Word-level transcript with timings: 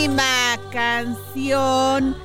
Bellísima 0.00 0.58
canción. 0.72 2.16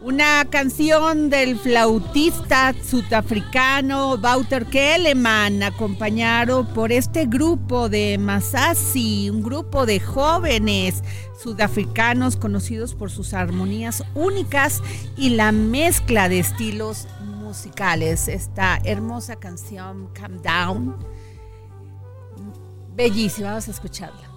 Una 0.00 0.44
canción 0.50 1.30
del 1.30 1.58
flautista 1.58 2.74
sudafricano 2.84 4.16
Wouter 4.16 4.66
Kelleman, 4.66 5.62
acompañado 5.62 6.68
por 6.74 6.92
este 6.92 7.24
grupo 7.24 7.88
de 7.88 8.18
Masasi, 8.18 9.30
un 9.30 9.42
grupo 9.42 9.86
de 9.86 9.98
jóvenes 10.00 11.02
sudafricanos 11.42 12.36
conocidos 12.36 12.94
por 12.94 13.10
sus 13.10 13.32
armonías 13.32 14.04
únicas 14.14 14.82
y 15.16 15.30
la 15.30 15.52
mezcla 15.52 16.28
de 16.28 16.40
estilos 16.40 17.08
musicales. 17.24 18.28
Esta 18.28 18.78
hermosa 18.84 19.36
canción, 19.36 20.08
Calm 20.12 20.42
Down, 20.42 20.96
bellísima, 22.94 23.48
vamos 23.48 23.68
a 23.68 23.70
escucharla. 23.70 24.34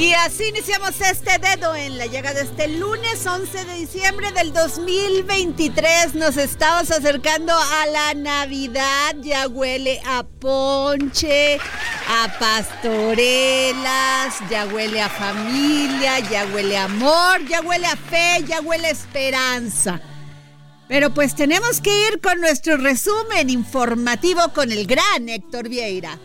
Y 0.00 0.14
así 0.14 0.44
iniciamos 0.48 0.98
este 0.98 1.36
dedo 1.38 1.76
en 1.76 1.98
la 1.98 2.06
llegada 2.06 2.36
de 2.36 2.46
este 2.46 2.68
lunes 2.68 3.26
11 3.26 3.66
de 3.66 3.74
diciembre 3.74 4.32
del 4.32 4.50
2023. 4.54 6.14
Nos 6.14 6.38
estamos 6.38 6.90
acercando 6.90 7.52
a 7.54 7.84
la 7.84 8.14
Navidad. 8.14 9.14
Ya 9.20 9.46
huele 9.46 10.00
a 10.06 10.22
ponche, 10.22 11.58
a 12.08 12.34
pastorelas, 12.38 13.82
ya 14.48 14.64
huele 14.72 15.02
a 15.02 15.10
familia, 15.10 16.18
ya 16.20 16.46
huele 16.46 16.78
a 16.78 16.84
amor, 16.84 17.46
ya 17.46 17.60
huele 17.60 17.86
a 17.86 17.96
fe, 17.96 18.42
ya 18.46 18.62
huele 18.62 18.86
a 18.86 18.92
esperanza. 18.92 20.00
Pero 20.88 21.12
pues 21.12 21.34
tenemos 21.34 21.82
que 21.82 22.08
ir 22.08 22.22
con 22.22 22.40
nuestro 22.40 22.78
resumen 22.78 23.50
informativo 23.50 24.40
con 24.54 24.72
el 24.72 24.86
gran 24.86 25.28
Héctor 25.28 25.68
Vieira. 25.68 26.18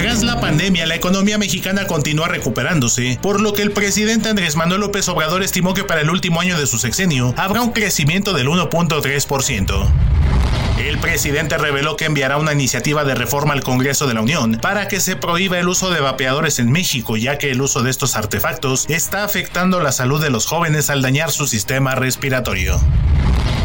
Tras 0.00 0.22
la 0.22 0.40
pandemia, 0.40 0.86
la 0.86 0.94
economía 0.94 1.36
mexicana 1.36 1.86
continúa 1.86 2.26
recuperándose, 2.26 3.18
por 3.20 3.38
lo 3.38 3.52
que 3.52 3.60
el 3.60 3.72
presidente 3.72 4.30
Andrés 4.30 4.56
Manuel 4.56 4.80
López 4.80 5.06
Obrador 5.10 5.42
estimó 5.42 5.74
que 5.74 5.84
para 5.84 6.00
el 6.00 6.08
último 6.08 6.40
año 6.40 6.58
de 6.58 6.66
su 6.66 6.78
sexenio 6.78 7.34
habrá 7.36 7.60
un 7.60 7.72
crecimiento 7.72 8.32
del 8.32 8.48
1.3%. 8.48 9.88
El 10.78 10.96
presidente 10.96 11.58
reveló 11.58 11.98
que 11.98 12.06
enviará 12.06 12.38
una 12.38 12.54
iniciativa 12.54 13.04
de 13.04 13.14
reforma 13.14 13.52
al 13.52 13.62
Congreso 13.62 14.06
de 14.06 14.14
la 14.14 14.22
Unión 14.22 14.58
para 14.62 14.88
que 14.88 15.00
se 15.00 15.16
prohíba 15.16 15.58
el 15.58 15.68
uso 15.68 15.90
de 15.90 16.00
vapeadores 16.00 16.60
en 16.60 16.72
México, 16.72 17.18
ya 17.18 17.36
que 17.36 17.50
el 17.50 17.60
uso 17.60 17.82
de 17.82 17.90
estos 17.90 18.16
artefactos 18.16 18.86
está 18.88 19.24
afectando 19.24 19.80
la 19.80 19.92
salud 19.92 20.22
de 20.22 20.30
los 20.30 20.46
jóvenes 20.46 20.88
al 20.88 21.02
dañar 21.02 21.30
su 21.30 21.46
sistema 21.46 21.94
respiratorio. 21.94 22.80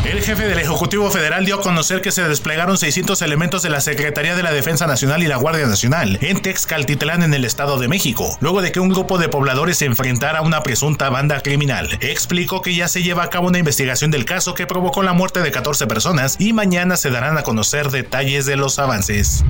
El 0.05 0.21
jefe 0.21 0.47
del 0.47 0.59
Ejecutivo 0.59 1.09
Federal 1.09 1.45
dio 1.45 1.55
a 1.55 1.61
conocer 1.61 1.99
que 1.99 2.11
se 2.11 2.21
desplegaron 2.27 2.77
600 2.77 3.23
elementos 3.23 3.63
de 3.63 3.71
la 3.71 3.81
Secretaría 3.81 4.35
de 4.35 4.43
la 4.43 4.51
Defensa 4.51 4.85
Nacional 4.85 5.23
y 5.23 5.27
la 5.27 5.37
Guardia 5.37 5.65
Nacional 5.65 6.19
en 6.21 6.43
Texcaltitlán, 6.43 7.23
en 7.23 7.33
el 7.33 7.43
Estado 7.43 7.79
de 7.79 7.87
México, 7.87 8.37
luego 8.39 8.61
de 8.61 8.71
que 8.71 8.79
un 8.79 8.89
grupo 8.89 9.17
de 9.17 9.29
pobladores 9.29 9.79
se 9.79 9.85
enfrentara 9.85 10.39
a 10.39 10.41
una 10.43 10.61
presunta 10.61 11.09
banda 11.09 11.41
criminal. 11.41 11.97
Explicó 12.01 12.61
que 12.61 12.75
ya 12.75 12.87
se 12.87 13.01
lleva 13.01 13.23
a 13.23 13.31
cabo 13.31 13.47
una 13.47 13.57
investigación 13.57 14.11
del 14.11 14.25
caso 14.25 14.53
que 14.53 14.67
provocó 14.67 15.01
la 15.01 15.13
muerte 15.13 15.41
de 15.41 15.51
14 15.51 15.87
personas 15.87 16.35
y 16.37 16.53
mañana 16.53 16.97
se 16.97 17.09
darán 17.09 17.39
a 17.39 17.43
conocer 17.43 17.89
detalles 17.89 18.45
de 18.45 18.57
los 18.57 18.77
avances. 18.77 19.43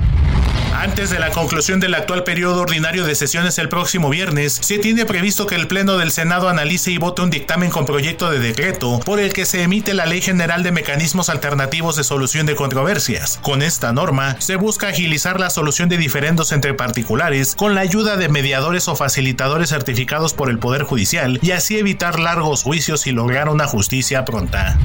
Antes 0.72 1.10
de 1.10 1.18
la 1.18 1.30
conclusión 1.30 1.80
del 1.80 1.94
actual 1.94 2.22
periodo 2.22 2.60
ordinario 2.60 3.04
de 3.04 3.14
sesiones 3.14 3.58
el 3.58 3.68
próximo 3.68 4.08
viernes, 4.08 4.58
se 4.62 4.78
tiene 4.78 5.04
previsto 5.04 5.46
que 5.46 5.54
el 5.54 5.68
Pleno 5.68 5.96
del 5.96 6.12
Senado 6.12 6.48
analice 6.48 6.90
y 6.90 6.98
vote 6.98 7.22
un 7.22 7.30
dictamen 7.30 7.70
con 7.70 7.86
proyecto 7.86 8.30
de 8.30 8.38
decreto 8.38 9.00
por 9.00 9.18
el 9.18 9.32
que 9.32 9.46
se 9.46 9.62
emite 9.62 9.94
la 9.94 10.06
Ley 10.06 10.20
General 10.20 10.62
de 10.62 10.72
Mecanismos 10.72 11.28
Alternativos 11.28 11.96
de 11.96 12.04
Solución 12.04 12.46
de 12.46 12.54
Controversias. 12.54 13.38
Con 13.42 13.62
esta 13.62 13.92
norma, 13.92 14.36
se 14.38 14.56
busca 14.56 14.88
agilizar 14.88 15.40
la 15.40 15.50
solución 15.50 15.88
de 15.88 15.96
diferendos 15.96 16.52
entre 16.52 16.74
particulares 16.74 17.54
con 17.56 17.74
la 17.74 17.80
ayuda 17.80 18.16
de 18.16 18.28
mediadores 18.28 18.86
o 18.88 18.96
facilitadores 18.96 19.70
certificados 19.70 20.34
por 20.34 20.50
el 20.50 20.58
Poder 20.58 20.82
Judicial 20.82 21.40
y 21.42 21.50
así 21.50 21.78
evitar 21.78 22.20
largos 22.20 22.62
juicios 22.62 23.06
y 23.06 23.12
lograr 23.12 23.48
una 23.48 23.66
justicia 23.66 24.24
pronta. 24.24 24.76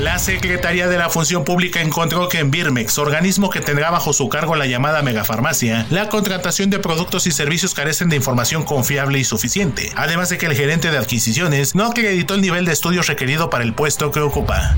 La 0.00 0.18
Secretaría 0.18 0.88
de 0.88 0.96
la 0.96 1.10
Función 1.10 1.44
Pública 1.44 1.82
encontró 1.82 2.30
que 2.30 2.38
en 2.38 2.50
Birmex, 2.50 2.96
organismo 2.96 3.50
que 3.50 3.60
tendrá 3.60 3.90
bajo 3.90 4.14
su 4.14 4.30
cargo 4.30 4.56
la 4.56 4.64
llamada 4.64 5.02
megafarmacia, 5.02 5.86
la 5.90 6.08
contratación 6.08 6.70
de 6.70 6.78
productos 6.78 7.26
y 7.26 7.32
servicios 7.32 7.74
carecen 7.74 8.08
de 8.08 8.16
información 8.16 8.62
confiable 8.62 9.18
y 9.18 9.24
suficiente, 9.24 9.92
además 9.96 10.30
de 10.30 10.38
que 10.38 10.46
el 10.46 10.54
gerente 10.54 10.90
de 10.90 10.96
adquisiciones 10.96 11.74
no 11.74 11.84
acreditó 11.84 12.34
el 12.34 12.40
nivel 12.40 12.64
de 12.64 12.72
estudios 12.72 13.08
requerido 13.08 13.50
para 13.50 13.62
el 13.62 13.74
puesto 13.74 14.10
que 14.10 14.20
ocupa. 14.20 14.74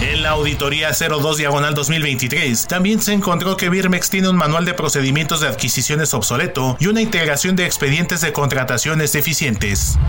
En 0.00 0.24
la 0.24 0.30
auditoría 0.30 0.90
02 0.90 1.36
diagonal 1.36 1.74
2023 1.74 2.66
también 2.66 3.00
se 3.00 3.12
encontró 3.12 3.56
que 3.56 3.68
Birmex 3.68 4.10
tiene 4.10 4.28
un 4.28 4.36
manual 4.36 4.64
de 4.64 4.74
procedimientos 4.74 5.40
de 5.40 5.46
adquisiciones 5.46 6.14
obsoleto 6.14 6.76
y 6.80 6.88
una 6.88 7.00
integración 7.00 7.54
de 7.54 7.66
expedientes 7.66 8.20
de 8.20 8.32
contrataciones 8.32 9.12
deficientes. 9.12 10.00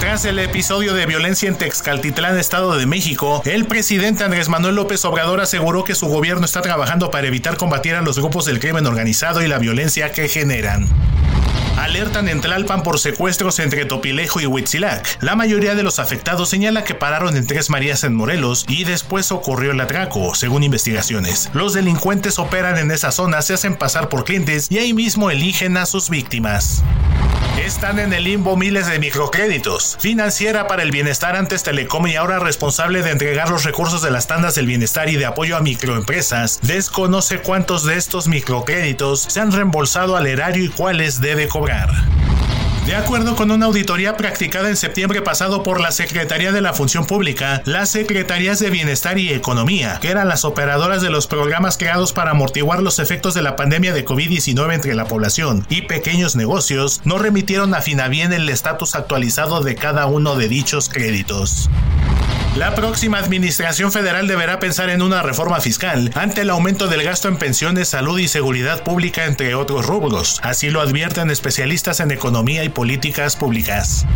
Tras 0.00 0.26
el 0.26 0.38
episodio 0.38 0.92
de 0.92 1.06
violencia 1.06 1.48
en 1.48 1.56
Texcaltitlán, 1.56 2.38
Estado 2.38 2.76
de 2.76 2.84
México, 2.84 3.42
el 3.46 3.64
presidente 3.66 4.24
Andrés 4.24 4.50
Manuel 4.50 4.74
López 4.74 5.02
Obrador 5.06 5.40
aseguró 5.40 5.84
que 5.84 5.94
su 5.94 6.06
gobierno 6.06 6.44
está 6.44 6.60
trabajando 6.60 7.10
para 7.10 7.26
evitar 7.26 7.56
combatir 7.56 7.94
a 7.94 8.02
los 8.02 8.18
grupos 8.18 8.44
del 8.44 8.60
crimen 8.60 8.86
organizado 8.86 9.42
y 9.42 9.48
la 9.48 9.58
violencia 9.58 10.12
que 10.12 10.28
generan. 10.28 10.86
Alertan 11.78 12.28
en 12.28 12.42
Tlalpan 12.42 12.82
por 12.82 12.98
secuestros 12.98 13.58
entre 13.58 13.86
Topilejo 13.86 14.40
y 14.40 14.46
Huitzilac. 14.46 15.22
La 15.22 15.34
mayoría 15.34 15.74
de 15.74 15.82
los 15.82 15.98
afectados 15.98 16.50
señala 16.50 16.84
que 16.84 16.94
pararon 16.94 17.36
en 17.36 17.46
Tres 17.46 17.70
Marías 17.70 18.04
en 18.04 18.14
Morelos 18.14 18.66
y 18.68 18.84
después 18.84 19.32
ocurrió 19.32 19.72
el 19.72 19.80
atraco, 19.80 20.34
según 20.34 20.62
investigaciones. 20.62 21.50
Los 21.54 21.72
delincuentes 21.72 22.38
operan 22.38 22.78
en 22.78 22.90
esa 22.90 23.12
zona, 23.12 23.40
se 23.40 23.54
hacen 23.54 23.76
pasar 23.76 24.08
por 24.10 24.24
clientes 24.24 24.66
y 24.70 24.78
ahí 24.78 24.92
mismo 24.92 25.30
eligen 25.30 25.76
a 25.78 25.86
sus 25.86 26.10
víctimas. 26.10 26.82
Están 27.58 27.98
en 27.98 28.12
el 28.12 28.24
limbo 28.24 28.56
miles 28.56 28.86
de 28.86 28.98
microcréditos. 28.98 29.96
Financiera 29.98 30.66
para 30.66 30.82
el 30.82 30.90
Bienestar 30.90 31.36
antes 31.36 31.62
Telecom 31.62 32.06
y 32.06 32.16
ahora 32.16 32.38
responsable 32.38 33.02
de 33.02 33.10
entregar 33.10 33.50
los 33.50 33.64
recursos 33.64 34.02
de 34.02 34.10
las 34.10 34.26
tandas 34.26 34.54
del 34.54 34.66
bienestar 34.66 35.08
y 35.08 35.16
de 35.16 35.26
apoyo 35.26 35.56
a 35.56 35.60
microempresas, 35.60 36.60
desconoce 36.62 37.40
cuántos 37.40 37.84
de 37.84 37.96
estos 37.96 38.28
microcréditos 38.28 39.22
se 39.22 39.40
han 39.40 39.52
reembolsado 39.52 40.16
al 40.16 40.26
erario 40.26 40.64
y 40.64 40.68
cuáles 40.68 41.20
debe 41.20 41.48
cobrar. 41.48 41.90
De 42.86 42.94
acuerdo 42.94 43.34
con 43.34 43.50
una 43.50 43.66
auditoría 43.66 44.16
practicada 44.16 44.68
en 44.68 44.76
septiembre 44.76 45.20
pasado 45.20 45.64
por 45.64 45.80
la 45.80 45.90
Secretaría 45.90 46.52
de 46.52 46.60
la 46.60 46.72
Función 46.72 47.04
Pública, 47.04 47.60
las 47.64 47.90
Secretarías 47.90 48.60
de 48.60 48.70
Bienestar 48.70 49.18
y 49.18 49.32
Economía, 49.32 49.98
que 50.00 50.08
eran 50.08 50.28
las 50.28 50.44
operadoras 50.44 51.02
de 51.02 51.10
los 51.10 51.26
programas 51.26 51.78
creados 51.78 52.12
para 52.12 52.30
amortiguar 52.30 52.80
los 52.84 53.00
efectos 53.00 53.34
de 53.34 53.42
la 53.42 53.56
pandemia 53.56 53.92
de 53.92 54.04
COVID-19 54.04 54.72
entre 54.72 54.94
la 54.94 55.06
población 55.06 55.66
y 55.68 55.82
pequeños 55.82 56.36
negocios, 56.36 57.00
no 57.02 57.18
remitieron 57.18 57.74
a 57.74 57.82
Finavien 57.82 58.32
el 58.32 58.48
estatus 58.48 58.94
actualizado 58.94 59.62
de 59.62 59.74
cada 59.74 60.06
uno 60.06 60.36
de 60.36 60.48
dichos 60.48 60.88
créditos. 60.88 61.68
La 62.56 62.74
próxima 62.74 63.18
administración 63.18 63.92
federal 63.92 64.28
deberá 64.28 64.58
pensar 64.58 64.88
en 64.88 65.02
una 65.02 65.20
reforma 65.22 65.60
fiscal 65.60 66.10
ante 66.14 66.40
el 66.40 66.48
aumento 66.48 66.86
del 66.86 67.02
gasto 67.02 67.28
en 67.28 67.36
pensiones, 67.36 67.88
salud 67.88 68.18
y 68.18 68.28
seguridad 68.28 68.82
pública, 68.82 69.26
entre 69.26 69.54
otros 69.54 69.84
rubros. 69.84 70.40
Así 70.42 70.70
lo 70.70 70.80
advierten 70.80 71.30
especialistas 71.30 72.00
en 72.00 72.12
economía 72.12 72.64
y 72.64 72.70
políticas 72.70 73.36
públicas. 73.36 74.06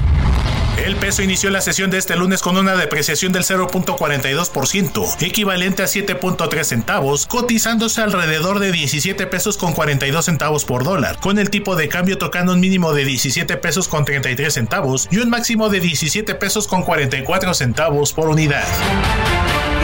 El 0.84 0.96
peso 0.96 1.22
inició 1.22 1.50
la 1.50 1.60
sesión 1.60 1.90
de 1.90 1.98
este 1.98 2.16
lunes 2.16 2.40
con 2.40 2.56
una 2.56 2.74
depreciación 2.74 3.32
del 3.32 3.44
0.42%, 3.44 5.22
equivalente 5.22 5.82
a 5.82 5.86
7.3 5.86 6.64
centavos, 6.64 7.26
cotizándose 7.26 8.00
alrededor 8.00 8.60
de 8.60 8.72
17 8.72 9.26
pesos 9.26 9.58
con 9.58 9.74
42 9.74 10.24
centavos 10.24 10.64
por 10.64 10.82
dólar, 10.82 11.18
con 11.20 11.38
el 11.38 11.50
tipo 11.50 11.76
de 11.76 11.88
cambio 11.88 12.16
tocando 12.16 12.54
un 12.54 12.60
mínimo 12.60 12.94
de 12.94 13.04
17 13.04 13.58
pesos 13.58 13.88
con 13.88 14.06
33 14.06 14.54
centavos 14.54 15.06
y 15.10 15.18
un 15.18 15.28
máximo 15.28 15.68
de 15.68 15.80
17 15.80 16.34
pesos 16.36 16.66
con 16.66 16.82
44 16.82 17.52
centavos 17.52 18.14
por 18.14 18.29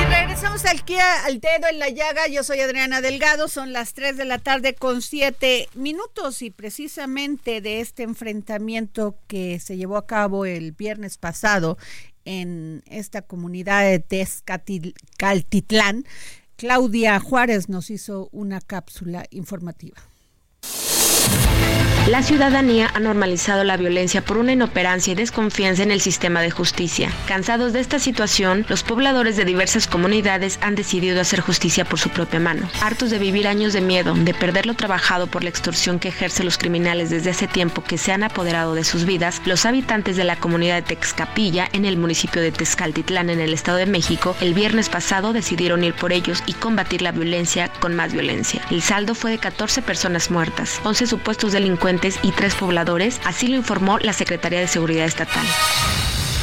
Y 0.01 0.05
regresamos 0.05 0.65
aquí 0.67 0.97
al 0.99 1.41
dedo 1.41 1.69
en 1.69 1.79
la 1.79 1.89
llaga. 1.89 2.29
Yo 2.29 2.45
soy 2.45 2.61
Adriana 2.61 3.01
Delgado. 3.01 3.49
Son 3.49 3.73
las 3.73 3.93
3 3.95 4.17
de 4.17 4.25
la 4.25 4.39
tarde 4.39 4.75
con 4.75 5.03
7 5.03 5.69
minutos 5.75 6.43
y 6.43 6.51
precisamente 6.51 7.61
de 7.61 7.81
este 7.81 8.05
enfrentamiento 8.05 9.17
que 9.27 9.59
se 9.59 9.77
llevó 9.77 9.97
a 9.97 10.07
cabo 10.07 10.45
el 10.45 10.73
viernes 10.73 11.19
pasado 11.19 11.77
en 12.27 12.83
esta 12.87 13.23
comunidad 13.23 13.85
de 13.85 14.01
Tezcatitlán, 14.01 14.95
Claudia 16.57 17.19
Juárez 17.21 17.69
nos 17.69 17.91
hizo 17.91 18.29
una 18.33 18.61
cápsula 18.61 19.25
informativa. 19.31 19.97
La 22.09 22.23
ciudadanía 22.23 22.89
ha 22.95 23.01
normalizado 23.01 23.65
la 23.65 23.77
violencia 23.77 24.23
por 24.23 24.37
una 24.37 24.53
inoperancia 24.53 25.11
y 25.11 25.17
desconfianza 25.17 25.83
en 25.83 25.91
el 25.91 26.01
sistema 26.01 26.41
de 26.41 26.53
justicia. 26.53 27.11
Cansados 27.27 27.73
de 27.73 27.81
esta 27.81 27.99
situación, 27.99 28.65
los 28.69 28.85
pobladores 28.85 29.37
de 29.37 29.45
diversas 29.45 29.89
comunidades 29.89 30.61
han 30.63 30.77
decidido 30.77 31.21
hacer 31.21 31.41
justicia 31.41 31.85
por 31.85 31.99
su 31.99 32.11
propia 32.11 32.39
mano. 32.39 32.71
Hartos 32.81 33.11
de 33.11 33.19
vivir 33.19 33.49
años 33.49 33.73
de 33.73 33.81
miedo, 33.81 34.15
de 34.15 34.35
perder 34.35 34.67
lo 34.67 34.75
trabajado 34.75 35.27
por 35.27 35.43
la 35.43 35.51
extorsión 35.51 35.99
que 35.99 36.07
ejercen 36.07 36.45
los 36.45 36.59
criminales 36.59 37.11
desde 37.11 37.31
hace 37.31 37.49
tiempo 37.49 37.83
que 37.83 37.99
se 37.99 38.13
han 38.13 38.23
apoderado 38.23 38.77
de 38.77 38.85
sus 38.85 39.05
vidas, 39.05 39.43
los 39.45 39.67
habitantes 39.67 40.17
de 40.17 40.23
la 40.23 40.37
comunidad 40.37 40.77
de 40.77 40.83
Texcapilla, 40.83 41.69
en 41.73 41.85
el 41.85 41.97
municipio 41.97 42.41
de 42.41 42.53
Tezcaltitlán, 42.53 43.31
en 43.31 43.41
el 43.41 43.53
Estado 43.53 43.79
de 43.79 43.87
México, 43.87 44.37
el 44.41 44.55
viernes 44.55 44.89
pasado 44.89 45.33
decidieron 45.33 45.83
ir 45.83 45.95
por 45.95 46.13
ellos 46.13 46.45
y 46.47 46.53
combatir 46.53 47.03
la 47.03 47.11
violencia 47.11 47.69
con 47.81 47.97
más 47.97 48.13
violencia. 48.13 48.63
El 48.71 48.81
saldo 48.81 49.17
fue 49.17 49.33
de 49.33 49.39
14 49.39 49.83
personas 49.83 50.31
muertas, 50.31 50.81
11 50.85 51.09
supuestos 51.09 51.51
delincuentes 51.51 51.96
y 52.23 52.33
tres 52.33 52.55
pobladores, 52.55 53.21
así 53.25 53.49
lo 53.49 53.57
informó 53.57 53.99
la 53.99 54.13
Secretaría 54.13 54.61
de 54.61 54.69
Seguridad 54.69 55.07
Estatal. 55.07 55.45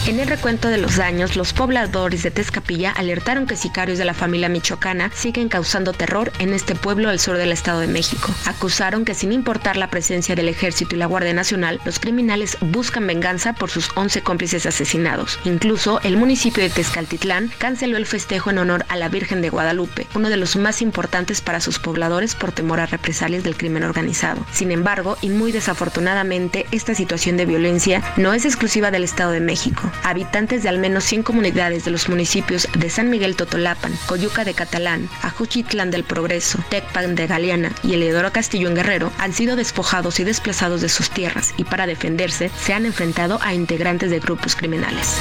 En 0.06 0.20
el 0.20 0.28
recuento 0.28 0.68
de 0.68 0.78
los 0.78 0.98
daños, 0.98 1.38
los 1.38 1.54
pobladores 1.54 2.24
de 2.24 2.32
Tezcapilla 2.32 2.92
alertaron 2.92 3.48
que 3.48 3.56
sicarios 3.56 3.98
de 3.98 4.04
la 4.04 4.14
familia 4.14 4.50
michoacana 4.50 5.10
siguen 5.16 5.48
causando 5.48 5.94
terror 5.94 6.30
en 6.40 6.52
este 6.52 6.76
pueblo 6.76 7.08
al 7.08 7.22
sur 7.22 7.38
del 7.38 7.54
Estado 7.54 7.80
de 7.80 7.88
México. 7.88 8.30
Acusaron 8.46 9.06
que 9.06 9.14
sin 9.14 9.32
importar 9.32 9.78
la 9.78 9.90
presencia 9.90 10.36
del 10.36 10.50
ejército 10.50 10.94
y 10.96 11.00
la 11.00 11.06
Guardia 11.06 11.34
Nacional, 11.34 11.80
los 11.86 12.00
criminales 12.00 12.58
buscan 12.60 13.08
venganza 13.08 13.54
por 13.54 13.70
sus 13.70 13.92
11 13.96 14.24
cómplices 14.24 14.66
asesinados. 14.66 15.40
Incluso 15.46 16.02
el 16.04 16.18
municipio 16.18 16.62
de 16.62 16.70
Tezcaltitlán 16.70 17.50
canceló 17.58 17.96
el 17.96 18.06
festejo 18.06 18.50
en 18.50 18.58
honor 18.58 18.86
a 18.90 18.98
la 18.98 19.08
Virgen 19.08 19.42
de 19.42 19.52
Guadalupe, 19.52 20.06
uno 20.16 20.28
de 20.30 20.36
los 20.38 20.58
más 20.58 20.82
importantes 20.82 21.40
para 21.40 21.62
sus 21.62 21.80
pobladores 21.80 22.36
por 22.36 22.52
temor 22.52 22.82
a 22.82 22.88
represalias 22.88 23.46
del 23.46 23.56
crimen 23.56 23.84
organizado. 23.84 24.46
Sin 24.52 24.72
embargo, 24.72 25.18
y 25.22 25.30
muy 25.30 25.54
desafortunadamente, 25.54 26.66
esta 26.72 26.94
situación 26.94 27.38
de 27.38 27.46
violencia 27.46 28.04
no 28.18 28.34
es 28.34 28.44
exclusiva 28.44 28.92
del 28.92 29.06
Estado 29.06 29.32
de 29.32 29.40
México 29.40 29.93
habitantes 30.04 30.64
de 30.64 30.70
al 30.70 30.80
menos 30.80 31.04
100 31.04 31.24
comunidades 31.24 31.86
de 31.86 31.92
los 31.92 32.10
municipios 32.10 32.68
de 32.78 32.90
San 32.90 33.10
Miguel 33.10 33.36
Totolapan, 33.36 33.94
Coyuca 34.08 34.44
de 34.44 34.54
Catalán, 34.54 35.10
Ajuchitlán 35.22 35.92
del 35.92 36.04
Progreso, 36.04 36.60
Tecpan 36.70 37.16
de 37.16 37.28
Galeana 37.28 37.72
y 37.84 37.94
Eleodoro 37.94 38.32
Castillo 38.32 38.68
en 38.68 38.76
Guerrero 38.76 39.12
han 39.18 39.34
sido 39.34 39.56
despojados 39.56 40.20
y 40.20 40.24
desplazados 40.24 40.82
de 40.82 40.90
sus 40.90 41.10
tierras 41.10 41.54
y 41.58 41.64
para 41.64 41.88
defenderse 41.88 42.50
se 42.60 42.74
han 42.74 42.86
enfrentado 42.86 43.40
a 43.42 43.54
integrantes 43.54 44.10
de 44.10 44.20
grupos 44.20 44.56
criminales. 44.56 45.18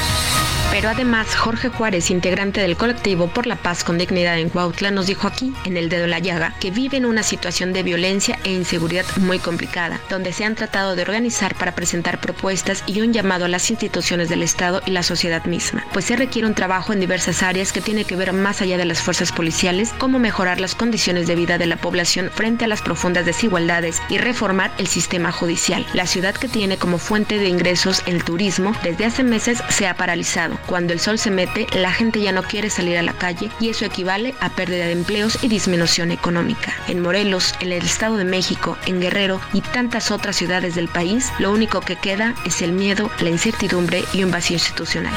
Pero 0.73 0.88
además, 0.88 1.37
Jorge 1.37 1.69
Juárez, 1.69 2.11
integrante 2.11 2.62
del 2.62 2.79
colectivo 2.79 3.26
Por 3.26 3.47
la 3.47 3.57
Paz 3.57 3.85
con 3.85 3.99
Dignidad 3.99 4.38
en 4.38 4.49
Cuautla, 4.49 4.91
nos 4.91 5.07
dijo 5.07 5.26
aquí, 5.26 5.52
en 5.67 5.76
el 5.76 5.91
dedo 5.91 6.02
de 6.02 6.09
la 6.09 6.19
llaga, 6.19 6.55
que 6.61 6.71
vive 6.71 6.97
en 6.97 7.05
una 7.05 7.23
situación 7.23 7.75
de 7.75 7.83
violencia 7.83 8.38
e 8.43 8.52
inseguridad 8.52 9.05
muy 9.19 9.38
complicada, 9.38 10.00
donde 10.09 10.33
se 10.33 10.47
han 10.47 10.55
tratado 10.55 10.97
de 10.97 11.02
organizar 11.02 11.55
para 11.57 11.75
presentar 11.75 12.23
propuestas 12.23 12.85
y 12.87 13.02
un 13.02 13.12
llamado 13.12 13.45
a 13.45 13.49
las 13.49 13.71
instituciones 13.71 14.31
del 14.31 14.43
Estado 14.43 14.62
y 14.87 14.92
la 14.92 15.02
sociedad 15.02 15.45
misma, 15.45 15.85
pues 15.92 16.04
se 16.04 16.16
requiere 16.16 16.47
un 16.47 16.54
trabajo 16.54 16.92
en 16.92 17.00
diversas 17.00 17.42
áreas 17.42 17.73
que 17.73 17.81
tiene 17.81 18.04
que 18.04 18.14
ver 18.14 18.33
más 18.33 18.62
allá 18.62 18.78
de 18.78 18.85
las 18.85 19.00
fuerzas 19.00 19.33
policiales, 19.33 19.92
cómo 19.99 20.19
mejorar 20.21 20.61
las 20.61 20.76
condiciones 20.76 21.26
de 21.26 21.35
vida 21.35 21.59
de 21.59 21.66
la 21.66 21.76
población 21.76 22.31
frente 22.33 22.64
a 22.64 22.69
las 22.69 22.81
profundas 22.81 23.26
desigualdades 23.26 24.00
y 24.09 24.19
reformar 24.19 24.71
el 24.78 24.87
sistema 24.87 25.33
judicial. 25.33 25.85
La 25.95 26.07
ciudad 26.07 26.35
que 26.35 26.49
tiene 26.49 26.76
como 26.76 26.99
fuente 26.99 27.38
de 27.38 27.49
ingresos 27.49 28.02
el 28.07 28.23
turismo 28.23 28.73
desde 28.85 29.04
hace 29.04 29.25
meses 29.25 29.62
se 29.69 29.88
ha 29.88 29.95
paralizado. 29.95 30.57
Cuando 30.66 30.92
el 30.92 31.00
sol 31.00 31.19
se 31.19 31.31
mete, 31.31 31.66
la 31.76 31.92
gente 31.92 32.21
ya 32.21 32.31
no 32.31 32.45
quiere 32.45 32.71
salir 32.71 32.99
a 32.99 33.02
la 33.02 33.14
calle 33.14 33.50
y 33.59 33.71
eso 33.71 33.85
equivale 33.85 34.35
a 34.40 34.50
pérdida 34.50 34.87
de 34.87 34.92
empleos 34.92 35.38
y 35.42 35.49
disminución 35.49 36.12
económica. 36.12 36.73
En 36.87 37.00
Morelos, 37.00 37.54
en 37.61 37.73
el 37.73 37.83
Estado 37.83 38.16
de 38.16 38.25
México, 38.25 38.78
en 38.87 39.00
Guerrero 39.00 39.40
y 39.52 39.61
tantas 39.61 40.11
otras 40.12 40.37
ciudades 40.37 40.76
del 40.76 40.88
país, 40.88 41.33
lo 41.40 41.50
único 41.50 41.81
que 41.81 41.97
queda 41.97 42.35
es 42.45 42.62
el 42.62 42.73
miedo, 42.73 43.11
la 43.21 43.31
incertidumbre 43.31 44.04
y 44.12 44.23
un 44.23 44.31
vacío 44.31 44.51
institucional. 44.52 45.14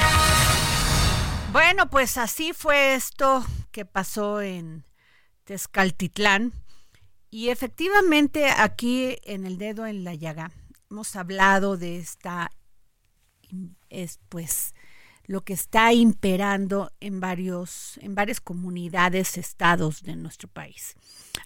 Bueno, 1.52 1.90
pues 1.90 2.18
así 2.18 2.54
fue 2.54 2.96
esto 2.96 3.46
que 3.72 3.86
pasó 3.86 4.42
en 4.42 4.86
Tezcaltitlán. 5.46 6.54
Y 7.30 7.50
efectivamente 7.50 8.50
aquí 8.50 9.18
en 9.24 9.46
el 9.46 9.58
dedo 9.58 9.86
en 9.86 10.04
la 10.04 10.16
llaga 10.16 10.52
hemos 10.90 11.16
hablado 11.16 11.78
de 11.78 11.98
esta, 11.98 12.52
es 13.90 14.20
pues 14.30 14.74
lo 15.26 15.42
que 15.42 15.54
está 15.54 15.92
imperando 15.92 16.92
en 17.00 17.20
varios, 17.20 17.98
en 18.02 18.16
varias 18.16 18.40
comunidades, 18.40 19.38
estados 19.38 20.04
de 20.04 20.16
nuestro 20.16 20.48
país. 20.48 20.96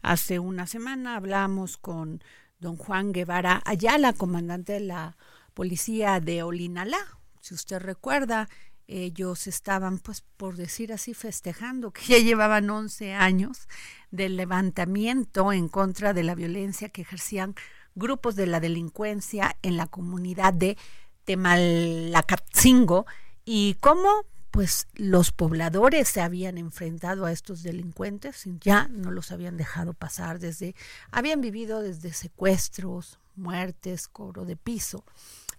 Hace 0.02 0.40
una 0.40 0.68
semana 0.68 1.16
hablamos 1.16 1.78
con 1.78 2.22
don 2.60 2.76
Juan 2.76 3.14
Guevara 3.14 3.62
Ayala, 3.66 4.14
comandante 4.14 4.74
de 4.74 4.82
la 4.82 5.18
policía 5.54 6.20
de 6.20 6.44
Olinalá. 6.44 7.19
Si 7.50 7.56
usted 7.56 7.80
recuerda, 7.80 8.48
ellos 8.86 9.48
estaban, 9.48 9.98
pues 9.98 10.24
por 10.38 10.56
decir 10.56 10.94
así, 10.94 11.16
festejando 11.16 11.90
que 11.90 12.02
ya 12.08 12.20
llevaban 12.20 12.70
11 12.70 13.16
años 13.16 13.68
del 14.12 14.38
levantamiento 14.38 15.52
en 15.52 15.68
contra 15.68 16.14
de 16.14 16.22
la 16.22 16.36
violencia 16.36 16.90
que 16.90 17.02
ejercían 17.02 17.56
grupos 17.96 18.36
de 18.36 18.46
la 18.46 18.60
delincuencia 18.60 19.58
en 19.64 19.78
la 19.78 19.88
comunidad 19.88 20.54
de 20.54 20.78
Temalacatzingo 21.24 23.08
y 23.46 23.74
cómo 23.80 24.28
pues 24.52 24.88
los 24.94 25.32
pobladores 25.32 26.08
se 26.08 26.22
habían 26.22 26.60
enfrentado 26.60 27.26
a 27.26 27.32
estos 27.32 27.64
delincuentes, 27.64 28.44
ya 28.60 28.88
no 28.90 29.10
los 29.10 29.32
habían 29.32 29.58
dejado 29.58 29.94
pasar 29.96 30.38
desde, 30.38 30.76
habían 31.10 31.42
vivido 31.42 31.82
desde 31.82 32.14
secuestros, 32.14 33.18
muertes, 33.36 34.08
cobro 34.08 34.46
de 34.46 34.56
piso, 34.56 35.04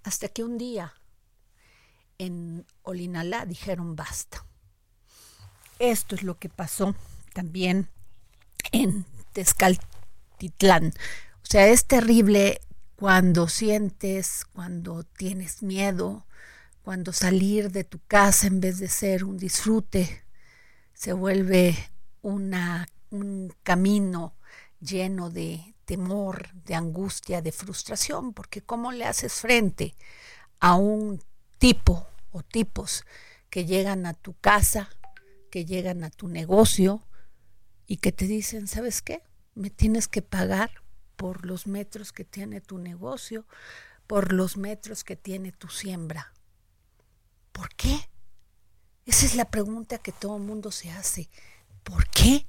hasta 0.05 0.29
que 0.29 0.45
un 0.45 0.57
día 0.57 0.95
en 2.21 2.67
Olinalá 2.83 3.47
dijeron 3.47 3.97
basta. 3.97 4.45
Esto 5.79 6.15
es 6.15 6.23
lo 6.23 6.39
que 6.39 6.51
pasó 6.51 6.95
también 7.33 7.89
en 8.73 9.07
Tezcaltitlán. 9.33 10.93
O 11.43 11.47
sea, 11.47 11.67
es 11.69 11.87
terrible 11.87 12.61
cuando 12.97 13.49
sientes, 13.49 14.45
cuando 14.53 15.05
tienes 15.05 15.63
miedo, 15.63 16.27
cuando 16.83 17.15
salir 17.15 17.71
de 17.71 17.85
tu 17.85 17.99
casa 18.07 18.49
en 18.49 18.61
vez 18.61 18.79
de 18.79 18.89
ser 18.89 19.25
un 19.25 19.39
disfrute, 19.39 20.23
se 20.93 21.15
vuelve 21.15 21.75
una, 22.21 22.87
un 23.09 23.55
camino 23.63 24.35
lleno 24.79 25.31
de 25.31 25.75
temor, 25.87 26.53
de 26.53 26.75
angustia, 26.75 27.41
de 27.41 27.51
frustración, 27.51 28.35
porque 28.35 28.61
¿cómo 28.61 28.93
le 28.93 29.07
haces 29.07 29.33
frente 29.33 29.95
a 30.61 30.75
un 30.75 31.23
tipo 31.57 32.10
o 32.31 32.43
tipos 32.43 33.05
que 33.51 33.67
llegan 33.67 34.07
a 34.07 34.15
tu 34.15 34.35
casa, 34.35 34.91
que 35.51 35.65
llegan 35.65 36.05
a 36.05 36.11
tu 36.11 36.29
negocio 36.29 37.07
y 37.87 37.97
que 37.99 38.13
te 38.13 38.27
dicen, 38.27 38.67
¿sabes 38.67 39.03
qué? 39.03 39.23
Me 39.55 39.71
tienes 39.71 40.09
que 40.09 40.23
pagar 40.23 40.71
por 41.17 41.45
los 41.45 41.67
metros 41.67 42.13
que 42.13 42.25
tiene 42.25 42.61
tu 42.61 42.79
negocio, 42.79 43.47
por 44.07 44.33
los 44.33 44.57
metros 44.57 45.05
que 45.05 45.17
tiene 45.17 45.53
tu 45.53 45.69
siembra. 45.69 46.33
¿Por 47.53 47.75
qué? 47.75 48.09
Esa 49.07 49.27
es 49.27 49.35
la 49.35 49.51
pregunta 49.51 49.99
que 49.99 50.13
todo 50.13 50.37
el 50.37 50.43
mundo 50.43 50.71
se 50.71 50.91
hace. 50.91 51.29
¿Por 51.83 52.09
qué? 52.11 52.47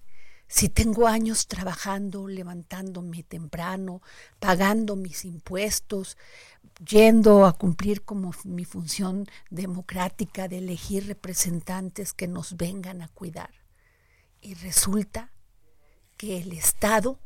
Si 0.52 0.68
tengo 0.68 1.08
años 1.08 1.48
trabajando, 1.48 2.28
levantándome 2.28 3.24
temprano, 3.24 4.02
pagando 4.38 4.98
mis 4.98 5.24
impuestos, 5.24 6.18
yendo 6.86 7.46
a 7.46 7.54
cumplir 7.54 8.02
como 8.02 8.34
mi 8.44 8.66
función 8.66 9.28
democrática 9.50 10.50
de 10.50 10.58
elegir 10.58 11.08
representantes 11.08 12.12
que 12.12 12.28
nos 12.28 12.58
vengan 12.58 13.02
a 13.02 13.08
cuidar. 13.08 13.52
Y 14.42 14.56
resulta 14.56 15.32
que 16.18 16.40
el 16.40 16.52
Estado 16.52 17.18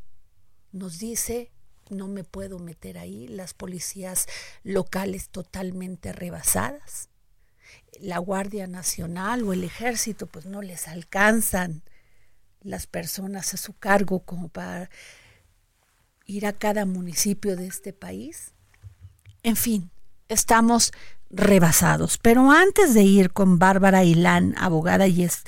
nos 0.72 1.00
dice, 1.00 1.52
no 1.90 2.08
me 2.08 2.24
puedo 2.24 2.60
meter 2.60 3.00
ahí, 3.00 3.28
las 3.28 3.56
policías 3.56 4.28
locales 4.62 5.30
totalmente 5.30 6.14
rebasadas, 6.14 7.10
la 8.00 8.20
Guardia 8.20 8.68
Nacional 8.68 9.42
o 9.46 9.52
el 9.52 9.64
ejército 9.64 10.28
pues 10.28 10.46
no 10.46 10.62
les 10.62 10.88
alcanzan 10.88 11.82
las 12.66 12.88
personas 12.88 13.54
a 13.54 13.58
su 13.58 13.74
cargo 13.74 14.20
como 14.20 14.50
para 14.50 14.90
ir 16.26 16.46
a 16.46 16.54
cada 16.54 16.86
municipio 16.86 17.56
de 17.56 17.68
este 17.68 17.94
país. 17.94 18.54
En 19.44 19.56
fin, 19.56 19.92
estamos 20.28 20.92
rebasados. 21.30 22.18
Pero 22.18 22.52
antes 22.52 22.94
de 22.94 23.04
ir 23.04 23.32
con 23.32 23.60
Bárbara 23.60 24.04
Ilán, 24.04 24.56
abogada 24.58 25.08
y 25.08 25.24
es 25.24 25.44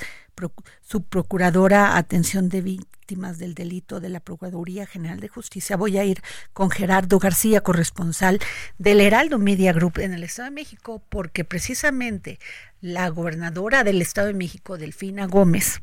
su 0.81 1.03
procuradora 1.03 1.97
atención 1.97 2.47
de 2.49 2.61
víctimas 2.61 3.39
del 3.39 3.55
delito 3.55 3.99
de 3.99 4.09
la 4.09 4.19
Procuraduría 4.19 4.85
General 4.85 5.19
de 5.19 5.29
Justicia, 5.29 5.77
voy 5.77 5.97
a 5.97 6.03
ir 6.03 6.21
con 6.53 6.69
Gerardo 6.69 7.17
García, 7.17 7.61
corresponsal 7.61 8.39
del 8.77 9.01
Heraldo 9.01 9.39
Media 9.39 9.73
Group 9.73 9.97
en 9.97 10.13
el 10.13 10.23
Estado 10.23 10.49
de 10.49 10.55
México, 10.55 11.01
porque 11.09 11.43
precisamente 11.43 12.37
la 12.81 13.09
gobernadora 13.09 13.83
del 13.83 14.01
Estado 14.01 14.27
de 14.27 14.35
México, 14.35 14.77
Delfina 14.77 15.25
Gómez, 15.25 15.81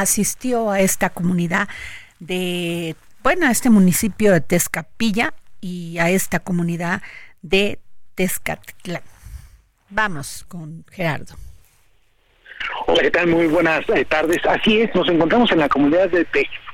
asistió 0.00 0.70
a 0.70 0.80
esta 0.80 1.10
comunidad 1.10 1.68
de, 2.20 2.96
bueno, 3.22 3.46
a 3.46 3.50
este 3.50 3.70
municipio 3.70 4.32
de 4.32 4.40
Tezcapilla 4.40 5.32
y 5.60 5.98
a 5.98 6.10
esta 6.10 6.40
comunidad 6.40 7.02
de 7.42 7.78
Tezcatlán. 8.14 9.02
Vamos 9.88 10.44
con 10.48 10.84
Gerardo. 10.90 11.34
Hola, 12.86 13.02
¿qué 13.02 13.10
tal? 13.10 13.28
Muy 13.28 13.46
buenas 13.46 13.88
eh, 13.88 14.04
tardes. 14.04 14.44
Así 14.46 14.80
es, 14.80 14.94
nos 14.94 15.08
encontramos 15.08 15.50
en 15.52 15.58
la 15.58 15.68
comunidad 15.68 16.10
de 16.10 16.24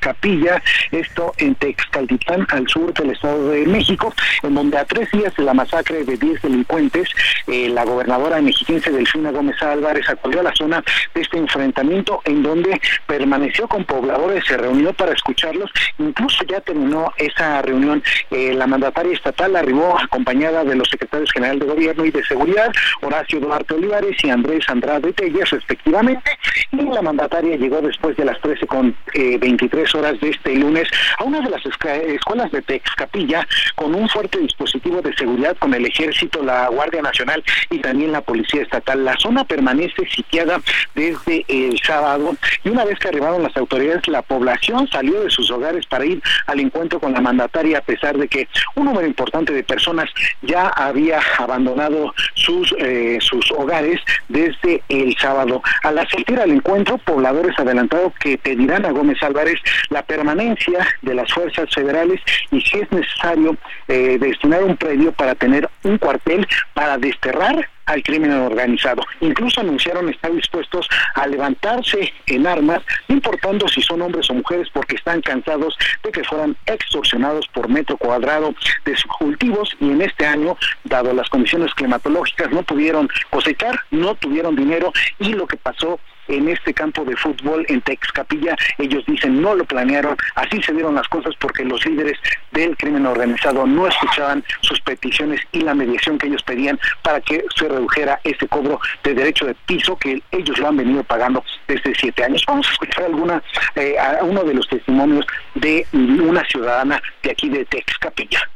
Texcapilla, 0.02 0.60
esto 0.90 1.32
en 1.38 1.54
Texcaltitlán, 1.54 2.44
al 2.50 2.66
sur 2.66 2.92
del 2.92 3.10
Estado 3.10 3.50
de 3.50 3.64
México, 3.66 4.12
en 4.42 4.54
donde 4.54 4.76
a 4.76 4.84
tres 4.84 5.08
días 5.12 5.34
de 5.36 5.44
la 5.44 5.54
masacre 5.54 6.02
de 6.02 6.16
10 6.16 6.42
delincuentes, 6.42 7.08
eh, 7.46 7.68
la 7.68 7.84
gobernadora 7.84 8.40
mexiquense 8.40 8.90
Delfina 8.90 9.30
Gómez 9.30 9.62
Álvarez 9.62 10.08
acudió 10.08 10.40
a 10.40 10.42
la 10.42 10.54
zona 10.56 10.82
de 11.14 11.20
este 11.20 11.38
enfrentamiento, 11.38 12.20
en 12.24 12.42
donde 12.42 12.80
permaneció 13.06 13.68
con 13.68 13.84
pobladores, 13.84 14.44
se 14.44 14.56
reunió 14.56 14.92
para 14.92 15.12
escucharlos, 15.12 15.70
incluso 15.98 16.44
ya 16.46 16.60
terminó 16.60 17.12
esa 17.16 17.62
reunión. 17.62 18.02
Eh, 18.32 18.54
la 18.54 18.66
mandataria 18.66 19.12
estatal 19.12 19.54
arribó 19.54 19.96
acompañada 20.00 20.64
de 20.64 20.74
los 20.74 20.88
secretarios 20.88 21.30
generales 21.30 21.60
de 21.60 21.66
Gobierno 21.66 22.04
y 22.04 22.10
de 22.10 22.24
Seguridad, 22.24 22.72
Horacio 23.02 23.38
Duarte 23.38 23.74
Olivares 23.74 24.16
y 24.24 24.30
Andrés 24.30 24.64
Andrade 24.68 25.12
Telles, 25.12 25.48
respectivamente, 25.50 26.28
y 26.72 26.82
la 26.82 27.02
mandataria 27.02 27.56
llegó 27.56 27.80
después 27.80 28.16
de 28.16 28.24
las 28.24 28.40
13 28.40 28.66
con 28.66 28.96
23 29.14 29.91
horas 29.94 30.20
de 30.20 30.30
este 30.30 30.54
lunes 30.54 30.88
a 31.18 31.24
una 31.24 31.40
de 31.40 31.50
las 31.50 31.62
escuelas 31.64 32.50
de 32.52 32.62
Texcapilla 32.62 33.46
con 33.74 33.94
un 33.94 34.08
fuerte 34.08 34.38
dispositivo 34.38 35.00
de 35.02 35.14
seguridad 35.14 35.56
con 35.58 35.74
el 35.74 35.86
ejército, 35.86 36.42
la 36.42 36.68
Guardia 36.68 37.02
Nacional 37.02 37.42
y 37.70 37.78
también 37.78 38.12
la 38.12 38.20
Policía 38.20 38.62
Estatal. 38.62 39.04
La 39.04 39.16
zona 39.18 39.44
permanece 39.44 40.06
sitiada 40.14 40.60
desde 40.94 41.44
el 41.48 41.78
sábado 41.84 42.36
y 42.64 42.68
una 42.68 42.84
vez 42.84 42.98
que 42.98 43.08
arribaron 43.08 43.42
las 43.42 43.56
autoridades, 43.56 44.06
la 44.08 44.22
población 44.22 44.88
salió 44.88 45.22
de 45.22 45.30
sus 45.30 45.50
hogares 45.50 45.86
para 45.86 46.04
ir 46.04 46.22
al 46.46 46.60
encuentro 46.60 47.00
con 47.00 47.12
la 47.12 47.20
mandataria 47.20 47.78
a 47.78 47.82
pesar 47.82 48.16
de 48.16 48.28
que 48.28 48.48
un 48.74 48.86
número 48.86 49.06
importante 49.06 49.52
de 49.52 49.62
personas 49.62 50.08
ya 50.42 50.68
había 50.68 51.20
abandonado 51.38 52.14
sus, 52.34 52.74
eh, 52.78 53.18
sus 53.20 53.50
hogares 53.52 54.00
desde 54.28 54.82
el 54.88 55.16
sábado. 55.18 55.62
Al 55.82 55.98
asistir 55.98 56.38
al 56.40 56.50
encuentro, 56.50 56.98
pobladores 56.98 57.58
adelantados 57.58 58.12
que 58.20 58.38
pedirán 58.38 58.84
a 58.86 58.90
Gómez 58.90 59.22
Álvarez 59.22 59.58
la 59.90 60.02
permanencia 60.02 60.86
de 61.02 61.14
las 61.14 61.32
fuerzas 61.32 61.68
federales 61.74 62.20
y 62.50 62.60
si 62.60 62.78
es 62.78 62.90
necesario 62.92 63.56
eh, 63.88 64.18
destinar 64.18 64.64
un 64.64 64.76
predio 64.76 65.12
para 65.12 65.34
tener 65.34 65.68
un 65.82 65.98
cuartel 65.98 66.46
para 66.74 66.98
desterrar 66.98 67.68
al 67.92 68.02
crimen 68.02 68.32
organizado. 68.32 69.02
Incluso 69.20 69.60
anunciaron 69.60 70.08
estar 70.08 70.32
dispuestos 70.32 70.88
a 71.14 71.26
levantarse 71.26 72.12
en 72.26 72.46
armas, 72.46 72.82
no 73.08 73.16
importando 73.16 73.68
si 73.68 73.82
son 73.82 74.02
hombres 74.02 74.28
o 74.30 74.34
mujeres, 74.34 74.68
porque 74.72 74.96
están 74.96 75.20
cansados 75.20 75.76
de 76.02 76.10
que 76.10 76.24
fueran 76.24 76.56
extorsionados 76.66 77.46
por 77.48 77.68
metro 77.68 77.96
cuadrado 77.96 78.54
de 78.84 78.96
sus 78.96 79.10
cultivos 79.18 79.76
y 79.80 79.90
en 79.90 80.02
este 80.02 80.26
año, 80.26 80.56
dado 80.84 81.12
las 81.12 81.28
condiciones 81.28 81.72
climatológicas, 81.74 82.50
no 82.50 82.62
pudieron 82.62 83.08
cosechar, 83.30 83.78
no 83.90 84.14
tuvieron 84.14 84.56
dinero 84.56 84.92
y 85.18 85.34
lo 85.34 85.46
que 85.46 85.56
pasó 85.56 86.00
en 86.28 86.48
este 86.48 86.72
campo 86.72 87.04
de 87.04 87.16
fútbol 87.16 87.64
en 87.68 87.80
Texcapilla. 87.82 88.56
Ellos 88.78 89.04
dicen 89.06 89.40
no 89.40 89.54
lo 89.54 89.64
planearon, 89.64 90.16
así 90.34 90.62
se 90.62 90.72
dieron 90.72 90.94
las 90.94 91.08
cosas 91.08 91.34
porque 91.38 91.64
los 91.64 91.84
líderes 91.84 92.18
del 92.52 92.76
crimen 92.76 93.06
organizado 93.06 93.66
no 93.66 93.86
escuchaban 93.86 94.44
sus 94.60 94.80
peticiones 94.80 95.40
y 95.52 95.60
la 95.60 95.74
mediación 95.74 96.18
que 96.18 96.28
ellos 96.28 96.42
pedían 96.42 96.78
para 97.02 97.20
que 97.20 97.44
se 97.56 97.68
redujera 97.82 98.20
ese 98.24 98.46
cobro 98.48 98.80
de 99.02 99.14
derecho 99.14 99.46
de 99.46 99.54
piso 99.66 99.96
que 99.96 100.22
ellos 100.30 100.58
lo 100.58 100.68
han 100.68 100.76
venido 100.76 101.02
pagando 101.04 101.44
desde 101.66 101.94
siete 101.94 102.24
años. 102.24 102.44
Vamos 102.46 102.68
a 102.68 102.72
escuchar 102.72 103.04
alguna 103.04 103.42
eh, 103.74 103.96
uno 104.22 104.44
de 104.44 104.54
los 104.54 104.68
testimonios 104.68 105.26
de 105.54 105.86
una 105.92 106.44
ciudadana 106.44 107.02
de 107.22 107.30
aquí 107.30 107.48
de 107.48 107.64
Texcapilla. 107.64 108.48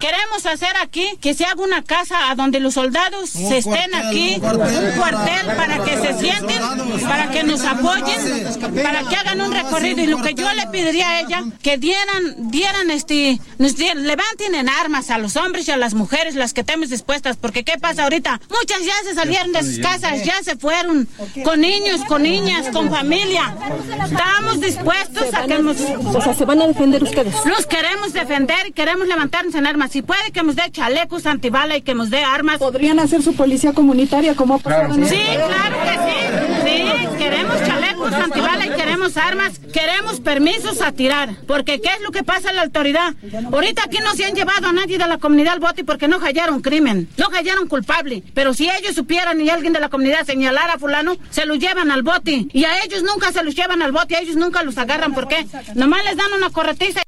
Queremos 0.00 0.46
hacer 0.46 0.74
aquí 0.82 1.06
que 1.20 1.34
se 1.34 1.44
haga 1.44 1.62
una 1.62 1.82
casa 1.82 2.30
a 2.30 2.34
donde 2.34 2.58
los 2.58 2.72
soldados 2.72 3.28
se 3.28 3.58
estén 3.58 3.94
aquí, 3.94 4.36
un 4.36 4.96
cuartel, 4.96 5.46
para 5.54 5.84
que 5.84 5.94
se 5.98 6.18
sienten, 6.18 6.62
para 7.02 7.30
que 7.30 7.42
nos 7.42 7.62
apoyen, 7.62 8.46
para 8.82 9.02
que 9.02 9.16
hagan 9.16 9.42
un 9.42 9.52
recorrido. 9.52 10.00
Y 10.00 10.06
lo 10.06 10.22
que 10.22 10.32
yo 10.32 10.50
le 10.54 10.66
pediría 10.68 11.10
a 11.10 11.20
ella, 11.20 11.44
que 11.62 11.76
dieran, 11.76 12.50
dieran 12.50 12.90
este, 12.90 13.38
nos 13.58 13.76
levanten 13.78 14.54
en 14.54 14.70
armas 14.70 15.10
a 15.10 15.18
los 15.18 15.36
hombres 15.36 15.68
y 15.68 15.70
a 15.70 15.76
las 15.76 15.92
mujeres, 15.92 16.34
las 16.34 16.54
que 16.54 16.62
estemos 16.62 16.88
dispuestas, 16.88 17.36
porque 17.36 17.62
¿qué 17.62 17.76
pasa 17.78 18.04
ahorita? 18.04 18.40
Muchas 18.48 18.82
ya 18.82 18.94
se 19.04 19.14
salieron 19.14 19.52
de 19.52 19.62
sus 19.62 19.80
casas, 19.80 20.24
ya 20.24 20.42
se 20.42 20.56
fueron, 20.56 21.08
con 21.44 21.60
niños, 21.60 22.00
con 22.08 22.22
niñas, 22.22 22.68
con 22.72 22.88
familia. 22.88 23.54
Estamos 24.02 24.62
dispuestos 24.62 25.34
a 25.34 25.46
que 25.46 25.58
nos... 25.58 25.76
O 25.78 26.22
sea, 26.22 26.32
¿se 26.32 26.46
van 26.46 26.62
a 26.62 26.68
defender 26.68 27.02
ustedes? 27.02 27.34
Nos 27.44 27.66
queremos 27.66 28.14
defender 28.14 28.66
y 28.66 28.72
queremos 28.72 29.06
levantarnos 29.06 29.54
en 29.54 29.66
armas 29.66 29.89
si 29.90 30.02
puede 30.02 30.30
que 30.32 30.42
nos 30.42 30.56
dé 30.56 30.70
chalecos 30.70 31.26
antibala 31.26 31.76
y 31.76 31.82
que 31.82 31.94
nos 31.94 32.10
dé 32.10 32.22
armas. 32.22 32.58
¿Podrían 32.58 32.98
hacer 33.00 33.22
su 33.22 33.34
policía 33.34 33.72
comunitaria 33.72 34.34
como 34.34 34.54
ha 34.54 34.58
pasado 34.58 34.94
Sí, 34.94 35.00
claro 35.00 35.76
que 35.82 35.94
sí. 36.06 36.20
Sí, 36.64 37.16
queremos 37.18 37.58
chalecos 37.66 38.12
antibala 38.12 38.66
y 38.66 38.70
queremos 38.70 39.16
armas. 39.16 39.58
Queremos 39.72 40.20
permisos 40.20 40.80
a 40.80 40.92
tirar. 40.92 41.34
Porque 41.46 41.80
¿qué 41.80 41.88
es 41.88 42.00
lo 42.02 42.12
que 42.12 42.22
pasa 42.22 42.50
en 42.50 42.56
la 42.56 42.62
autoridad? 42.62 43.14
Ahorita 43.52 43.82
aquí 43.84 43.98
no 44.04 44.14
se 44.14 44.24
han 44.24 44.34
llevado 44.34 44.68
a 44.68 44.72
nadie 44.72 44.96
de 44.96 45.08
la 45.08 45.18
comunidad 45.18 45.54
al 45.54 45.60
bote 45.60 45.84
porque 45.84 46.06
no 46.06 46.20
hallaron 46.20 46.60
crimen. 46.60 47.08
No 47.16 47.28
hallaron 47.30 47.66
culpable. 47.66 48.22
Pero 48.32 48.54
si 48.54 48.70
ellos 48.70 48.94
supieran 48.94 49.40
y 49.40 49.50
alguien 49.50 49.72
de 49.72 49.80
la 49.80 49.88
comunidad 49.88 50.24
señalara 50.24 50.74
a 50.74 50.78
fulano, 50.78 51.16
se 51.30 51.46
los 51.46 51.58
llevan 51.58 51.90
al 51.90 52.02
bote. 52.02 52.46
Y 52.52 52.64
a 52.64 52.84
ellos 52.84 53.02
nunca 53.02 53.32
se 53.32 53.42
los 53.42 53.56
llevan 53.56 53.82
al 53.82 53.90
bote. 53.90 54.14
A 54.16 54.20
ellos 54.20 54.36
nunca 54.36 54.62
los 54.62 54.78
agarran. 54.78 55.14
¿Por 55.14 55.26
qué? 55.26 55.46
Nomás 55.74 56.04
les 56.04 56.16
dan 56.16 56.32
una 56.36 56.50
corretiza. 56.50 57.02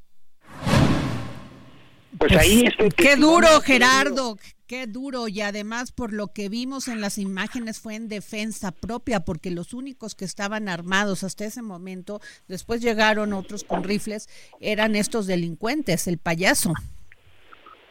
Pues 2.18 2.32
ahí 2.36 2.64
este 2.66 2.90
Qué 2.90 3.16
duro, 3.16 3.60
Gerardo. 3.60 4.38
Qué 4.66 4.86
duro 4.86 5.28
y 5.28 5.42
además 5.42 5.92
por 5.92 6.14
lo 6.14 6.32
que 6.32 6.48
vimos 6.48 6.88
en 6.88 7.02
las 7.02 7.18
imágenes 7.18 7.78
fue 7.78 7.94
en 7.94 8.08
defensa 8.08 8.72
propia 8.72 9.20
porque 9.20 9.50
los 9.50 9.74
únicos 9.74 10.14
que 10.14 10.24
estaban 10.24 10.66
armados 10.66 11.24
hasta 11.24 11.44
ese 11.44 11.60
momento, 11.60 12.22
después 12.48 12.80
llegaron 12.80 13.34
otros 13.34 13.64
con 13.64 13.84
rifles, 13.84 14.30
eran 14.60 14.96
estos 14.96 15.26
delincuentes, 15.26 16.06
el 16.06 16.16
payaso. 16.16 16.72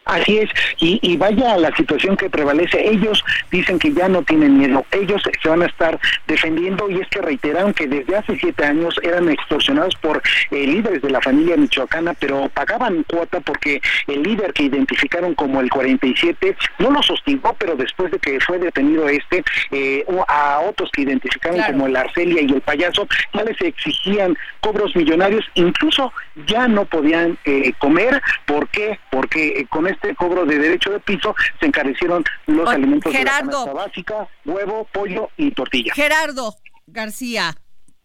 Así 0.05 0.39
es, 0.39 0.49
y, 0.79 1.15
vaya 1.17 1.57
la 1.57 1.75
situación 1.75 2.17
que 2.17 2.29
prevalece. 2.29 2.89
Ellos 2.89 3.23
dicen 3.51 3.77
que 3.77 3.93
ya 3.93 4.09
no 4.09 4.23
tienen 4.23 4.57
miedo, 4.57 4.83
ellos 4.91 5.21
se 5.41 5.49
van 5.49 5.61
a 5.61 5.67
estar 5.67 5.99
defendiendo 6.27 6.89
y 6.89 6.99
es 6.99 7.07
que 7.09 7.21
reiteraron 7.21 7.73
que 7.73 7.85
desde 7.85 8.15
hace 8.15 8.35
siete 8.37 8.65
años 8.65 8.99
eran 9.03 9.29
extorsionados 9.29 9.95
por 9.97 10.21
eh, 10.49 10.65
líderes 10.65 11.03
de 11.03 11.11
la 11.11 11.21
familia 11.21 11.55
michoacana, 11.55 12.15
pero 12.15 12.49
pagaban 12.49 13.03
cuota 13.03 13.41
porque 13.41 13.79
el 14.07 14.23
líder 14.23 14.53
que 14.53 14.63
identificaron 14.63 15.35
como 15.35 15.61
el 15.61 15.69
47 15.69 16.55
no 16.79 16.89
lo 16.89 17.03
sostengó, 17.03 17.55
pero 17.59 17.75
después 17.75 18.11
de 18.11 18.17
que 18.17 18.39
fue 18.39 18.57
detenido 18.57 19.07
este, 19.07 19.43
eh, 19.69 20.03
a 20.27 20.61
otros 20.61 20.89
que 20.91 21.03
identificaron 21.03 21.61
como 21.61 21.85
el 21.85 21.95
Arcelia 21.95 22.41
y 22.41 22.51
el 22.51 22.61
payaso, 22.61 23.07
ya 23.33 23.43
les 23.43 23.61
exigían 23.61 24.35
cobros 24.61 24.95
millonarios, 24.95 25.45
incluso 25.53 26.11
ya 26.47 26.67
no 26.67 26.85
podían 26.85 27.37
eh, 27.45 27.73
comer. 27.77 28.19
¿Por 28.45 28.67
qué? 28.69 28.97
Porque 29.11 29.67
con 29.69 29.90
este 29.91 30.15
cobro 30.15 30.45
de 30.45 30.57
derecho 30.57 30.91
de 30.91 30.99
piso 30.99 31.35
se 31.59 31.65
encarecieron 31.65 32.23
los 32.47 32.67
alimentos 32.67 33.11
de 33.11 33.23
la 33.23 33.41
básica, 33.73 34.27
huevo, 34.45 34.87
pollo 34.91 35.29
y 35.37 35.51
tortilla. 35.51 35.93
Gerardo 35.93 36.55
García, 36.87 37.55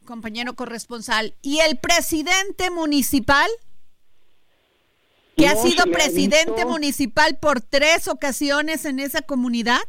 compañero 0.04 0.54
corresponsal, 0.54 1.34
¿y 1.42 1.60
el 1.60 1.78
presidente 1.78 2.70
municipal? 2.70 3.48
que 5.36 5.46
ha 5.46 5.54
sido 5.54 5.84
presidente 5.84 6.64
municipal 6.64 7.36
por 7.38 7.60
tres 7.60 8.08
ocasiones 8.08 8.86
en 8.86 9.00
esa 9.00 9.20
comunidad? 9.20 9.80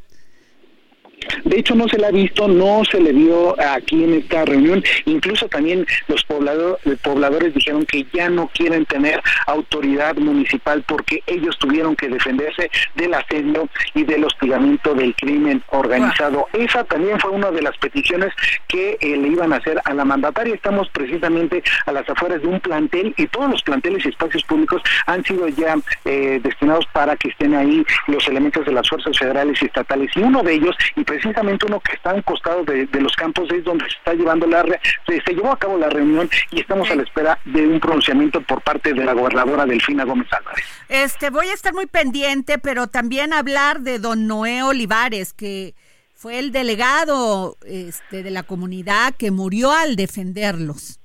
De 1.44 1.60
hecho, 1.60 1.76
no 1.76 1.88
se 1.88 1.98
le 1.98 2.08
ha 2.08 2.12
visto, 2.12 2.48
no 2.48 2.84
se 2.86 3.00
le 3.00 3.12
vio 3.12 3.56
aquí 3.60 4.04
en 4.04 4.14
esta 4.14 4.46
reunión. 4.46 4.84
Incluso 5.06 5.48
también 5.48 5.86
los 6.08 6.24
pobladores 6.24 7.54
dijeron 7.54 7.86
que 7.86 8.06
ya 8.14 8.30
no 8.30 8.50
quieren 8.54 8.86
tener 8.86 9.22
autoridad 9.48 10.16
municipal 10.18 10.84
porque 10.88 11.24
ellos 11.26 11.58
tuvieron 11.58 11.96
que 11.96 12.10
defenderse 12.10 12.70
del 12.96 13.14
asedio 13.14 13.68
y 13.94 14.04
del 14.04 14.26
hostigamiento 14.26 14.94
del 14.94 15.16
crimen 15.16 15.64
organizado. 15.70 16.48
Esa 16.54 16.84
también 16.84 17.20
fue 17.20 17.32
una 17.32 17.52
de 17.52 17.62
las 17.62 17.78
peticiones 17.78 18.34
que 18.68 18.98
eh, 19.00 19.18
le 19.18 19.30
iban 19.30 19.54
a 19.54 19.58
hacer 19.58 19.82
a 19.84 19.94
la 19.94 20.06
mandataria. 20.06 20.54
Estamos 20.54 20.90
precisamente 20.90 21.64
a 21.86 21.92
las 21.92 22.08
afueras 22.10 22.42
de 22.42 22.48
un 22.48 22.60
plantel 22.60 23.14
y 23.18 23.28
todos 23.28 23.50
los 23.50 23.64
planteles 23.64 24.06
y 24.06 24.10
espacios 24.10 24.44
públicos 24.44 24.82
han 25.06 25.24
sido 25.24 25.48
ya 25.48 25.76
eh, 26.06 26.40
destinados 26.44 26.86
para 26.94 27.16
que 27.16 27.30
estén 27.30 27.56
ahí 27.56 27.86
los 28.08 28.28
elementos 28.28 28.66
de 28.66 28.72
las 28.72 28.88
fuerzas 28.88 29.18
federales 29.18 29.62
y 29.62 29.66
estatales. 29.66 30.12
Y 30.16 30.20
uno 30.20 30.44
de 30.44 30.54
ellos, 30.54 30.76
y 30.96 31.04
precisamente 31.08 31.66
uno 31.66 31.80
que 31.80 31.94
está 31.94 32.14
en 32.14 32.22
costado 32.22 32.64
de, 32.66 32.88
los 33.00 33.16
campos 33.16 33.50
es 33.52 33.64
donde 33.64 33.86
se 33.86 33.98
está 33.98 34.14
llevando 34.14 34.46
la 34.46 34.64
se, 35.08 35.22
se, 35.22 35.34
llevó 35.34 35.52
a 35.52 35.58
cabo 35.58 35.78
la 35.78 35.90
reunión 35.90 36.30
y 36.52 36.60
estamos 36.60 36.92
a 36.92 36.96
la 36.96 37.04
espera 37.04 37.40
de 37.46 37.66
un 37.66 37.80
pronunciamiento 37.80 38.42
por 38.42 38.62
parte 38.62 38.94
de 38.94 39.06
la 39.06 39.14
gobernadora 39.14 39.66
Delfina 39.66 40.04
Gómez 40.04 40.28
Álvarez. 40.32 40.66
Este 40.90 41.30
voy 41.30 41.48
a 41.48 41.54
estar 41.54 41.74
muy 41.74 41.86
pendiente, 41.86 42.60
pero 42.60 42.88
también 42.88 43.34
hablar 43.34 43.80
de 43.80 44.00
don 44.00 44.28
Noé 44.28 44.62
Olivares 44.64 45.34
que 45.34 45.74
fue 46.14 46.40
el 46.40 46.52
delegado 46.52 47.58
este, 47.66 48.24
de 48.24 48.32
la 48.32 48.44
comunidad 48.44 49.14
que 49.16 49.32
murió 49.32 49.72
al 49.72 49.96
defenderlos. 49.96 51.00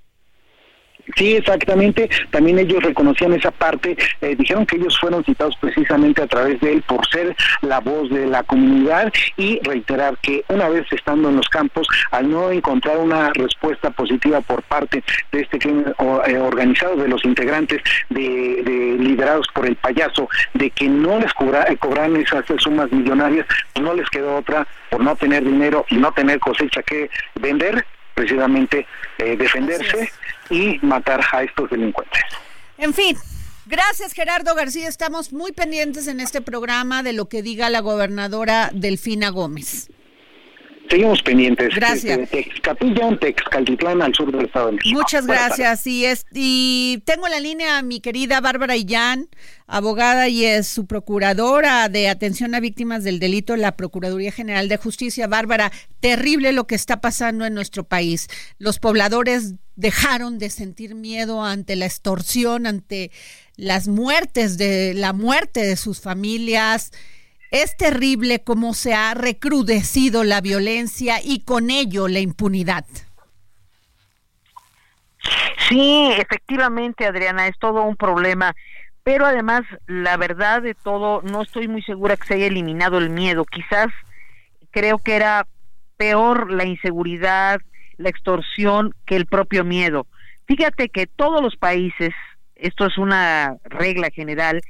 Sí, 1.16 1.34
exactamente. 1.36 2.08
También 2.30 2.58
ellos 2.58 2.82
reconocían 2.82 3.32
esa 3.32 3.50
parte. 3.50 3.96
Eh, 4.20 4.36
dijeron 4.36 4.66
que 4.66 4.76
ellos 4.76 4.98
fueron 4.98 5.24
citados 5.24 5.56
precisamente 5.60 6.22
a 6.22 6.26
través 6.26 6.60
de 6.60 6.74
él 6.74 6.82
por 6.82 7.06
ser 7.08 7.34
la 7.60 7.80
voz 7.80 8.08
de 8.10 8.26
la 8.26 8.42
comunidad 8.44 9.12
y 9.36 9.58
reiterar 9.62 10.16
que 10.18 10.44
una 10.48 10.68
vez 10.68 10.86
estando 10.92 11.28
en 11.28 11.36
los 11.36 11.48
campos, 11.48 11.86
al 12.12 12.30
no 12.30 12.50
encontrar 12.50 12.98
una 12.98 13.30
respuesta 13.32 13.90
positiva 13.90 14.40
por 14.40 14.62
parte 14.62 15.02
de 15.32 15.40
este 15.40 15.58
crimen 15.58 15.92
eh, 16.26 16.38
organizado 16.38 16.96
de 16.96 17.08
los 17.08 17.24
integrantes 17.24 17.82
de, 18.08 18.96
liderados 18.98 19.46
por 19.54 19.66
el 19.66 19.76
payaso, 19.76 20.28
de 20.54 20.70
que 20.70 20.88
no 20.88 21.18
les 21.18 21.32
cobra, 21.34 21.64
eh, 21.68 21.76
cobran 21.76 22.16
esas 22.16 22.44
sumas 22.58 22.90
millonarias, 22.92 23.46
pues 23.72 23.84
no 23.84 23.94
les 23.94 24.08
quedó 24.08 24.36
otra 24.36 24.66
por 24.90 25.02
no 25.02 25.16
tener 25.16 25.44
dinero 25.44 25.84
y 25.88 25.96
no 25.96 26.12
tener 26.12 26.38
cosecha 26.38 26.82
que 26.82 27.10
vender, 27.34 27.84
precisamente 28.14 28.86
defenderse 29.18 30.10
y 30.52 30.78
matar 30.82 31.20
a 31.32 31.42
estos 31.42 31.68
delincuentes. 31.70 32.22
En 32.78 32.94
fin, 32.94 33.16
Gracias 33.64 34.12
Gerardo 34.12 34.56
García, 34.56 34.88
estamos 34.88 35.32
muy 35.32 35.52
pendientes 35.52 36.08
en 36.08 36.18
este 36.18 36.40
programa 36.40 37.04
de 37.04 37.12
lo 37.12 37.28
que 37.28 37.42
diga 37.42 37.70
la 37.70 37.78
gobernadora 37.78 38.70
Delfina 38.74 39.28
Gómez. 39.28 39.88
Seguimos 40.92 41.22
pendientes. 41.22 41.74
Gracias. 41.74 42.28
Texcapilla, 42.28 43.18
Texcaltitlán, 43.18 44.02
al 44.02 44.14
sur 44.14 44.30
del 44.30 44.44
estado 44.44 44.66
de 44.66 44.72
México. 44.72 45.00
Muchas 45.00 45.26
gracias. 45.26 45.86
Y, 45.86 46.04
es, 46.04 46.26
y 46.30 47.02
tengo 47.06 47.24
en 47.24 47.32
la 47.32 47.40
línea 47.40 47.78
a 47.78 47.82
mi 47.82 48.00
querida 48.02 48.42
Bárbara 48.42 48.76
Illán, 48.76 49.30
abogada 49.66 50.28
y 50.28 50.44
es 50.44 50.66
su 50.66 50.84
procuradora 50.84 51.88
de 51.88 52.10
atención 52.10 52.54
a 52.54 52.60
víctimas 52.60 53.04
del 53.04 53.20
delito 53.20 53.56
la 53.56 53.74
Procuraduría 53.74 54.32
General 54.32 54.68
de 54.68 54.76
Justicia. 54.76 55.26
Bárbara, 55.28 55.72
terrible 56.00 56.52
lo 56.52 56.66
que 56.66 56.74
está 56.74 57.00
pasando 57.00 57.46
en 57.46 57.54
nuestro 57.54 57.84
país. 57.84 58.28
Los 58.58 58.78
pobladores 58.78 59.54
dejaron 59.76 60.38
de 60.38 60.50
sentir 60.50 60.94
miedo 60.94 61.42
ante 61.42 61.74
la 61.74 61.86
extorsión, 61.86 62.66
ante 62.66 63.10
las 63.56 63.88
muertes 63.88 64.58
de 64.58 64.92
la 64.92 65.14
muerte 65.14 65.64
de 65.64 65.76
sus 65.76 66.02
familias. 66.02 66.92
Es 67.52 67.76
terrible 67.76 68.42
cómo 68.42 68.72
se 68.72 68.94
ha 68.94 69.12
recrudecido 69.12 70.24
la 70.24 70.40
violencia 70.40 71.16
y 71.22 71.44
con 71.44 71.68
ello 71.68 72.08
la 72.08 72.20
impunidad. 72.20 72.86
Sí, 75.68 76.10
efectivamente, 76.16 77.04
Adriana, 77.04 77.46
es 77.48 77.58
todo 77.58 77.82
un 77.82 77.96
problema. 77.96 78.54
Pero 79.02 79.26
además, 79.26 79.62
la 79.86 80.16
verdad 80.16 80.62
de 80.62 80.74
todo, 80.74 81.20
no 81.20 81.42
estoy 81.42 81.68
muy 81.68 81.82
segura 81.82 82.16
que 82.16 82.26
se 82.26 82.34
haya 82.34 82.46
eliminado 82.46 82.96
el 82.96 83.10
miedo. 83.10 83.44
Quizás 83.44 83.88
creo 84.70 84.96
que 84.96 85.14
era 85.14 85.46
peor 85.98 86.50
la 86.50 86.64
inseguridad, 86.64 87.60
la 87.98 88.08
extorsión 88.08 88.94
que 89.04 89.16
el 89.16 89.26
propio 89.26 89.62
miedo. 89.62 90.06
Fíjate 90.46 90.88
que 90.88 91.06
todos 91.06 91.42
los 91.42 91.56
países, 91.56 92.14
esto 92.54 92.86
es 92.86 92.96
una 92.96 93.58
regla 93.64 94.08
general, 94.10 94.62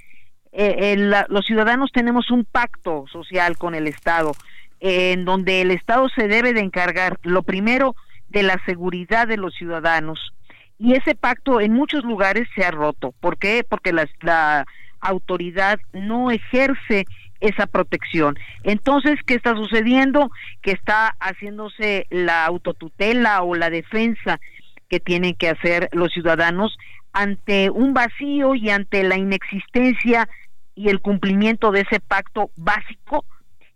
eh, 0.53 0.97
los 1.29 1.47
ciudadanos 1.47 1.91
tenemos 1.93 2.31
un 2.31 2.45
pacto 2.45 3.05
social 3.11 3.57
con 3.57 3.75
el 3.75 3.87
Estado, 3.87 4.33
en 4.81 5.25
donde 5.25 5.63
el 5.63 5.71
Estado 5.71 6.09
se 6.09 6.29
debe 6.29 6.53
de 6.53 6.61
encargar, 6.61 7.19
lo 7.23 7.43
primero, 7.43 7.97
de 8.29 8.43
la 8.43 8.61
seguridad 8.67 9.27
de 9.27 9.37
los 9.37 9.55
ciudadanos. 9.55 10.33
Y 10.79 10.95
ese 10.95 11.15
pacto 11.15 11.61
en 11.61 11.73
muchos 11.73 12.05
lugares 12.05 12.49
se 12.55 12.65
ha 12.65 12.71
roto. 12.71 13.15
¿Por 13.21 13.39
qué? 13.39 13.65
Porque 13.69 13.93
la 13.93 14.67
autoridad 15.01 15.79
no 15.93 16.31
ejerce 16.31 17.07
esa 17.43 17.67
protección. 17.67 18.39
Entonces, 18.63 19.19
¿qué 19.27 19.35
está 19.35 19.55
sucediendo? 19.55 20.31
Que 20.63 20.71
está 20.73 21.17
haciéndose 21.21 22.07
la 22.11 22.47
autotutela 22.47 23.43
o 23.43 23.55
la 23.55 23.69
defensa 23.69 24.41
que 24.89 25.01
tienen 25.01 25.35
que 25.35 25.49
hacer 25.49 25.89
los 25.93 26.13
ciudadanos 26.13 26.77
ante 27.13 27.71
un 27.71 27.95
vacío 27.95 28.55
y 28.55 28.71
ante 28.71 29.03
la 29.03 29.17
inexistencia 29.17 30.29
y 30.75 30.89
el 30.89 31.01
cumplimiento 31.01 31.71
de 31.71 31.81
ese 31.81 32.01
pacto 32.01 32.51
básico 32.57 33.25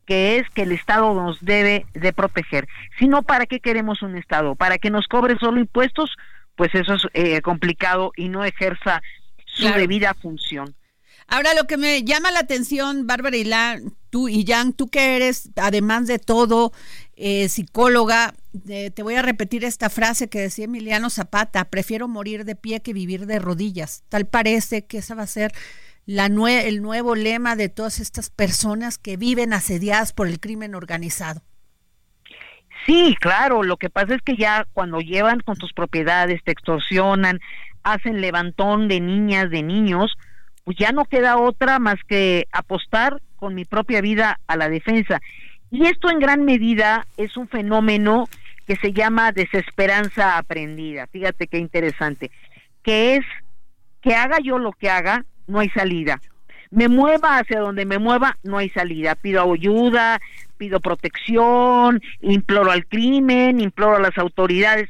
que 0.07 0.39
es 0.39 0.49
que 0.51 0.63
el 0.63 0.73
Estado 0.73 1.13
nos 1.15 1.45
debe 1.45 1.85
de 1.93 2.13
proteger. 2.13 2.69
Si 2.99 3.09
no, 3.09 3.23
¿para 3.23 3.47
qué 3.47 3.61
queremos 3.61 4.03
un 4.03 4.17
Estado? 4.17 4.55
¿Para 4.55 4.79
que 4.79 4.89
nos 4.89 5.09
cobre 5.09 5.37
solo 5.39 5.59
impuestos? 5.59 6.17
Pues 6.55 6.75
eso 6.75 6.95
es 6.95 7.03
eh, 7.13 7.43
complicado 7.43 8.13
y 8.17 8.29
no 8.29 8.45
ejerza 8.45 9.03
su 9.45 9.69
debida 9.69 10.15
función. 10.15 10.75
Ahora, 11.29 11.55
lo 11.55 11.67
que 11.67 11.77
me 11.77 12.05
llama 12.05 12.31
la 12.31 12.39
atención, 12.39 13.07
Bárbara 13.07 13.37
y 13.37 13.51
tú 14.11 14.29
y 14.29 14.45
Jan, 14.47 14.73
tú 14.73 14.89
que 14.89 15.17
eres, 15.17 15.51
además 15.57 16.07
de 16.07 16.21
todo, 16.21 16.73
eh, 17.17 17.49
psicóloga, 17.49 18.35
te 18.65 19.03
voy 19.03 19.15
a 19.15 19.23
repetir 19.23 19.65
esta 19.65 19.91
frase 19.91 20.29
que 20.29 20.41
decía 20.41 20.67
Emiliano 20.67 21.11
Zapata, 21.11 21.65
prefiero 21.67 22.09
morir 22.09 22.45
de 22.45 22.57
pie 22.57 22.81
que 22.81 22.93
vivir 22.93 23.27
de 23.27 23.39
rodillas. 23.39 24.05
Tal 24.09 24.27
parece 24.27 24.87
que 24.87 24.99
esa 24.99 25.15
va 25.15 25.23
a 25.23 25.27
ser 25.27 25.53
la 26.07 26.27
el 26.27 26.83
nuevo 26.83 27.15
lema 27.17 27.57
de 27.57 27.69
todas 27.69 27.99
estas 27.99 28.31
personas 28.31 28.97
que 28.97 29.17
viven 29.17 29.53
asediadas 29.53 30.13
por 30.13 30.29
el 30.29 30.39
crimen 30.41 30.75
organizado. 30.75 31.43
Sí, 32.87 33.17
claro, 33.21 33.65
lo 33.65 33.77
que 33.77 33.91
pasa 33.91 34.15
es 34.15 34.23
que 34.23 34.37
ya 34.37 34.65
cuando 34.73 35.01
llevan 35.01 35.41
con 35.41 35.57
tus 35.57 35.73
propiedades, 35.73 36.41
te 36.45 36.53
extorsionan, 36.53 37.41
hacen 37.83 38.21
levantón 38.21 38.87
de 38.87 39.01
niñas, 39.01 39.51
de 39.51 39.65
niños, 39.65 40.17
pues 40.63 40.77
ya 40.79 40.93
no 40.93 41.05
queda 41.05 41.39
otra 41.39 41.81
más 41.81 41.97
que 42.07 42.47
apostar 42.53 43.21
con 43.35 43.55
mi 43.55 43.65
propia 43.65 44.01
vida 44.01 44.39
a 44.47 44.57
la 44.57 44.69
defensa. 44.69 45.21
Y 45.71 45.87
esto 45.87 46.11
en 46.11 46.19
gran 46.19 46.45
medida 46.45 47.07
es 47.17 47.37
un 47.37 47.49
fenómeno 47.49 48.29
que 48.67 48.77
se 48.77 48.93
llama 48.93 49.33
desesperanza 49.33 50.39
aprendida. 50.39 51.07
Fíjate 51.07 51.47
qué 51.47 51.59
interesante. 51.59 52.31
Que 52.83 53.17
es 53.17 53.25
que 54.01 54.15
haga 54.15 54.39
yo 54.43 54.59
lo 54.59 54.73
que 54.73 54.91
haga, 54.91 55.25
no 55.47 55.61
hay 55.61 55.69
salida. 55.71 56.21
Me 56.71 56.89
mueva 56.89 57.39
hacia 57.39 57.61
donde 57.61 57.85
me 57.87 57.99
mueva, 57.99 58.37
no 58.43 58.59
hay 58.59 58.71
salida. 58.71 59.15
Pido 59.15 59.53
ayuda, 59.53 60.21
pido 60.57 60.81
protección, 60.81 62.01
imploro 62.21 62.71
al 62.71 62.87
crimen, 62.87 63.61
imploro 63.61 63.97
a 63.97 64.01
las 64.01 64.19
autoridades 64.19 64.89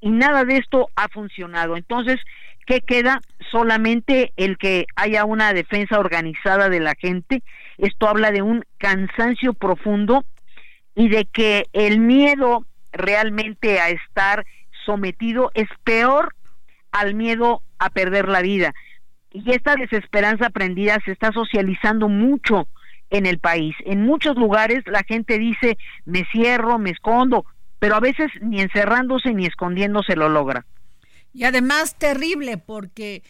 y 0.00 0.10
nada 0.10 0.44
de 0.44 0.56
esto 0.56 0.88
ha 0.96 1.08
funcionado. 1.08 1.76
Entonces, 1.76 2.20
¿Qué 2.70 2.82
queda? 2.82 3.20
Solamente 3.50 4.32
el 4.36 4.56
que 4.56 4.86
haya 4.94 5.24
una 5.24 5.52
defensa 5.52 5.98
organizada 5.98 6.68
de 6.68 6.78
la 6.78 6.94
gente. 6.94 7.42
Esto 7.78 8.06
habla 8.06 8.30
de 8.30 8.42
un 8.42 8.64
cansancio 8.78 9.54
profundo 9.54 10.24
y 10.94 11.08
de 11.08 11.24
que 11.24 11.64
el 11.72 11.98
miedo 11.98 12.64
realmente 12.92 13.80
a 13.80 13.88
estar 13.88 14.46
sometido 14.86 15.50
es 15.54 15.66
peor 15.82 16.36
al 16.92 17.16
miedo 17.16 17.60
a 17.80 17.90
perder 17.90 18.28
la 18.28 18.40
vida. 18.40 18.72
Y 19.32 19.50
esta 19.50 19.74
desesperanza 19.74 20.46
aprendida 20.46 20.96
se 21.04 21.10
está 21.10 21.32
socializando 21.32 22.08
mucho 22.08 22.68
en 23.10 23.26
el 23.26 23.40
país. 23.40 23.74
En 23.84 24.02
muchos 24.02 24.36
lugares 24.36 24.84
la 24.86 25.02
gente 25.02 25.40
dice, 25.40 25.76
me 26.04 26.24
cierro, 26.30 26.78
me 26.78 26.90
escondo, 26.90 27.44
pero 27.80 27.96
a 27.96 28.00
veces 28.00 28.30
ni 28.40 28.60
encerrándose 28.60 29.34
ni 29.34 29.46
escondiéndose 29.46 30.14
lo 30.14 30.28
logra. 30.28 30.64
Y 31.32 31.44
además 31.44 31.96
terrible 31.96 32.58
porque 32.58 33.22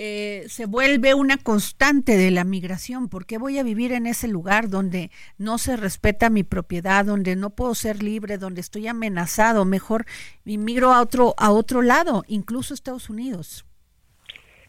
eh, 0.00 0.44
se 0.48 0.66
vuelve 0.66 1.14
una 1.14 1.38
constante 1.38 2.16
de 2.16 2.30
la 2.30 2.44
migración. 2.44 3.08
¿Por 3.08 3.26
qué 3.26 3.36
voy 3.36 3.58
a 3.58 3.64
vivir 3.64 3.90
en 3.90 4.06
ese 4.06 4.28
lugar 4.28 4.68
donde 4.68 5.10
no 5.38 5.58
se 5.58 5.76
respeta 5.76 6.30
mi 6.30 6.44
propiedad, 6.44 7.04
donde 7.04 7.34
no 7.34 7.50
puedo 7.50 7.74
ser 7.74 8.00
libre, 8.00 8.38
donde 8.38 8.60
estoy 8.60 8.86
amenazado? 8.86 9.64
Mejor 9.64 10.06
inmigro 10.44 10.92
a 10.92 11.00
otro, 11.00 11.34
a 11.36 11.50
otro 11.50 11.82
lado, 11.82 12.22
incluso 12.28 12.74
Estados 12.74 13.10
Unidos. 13.10 13.66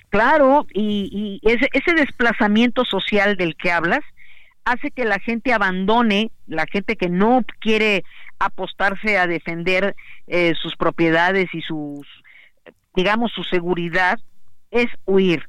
Claro, 0.09 0.65
y, 0.73 1.39
ese, 1.43 1.69
ese 1.73 1.93
desplazamiento 1.93 2.83
social 2.83 3.37
del 3.37 3.55
que 3.55 3.71
hablas 3.71 4.01
hace 4.65 4.89
que 4.89 5.05
la 5.05 5.19
gente 5.19 5.53
abandone, 5.53 6.31
la 6.47 6.65
gente 6.65 6.95
que 6.95 7.09
no 7.09 7.45
quiere 7.59 8.03
apostarse 8.39 9.19
a 9.19 9.27
defender 9.27 9.95
eh, 10.25 10.53
sus 10.59 10.75
propiedades 10.75 11.49
y 11.53 11.61
sus 11.61 12.07
digamos, 12.99 13.31
su 13.31 13.45
seguridad 13.45 14.19
es 14.71 14.87
huir. 15.05 15.47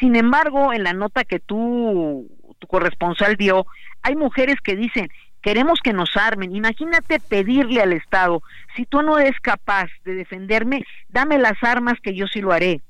Sin 0.00 0.16
embargo, 0.16 0.72
en 0.72 0.82
la 0.82 0.92
nota 0.92 1.22
que 1.22 1.38
tú, 1.38 2.28
tu 2.58 2.66
corresponsal 2.66 3.36
dio, 3.36 3.66
hay 4.02 4.16
mujeres 4.16 4.56
que 4.60 4.74
dicen, 4.74 5.08
queremos 5.40 5.78
que 5.80 5.92
nos 5.92 6.16
armen. 6.16 6.56
Imagínate 6.56 7.20
pedirle 7.20 7.80
al 7.80 7.92
Estado, 7.92 8.42
si 8.74 8.84
tú 8.84 9.02
no 9.02 9.16
eres 9.16 9.38
capaz 9.40 9.86
de 10.04 10.14
defenderme, 10.14 10.84
dame 11.08 11.38
las 11.38 11.62
armas 11.62 12.00
que 12.02 12.16
yo 12.16 12.26
sí 12.26 12.40
lo 12.40 12.50
haré. 12.50 12.80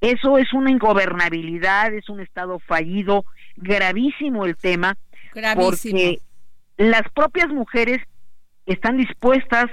Eso 0.00 0.38
es 0.38 0.54
una 0.54 0.70
ingobernabilidad, 0.70 1.92
es 1.92 2.08
un 2.08 2.20
Estado 2.20 2.60
fallido, 2.60 3.26
gravísimo 3.56 4.46
el 4.46 4.56
tema, 4.56 4.96
gravísimo. 5.34 5.98
porque 5.98 6.18
las 6.78 7.02
propias 7.12 7.48
mujeres 7.48 8.00
están 8.64 8.96
dispuestas, 8.96 9.66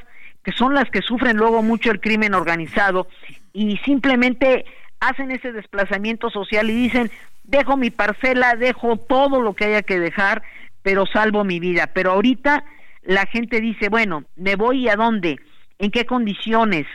que 0.43 0.51
son 0.51 0.73
las 0.73 0.89
que 0.89 1.01
sufren 1.01 1.37
luego 1.37 1.63
mucho 1.63 1.89
el 1.89 2.01
crimen 2.01 2.33
organizado, 2.33 3.07
y 3.53 3.77
simplemente 3.77 4.65
hacen 4.99 5.31
ese 5.31 5.51
desplazamiento 5.51 6.29
social 6.29 6.69
y 6.69 6.75
dicen, 6.75 7.11
dejo 7.43 7.77
mi 7.77 7.89
parcela, 7.89 8.55
dejo 8.55 8.97
todo 8.97 9.41
lo 9.41 9.53
que 9.53 9.65
haya 9.65 9.81
que 9.81 9.99
dejar, 9.99 10.43
pero 10.81 11.05
salvo 11.05 11.43
mi 11.43 11.59
vida. 11.59 11.87
Pero 11.93 12.11
ahorita 12.11 12.63
la 13.03 13.25
gente 13.25 13.61
dice, 13.61 13.89
bueno, 13.89 14.25
¿me 14.35 14.55
voy 14.55 14.89
a 14.89 14.95
dónde? 14.95 15.37
¿En 15.79 15.91
qué 15.91 16.05
condiciones? 16.05 16.85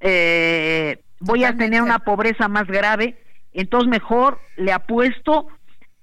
Eh, 0.00 0.98
¿Voy 1.20 1.44
a 1.44 1.56
tener 1.56 1.82
una 1.82 2.00
pobreza 2.00 2.48
más 2.48 2.66
grave? 2.66 3.16
Entonces 3.52 3.88
mejor 3.88 4.38
le 4.56 4.72
apuesto 4.72 5.48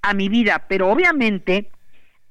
a 0.01 0.13
mi 0.13 0.27
vida. 0.27 0.65
Pero 0.67 0.89
obviamente 0.89 1.69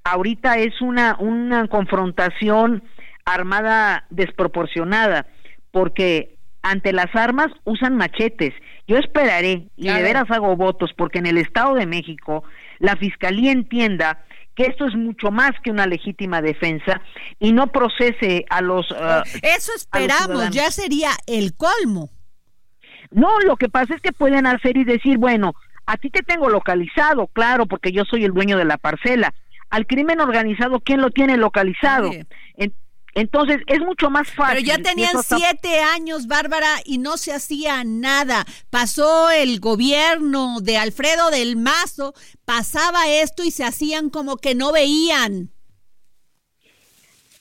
ahorita 0.05 0.59
es 0.59 0.81
una, 0.81 1.17
una 1.19 1.69
confrontación 1.69 2.83
armada 3.25 4.05
desproporcionada, 4.11 5.27
porque 5.71 6.39
ante 6.63 6.93
las 6.93 7.15
armas 7.15 7.49
usan 7.65 7.97
machetes. 7.97 8.55
Yo 8.87 8.97
esperaré 8.97 9.69
y 9.77 9.89
de 9.89 10.03
veras 10.03 10.31
hago 10.31 10.57
votos 10.57 10.93
porque 10.97 11.19
en 11.19 11.27
el 11.27 11.39
Estado 11.39 11.75
de 11.75 11.87
México 11.87 12.45
la 12.79 12.97
Fiscalía 12.97 13.53
entienda 13.53 14.25
que 14.55 14.65
esto 14.65 14.87
es 14.87 14.95
mucho 14.95 15.31
más 15.31 15.53
que 15.63 15.71
una 15.71 15.87
legítima 15.87 16.43
defensa 16.43 17.01
y 17.39 17.53
no 17.53 17.69
procese 17.69 18.45
a 18.51 18.61
los... 18.61 18.91
Uh, 18.91 19.23
Eso 19.43 19.73
esperamos, 19.75 20.51
ya 20.51 20.71
sería 20.71 21.11
el 21.27 21.55
colmo. 21.55 22.11
No, 23.11 23.41
lo 23.41 23.57
que 23.57 23.69
pasa 23.69 23.95
es 23.95 24.01
que 24.01 24.13
pueden 24.13 24.47
hacer 24.47 24.77
y 24.77 24.85
decir, 24.85 25.19
bueno, 25.19 25.55
a 25.87 25.97
ti 25.97 26.11
te 26.11 26.23
tengo 26.23 26.49
localizado, 26.49 27.27
claro, 27.29 27.67
porque 27.67 27.93
yo 27.93 28.05
soy 28.05 28.25
el 28.25 28.33
dueño 28.33 28.57
de 28.57 28.65
la 28.65 28.79
parcela. 28.79 29.35
Al 29.71 29.87
crimen 29.87 30.21
organizado, 30.21 30.81
¿quién 30.81 31.01
lo 31.01 31.11
tiene 31.11 31.37
localizado? 31.37 32.11
Entonces 33.15 33.61
es 33.67 33.81
mucho 33.81 34.09
más 34.09 34.31
fácil. 34.31 34.65
Pero 34.65 34.67
ya 34.67 34.83
tenían 34.83 35.23
siete 35.23 35.81
años, 35.81 36.27
Bárbara, 36.27 36.77
y 36.85 36.99
no 36.99 37.19
se 37.19 37.33
hacía 37.33 37.85
nada. 37.85 38.47
Pasó 38.71 39.31
el 39.31 39.61
gobierno 39.61 40.61
de 40.63 40.79
Alfredo 40.79 41.31
del 41.31 41.57
Mazo, 41.57 42.15
pasaba 42.45 43.09
esto 43.09 43.45
y 43.45 43.51
se 43.51 43.65
hacían 43.65 44.09
como 44.09 44.37
que 44.37 44.55
no 44.55 44.73
veían. 44.73 45.51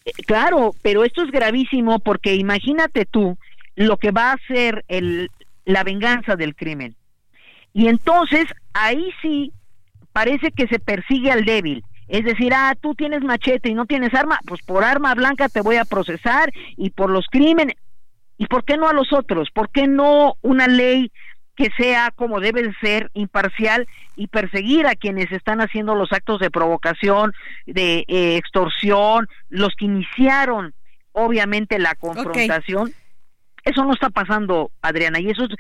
Eh, 0.04 0.12
claro, 0.26 0.76
pero 0.82 1.06
esto 1.06 1.24
es 1.24 1.32
gravísimo 1.32 2.00
porque 2.00 2.36
imagínate 2.36 3.06
tú 3.06 3.38
lo 3.76 3.98
que 3.98 4.12
va 4.12 4.32
a 4.32 4.34
hacer 4.34 4.84
el, 4.90 5.30
la 5.64 5.84
venganza 5.84 6.36
del 6.36 6.56
crimen. 6.56 6.96
Y 7.74 7.88
entonces 7.88 8.48
ahí 8.74 9.10
sí 9.22 9.54
parece 10.12 10.52
que 10.52 10.68
se 10.68 10.80
persigue 10.80 11.32
al 11.32 11.46
débil 11.46 11.86
es 12.12 12.26
decir, 12.26 12.54
ah, 12.54 12.76
tú 12.80 12.94
tienes 12.94 13.24
machete 13.24 13.70
y 13.70 13.74
no 13.74 13.86
tienes 13.86 14.14
arma, 14.14 14.38
pues 14.46 14.62
por 14.64 14.84
arma 14.84 15.16
blanca 15.16 15.48
te 15.48 15.62
voy 15.62 15.78
a 15.78 15.86
procesar 15.86 16.52
y 16.76 16.90
por 16.90 17.10
los 17.10 17.28
crímenes. 17.32 17.78
¿Y 18.38 18.48
por 18.48 18.66
qué 18.66 18.76
no 18.76 18.90
a 18.90 18.94
los 18.94 19.14
otros? 19.14 19.50
¿Por 19.50 19.70
qué 19.70 19.88
no 19.88 20.34
una 20.42 20.68
ley 20.68 21.10
que 21.56 21.70
sea 21.78 22.12
como 22.14 22.42
debe 22.42 22.64
de 22.64 22.74
ser, 22.82 23.10
imparcial 23.14 23.88
y 24.18 24.28
perseguir 24.28 24.88
a 24.88 24.96
quienes 24.96 25.32
están 25.32 25.62
haciendo 25.62 25.96
los 25.96 26.12
actos 26.12 26.42
de 26.42 26.52
provocación, 26.52 27.32
de 27.66 28.04
eh, 28.10 28.36
extorsión, 28.36 29.30
los 29.48 29.74
que 29.78 29.86
iniciaron 29.86 30.74
obviamente 31.14 31.80
la 31.80 31.96
confrontación. 31.96 32.92
Eso 33.64 33.86
no 33.86 33.94
está 33.94 34.10
pasando, 34.10 34.72
Adriana, 34.82 35.22
y 35.22 35.30
eso 35.30 35.46
es 35.46 35.52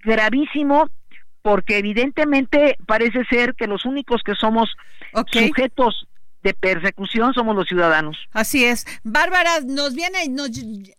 gravísimo 0.00 0.90
porque 1.44 1.76
evidentemente 1.76 2.78
parece 2.86 3.22
ser 3.26 3.54
que 3.54 3.66
los 3.66 3.84
únicos 3.84 4.22
que 4.24 4.34
somos 4.34 4.70
sujetos 5.30 6.08
de 6.42 6.54
persecución 6.54 7.34
somos 7.34 7.54
los 7.54 7.68
ciudadanos. 7.68 8.16
Así 8.32 8.64
es. 8.64 8.86
Bárbara, 9.02 9.60
nos 9.66 9.94
viene, 9.94 10.26
nos, 10.30 10.50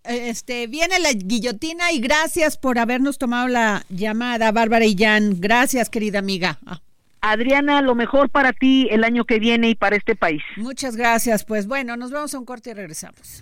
este, 0.04 0.68
viene 0.68 1.00
la 1.00 1.14
guillotina 1.14 1.92
y 1.92 2.00
gracias 2.00 2.60
por 2.60 2.78
habernos 2.78 3.18
tomado 3.18 3.48
la 3.48 3.86
llamada, 3.90 4.52
Bárbara 4.52 4.86
y 4.86 4.96
Jan. 4.96 5.42
Gracias, 5.42 5.90
querida 5.90 6.20
amiga. 6.20 6.60
Ah. 6.68 6.80
Adriana, 7.22 7.82
lo 7.82 7.96
mejor 7.96 8.30
para 8.30 8.54
ti 8.54 8.88
el 8.92 9.04
año 9.04 9.26
que 9.26 9.40
viene 9.40 9.70
y 9.70 9.76
para 9.76 9.96
este 9.96 10.16
país. 10.16 10.44
Muchas 10.58 10.96
gracias. 10.96 11.44
Pues 11.44 11.66
bueno, 11.66 11.98
nos 11.98 12.12
vamos 12.12 12.36
a 12.36 12.38
un 12.38 12.46
corte 12.46 12.70
y 12.70 12.74
regresamos. 12.74 13.42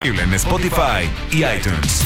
en 0.00 0.32
Spotify 0.34 1.10
y 1.32 1.44
iTunes. 1.44 2.04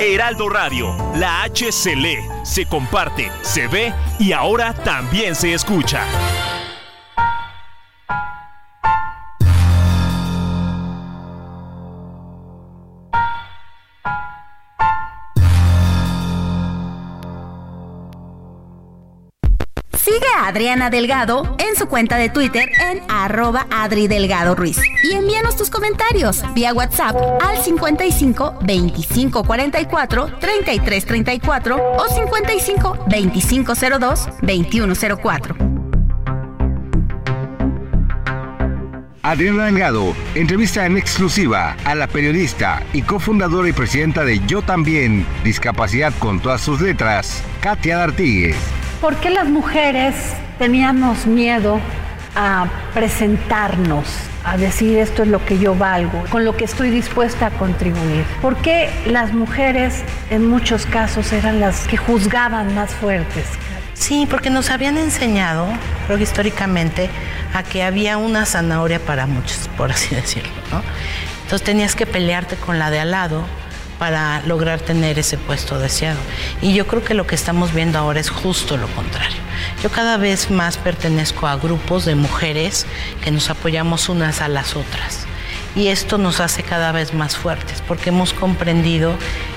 Heraldo 0.00 0.48
Radio, 0.48 0.96
la 1.14 1.44
H 1.44 1.70
se 1.70 1.94
lee, 1.94 2.18
se 2.42 2.66
comparte, 2.66 3.30
se 3.42 3.68
ve 3.68 3.94
y 4.18 4.32
ahora 4.32 4.74
también 4.74 5.36
se 5.36 5.54
escucha. 5.54 6.04
Sigue 20.16 20.28
a 20.34 20.46
Adriana 20.46 20.88
Delgado 20.88 21.56
en 21.58 21.76
su 21.76 21.88
cuenta 21.88 22.16
de 22.16 22.30
Twitter 22.30 22.70
en 22.80 23.02
arroba 23.06 23.66
Adri 23.70 24.08
Delgado 24.08 24.54
Ruiz. 24.54 24.80
Y 25.02 25.12
envíanos 25.12 25.56
tus 25.56 25.68
comentarios 25.68 26.42
vía 26.54 26.72
WhatsApp 26.72 27.14
al 27.42 27.58
55 27.58 28.60
25 28.62 29.44
44 29.44 30.38
33 30.40 31.04
34 31.04 31.76
o 31.98 32.08
55 32.08 32.98
25 33.10 33.74
02 34.00 34.28
21 34.40 34.94
04. 35.22 35.56
Adriana 39.22 39.66
Delgado 39.66 40.16
entrevista 40.34 40.86
en 40.86 40.96
exclusiva 40.96 41.76
a 41.84 41.94
la 41.94 42.06
periodista 42.06 42.82
y 42.94 43.02
cofundadora 43.02 43.68
y 43.68 43.74
presidenta 43.74 44.24
de 44.24 44.40
Yo 44.46 44.62
También, 44.62 45.26
Discapacidad 45.44 46.14
con 46.18 46.40
todas 46.40 46.62
sus 46.62 46.80
letras, 46.80 47.42
Katia 47.60 47.98
D'Artigues. 47.98 48.56
¿Por 49.00 49.16
qué 49.16 49.28
las 49.28 49.46
mujeres 49.46 50.14
teníamos 50.58 51.26
miedo 51.26 51.80
a 52.34 52.66
presentarnos, 52.94 54.06
a 54.42 54.56
decir 54.56 54.96
esto 54.96 55.22
es 55.22 55.28
lo 55.28 55.44
que 55.44 55.58
yo 55.58 55.74
valgo, 55.74 56.24
con 56.30 56.46
lo 56.46 56.56
que 56.56 56.64
estoy 56.64 56.88
dispuesta 56.88 57.46
a 57.46 57.50
contribuir? 57.50 58.24
¿Por 58.40 58.56
qué 58.56 58.90
las 59.06 59.34
mujeres 59.34 60.02
en 60.30 60.48
muchos 60.48 60.86
casos 60.86 61.30
eran 61.34 61.60
las 61.60 61.86
que 61.86 61.98
juzgaban 61.98 62.74
más 62.74 62.94
fuertes? 62.94 63.44
Sí, 63.92 64.26
porque 64.30 64.48
nos 64.48 64.70
habían 64.70 64.96
enseñado, 64.96 65.66
creo 66.06 66.16
que 66.16 66.24
históricamente, 66.24 67.10
a 67.52 67.62
que 67.62 67.82
había 67.82 68.16
una 68.16 68.46
zanahoria 68.46 68.98
para 68.98 69.26
muchos, 69.26 69.68
por 69.76 69.92
así 69.92 70.14
decirlo. 70.14 70.50
Entonces 71.42 71.64
tenías 71.64 71.94
que 71.94 72.06
pelearte 72.06 72.56
con 72.56 72.78
la 72.78 72.90
de 72.90 73.00
al 73.00 73.10
lado 73.10 73.44
para 73.98 74.42
lograr 74.46 74.80
tener 74.80 75.18
ese 75.18 75.38
puesto 75.38 75.78
deseado. 75.78 76.18
Y 76.62 76.74
yo 76.74 76.86
creo 76.86 77.04
que 77.04 77.14
lo 77.14 77.26
que 77.26 77.34
estamos 77.34 77.72
viendo 77.72 77.98
ahora 77.98 78.20
es 78.20 78.30
justo 78.30 78.76
lo 78.76 78.88
contrario. 78.88 79.38
Yo 79.82 79.90
cada 79.90 80.16
vez 80.16 80.50
más 80.50 80.76
pertenezco 80.76 81.46
a 81.46 81.56
grupos 81.56 82.04
de 82.04 82.14
mujeres 82.14 82.86
que 83.22 83.30
nos 83.30 83.50
apoyamos 83.50 84.08
unas 84.08 84.40
a 84.40 84.48
las 84.48 84.76
otras. 84.76 85.26
Y 85.74 85.88
esto 85.88 86.16
nos 86.16 86.40
hace 86.40 86.62
cada 86.62 86.92
vez 86.92 87.12
más 87.12 87.36
fuertes 87.36 87.82
porque 87.86 88.08
hemos 88.08 88.32
comprendido 88.32 89.14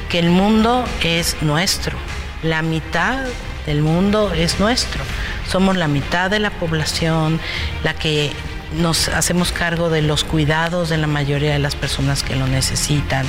que 0.09 0.19
el 0.19 0.29
mundo 0.29 0.83
es 1.01 1.37
nuestro. 1.41 1.97
La 2.43 2.61
mitad 2.61 3.25
del 3.65 3.81
mundo 3.81 4.33
es 4.33 4.59
nuestro. 4.59 5.01
Somos 5.49 5.77
la 5.77 5.87
mitad 5.87 6.29
de 6.29 6.39
la 6.39 6.49
población, 6.49 7.39
la 7.83 7.93
que 7.93 8.31
nos 8.73 9.07
hacemos 9.09 9.51
cargo 9.51 9.89
de 9.89 10.01
los 10.01 10.23
cuidados 10.23 10.89
de 10.89 10.97
la 10.97 11.07
mayoría 11.07 11.53
de 11.53 11.59
las 11.59 11.75
personas 11.75 12.23
que 12.23 12.35
lo 12.35 12.47
necesitan, 12.47 13.25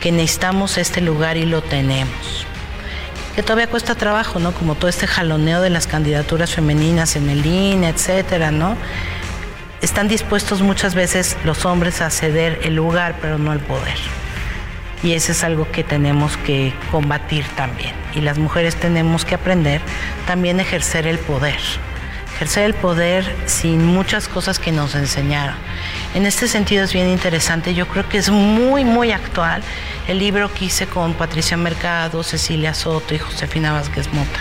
que 0.00 0.12
necesitamos 0.12 0.78
este 0.78 1.00
lugar 1.00 1.36
y 1.36 1.46
lo 1.46 1.62
tenemos. 1.62 2.46
Que 3.34 3.42
todavía 3.42 3.66
cuesta 3.66 3.96
trabajo, 3.96 4.38
¿no? 4.38 4.52
Como 4.52 4.76
todo 4.76 4.88
este 4.88 5.06
jaloneo 5.08 5.60
de 5.60 5.70
las 5.70 5.88
candidaturas 5.88 6.54
femeninas 6.54 7.16
en 7.16 7.28
el 7.28 7.44
INE, 7.44 7.88
etcétera, 7.88 8.52
¿no? 8.52 8.76
Están 9.82 10.06
dispuestos 10.06 10.62
muchas 10.62 10.94
veces 10.94 11.36
los 11.44 11.64
hombres 11.64 12.00
a 12.00 12.10
ceder 12.10 12.60
el 12.62 12.76
lugar, 12.76 13.16
pero 13.20 13.38
no 13.38 13.52
el 13.52 13.58
poder. 13.58 13.98
Y 15.02 15.12
eso 15.12 15.32
es 15.32 15.44
algo 15.44 15.70
que 15.70 15.82
tenemos 15.84 16.36
que 16.38 16.72
combatir 16.90 17.44
también. 17.56 17.92
Y 18.14 18.20
las 18.20 18.38
mujeres 18.38 18.76
tenemos 18.76 19.24
que 19.24 19.34
aprender 19.34 19.82
también 20.26 20.60
a 20.60 20.62
ejercer 20.62 21.06
el 21.06 21.18
poder 21.18 21.58
ejercer 22.34 22.64
el 22.64 22.74
poder 22.74 23.24
sin 23.46 23.84
muchas 23.84 24.28
cosas 24.28 24.58
que 24.58 24.72
nos 24.72 24.94
enseñaron. 24.94 25.54
En 26.14 26.26
este 26.26 26.48
sentido 26.48 26.84
es 26.84 26.92
bien 26.92 27.08
interesante, 27.08 27.74
yo 27.74 27.86
creo 27.86 28.08
que 28.08 28.18
es 28.18 28.30
muy, 28.30 28.84
muy 28.84 29.12
actual 29.12 29.62
el 30.08 30.18
libro 30.18 30.52
que 30.52 30.66
hice 30.66 30.86
con 30.86 31.14
Patricia 31.14 31.56
Mercado, 31.56 32.22
Cecilia 32.22 32.74
Soto 32.74 33.14
y 33.14 33.18
Josefina 33.18 33.72
Vázquez 33.72 34.12
Mota. 34.12 34.40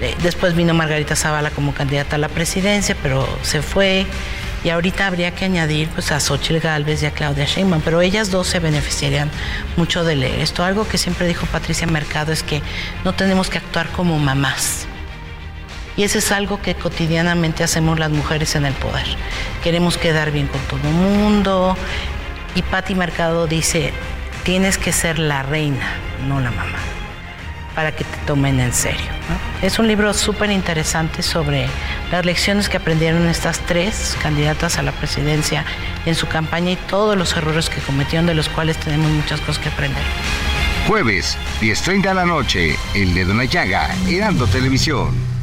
Eh, 0.00 0.14
después 0.22 0.54
vino 0.54 0.74
Margarita 0.74 1.16
Zavala 1.16 1.50
como 1.50 1.74
candidata 1.74 2.16
a 2.16 2.18
la 2.18 2.28
presidencia, 2.28 2.96
pero 3.02 3.28
se 3.42 3.62
fue. 3.62 4.06
Y 4.64 4.70
ahorita 4.70 5.06
habría 5.06 5.32
que 5.32 5.44
añadir 5.44 5.88
pues, 5.88 6.10
a 6.10 6.18
Xochitl 6.18 6.58
Galvez 6.58 7.02
y 7.02 7.06
a 7.06 7.12
Claudia 7.12 7.44
Sheinbaum, 7.44 7.80
pero 7.80 8.00
ellas 8.00 8.30
dos 8.30 8.48
se 8.48 8.58
beneficiarían 8.58 9.30
mucho 9.76 10.02
de 10.04 10.16
leer 10.16 10.40
esto. 10.40 10.64
Algo 10.64 10.86
que 10.86 10.98
siempre 10.98 11.28
dijo 11.28 11.46
Patricia 11.46 11.86
Mercado 11.86 12.32
es 12.32 12.42
que 12.42 12.60
no 13.04 13.12
tenemos 13.14 13.50
que 13.50 13.58
actuar 13.58 13.88
como 13.90 14.18
mamás 14.18 14.87
y 15.98 16.04
eso 16.04 16.18
es 16.18 16.30
algo 16.30 16.62
que 16.62 16.76
cotidianamente 16.76 17.64
hacemos 17.64 17.98
las 17.98 18.10
mujeres 18.10 18.54
en 18.54 18.64
el 18.64 18.72
poder. 18.74 19.04
Queremos 19.64 19.98
quedar 19.98 20.30
bien 20.30 20.46
con 20.46 20.60
todo 20.62 20.88
el 20.88 20.94
mundo. 20.94 21.76
Y 22.54 22.62
Patti 22.62 22.94
Mercado 22.94 23.48
dice, 23.48 23.92
tienes 24.44 24.78
que 24.78 24.92
ser 24.92 25.18
la 25.18 25.42
reina, 25.42 25.94
no 26.28 26.38
la 26.40 26.52
mamá, 26.52 26.78
para 27.74 27.90
que 27.90 28.04
te 28.04 28.16
tomen 28.28 28.60
en 28.60 28.72
serio. 28.72 29.10
Es 29.60 29.80
un 29.80 29.88
libro 29.88 30.14
súper 30.14 30.52
interesante 30.52 31.20
sobre 31.22 31.66
las 32.12 32.24
lecciones 32.24 32.68
que 32.68 32.76
aprendieron 32.76 33.26
estas 33.26 33.58
tres 33.58 34.16
candidatas 34.22 34.78
a 34.78 34.82
la 34.82 34.92
presidencia 34.92 35.64
en 36.06 36.14
su 36.14 36.28
campaña 36.28 36.70
y 36.70 36.76
todos 36.76 37.18
los 37.18 37.36
errores 37.36 37.68
que 37.68 37.80
cometieron, 37.80 38.26
de 38.26 38.34
los 38.34 38.48
cuales 38.48 38.76
tenemos 38.78 39.10
muchas 39.10 39.40
cosas 39.40 39.58
que 39.58 39.68
aprender. 39.68 40.02
Jueves, 40.86 41.36
10.30 41.60 42.02
de 42.02 42.14
la 42.14 42.24
noche, 42.24 42.76
El 42.94 43.14
Dedo 43.14 43.32
en 43.32 43.38
la 43.38 43.44
Llaga, 43.46 43.90
Herando 44.06 44.46
Televisión. 44.46 45.37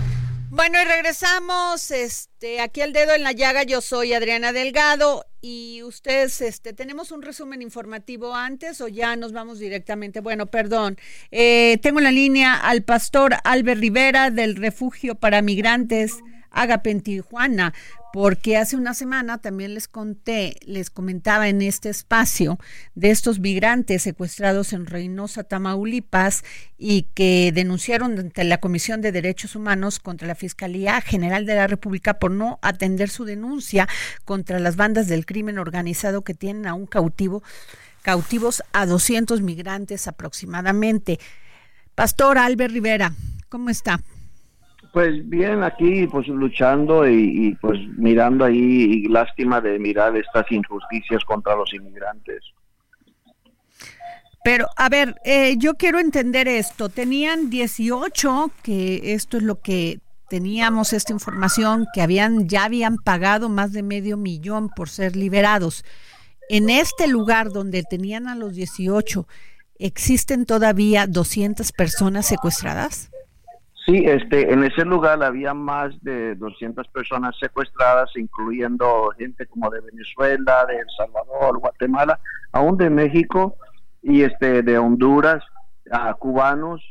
Bueno, 0.55 0.81
y 0.81 0.85
regresamos 0.85 1.91
este, 1.91 2.61
aquí 2.61 2.79
al 2.79 2.93
dedo 2.93 3.13
en 3.13 3.23
la 3.23 3.33
llaga. 3.33 3.63
Yo 3.63 3.81
soy 3.81 4.13
Adriana 4.13 4.53
Delgado 4.53 5.25
y 5.41 5.83
ustedes, 5.83 6.39
este, 6.39 6.71
tenemos 6.71 7.11
un 7.11 7.23
resumen 7.23 7.61
informativo 7.61 8.33
antes 8.33 8.79
o 8.79 8.87
ya 8.87 9.17
nos 9.17 9.33
vamos 9.33 9.59
directamente. 9.59 10.21
Bueno, 10.21 10.45
perdón. 10.45 10.97
Eh, 11.29 11.77
tengo 11.81 11.99
en 11.99 12.05
la 12.05 12.11
línea 12.11 12.55
al 12.55 12.83
pastor 12.83 13.35
Albert 13.43 13.81
Rivera 13.81 14.31
del 14.31 14.55
Refugio 14.55 15.15
para 15.15 15.41
Migrantes 15.41 16.19
Agape 16.51 16.95
Tijuana 17.01 17.73
porque 18.15 18.55
hace 18.55 18.77
una 18.77 18.93
semana 18.93 19.39
también 19.39 19.73
les 19.73 19.89
conté, 19.89 20.55
les 20.65 20.89
comentaba 20.89 21.49
en 21.49 21.61
este 21.61 21.89
espacio 21.89 22.57
de 22.93 23.11
estos 23.11 23.39
migrantes 23.39 24.03
secuestrados 24.03 24.71
en 24.71 24.85
Reynosa, 24.85 25.43
Tamaulipas, 25.43 26.45
y 26.77 27.09
que 27.13 27.51
denunciaron 27.53 28.17
ante 28.17 28.45
la 28.45 28.59
Comisión 28.61 29.01
de 29.01 29.11
Derechos 29.11 29.57
Humanos 29.57 29.99
contra 29.99 30.29
la 30.29 30.35
Fiscalía 30.35 31.01
General 31.01 31.45
de 31.45 31.55
la 31.55 31.67
República 31.67 32.13
por 32.13 32.31
no 32.31 32.57
atender 32.61 33.09
su 33.09 33.25
denuncia 33.25 33.85
contra 34.23 34.59
las 34.59 34.77
bandas 34.77 35.09
del 35.09 35.25
crimen 35.25 35.59
organizado 35.59 36.21
que 36.21 36.33
tienen 36.33 36.67
a 36.67 36.73
un 36.73 36.85
cautivo, 36.85 37.43
cautivos 38.01 38.63
a 38.71 38.85
200 38.85 39.41
migrantes 39.41 40.07
aproximadamente. 40.07 41.19
Pastor 41.95 42.37
Albert 42.37 42.71
Rivera, 42.71 43.11
¿cómo 43.49 43.69
está? 43.69 43.99
Pues 44.95 45.27
bien, 45.27 45.61
aquí 45.61 46.07
pues 46.07 46.25
luchando 46.29 47.05
y, 47.05 47.53
pues 47.59 47.77
mirando 47.97 48.45
ahí, 48.45 48.55
y 49.03 49.07
lástima 49.09 49.59
de 49.59 49.77
mirar 49.77 50.15
estas 50.15 50.49
injusticias 50.49 51.21
contra 51.25 51.53
los 51.53 51.73
inmigrantes. 51.73 52.41
Pero, 54.45 54.67
a 54.77 54.87
ver, 54.87 55.19
eh, 55.25 55.55
yo 55.57 55.73
quiero 55.73 55.99
entender 55.99 56.47
esto. 56.47 56.87
Tenían 56.87 57.49
18, 57.49 58.51
que 58.63 59.11
esto 59.11 59.35
es 59.35 59.43
lo 59.43 59.59
que 59.59 59.99
teníamos 60.29 60.93
esta 60.93 61.11
información, 61.11 61.87
que 61.93 62.01
habían 62.01 62.47
ya 62.47 62.63
habían 62.63 62.95
pagado 62.95 63.49
más 63.49 63.73
de 63.73 63.83
medio 63.83 64.15
millón 64.15 64.69
por 64.69 64.87
ser 64.87 65.17
liberados. 65.17 65.83
En 66.47 66.69
este 66.69 67.09
lugar 67.09 67.49
donde 67.49 67.83
tenían 67.83 68.29
a 68.29 68.35
los 68.35 68.53
18, 68.53 69.27
¿existen 69.77 70.45
todavía 70.45 71.05
200 71.05 71.73
personas 71.73 72.27
secuestradas? 72.27 73.09
Sí, 73.85 74.03
este, 74.05 74.51
en 74.51 74.63
ese 74.63 74.83
lugar 74.83 75.21
había 75.23 75.53
más 75.53 75.93
de 76.01 76.33
200 76.35 76.87
personas 76.87 77.35
secuestradas, 77.39 78.09
incluyendo 78.15 79.11
gente 79.15 79.45
como 79.45 79.69
de 79.69 79.79
Venezuela, 79.81 80.65
de 80.67 80.77
El 80.77 80.87
Salvador, 80.97 81.59
Guatemala, 81.59 82.19
aún 82.51 82.77
de 82.77 82.89
México 82.89 83.57
y 84.01 84.23
este 84.23 84.63
de 84.63 84.79
Honduras, 84.79 85.43
a 85.91 86.11
cubanos 86.15 86.81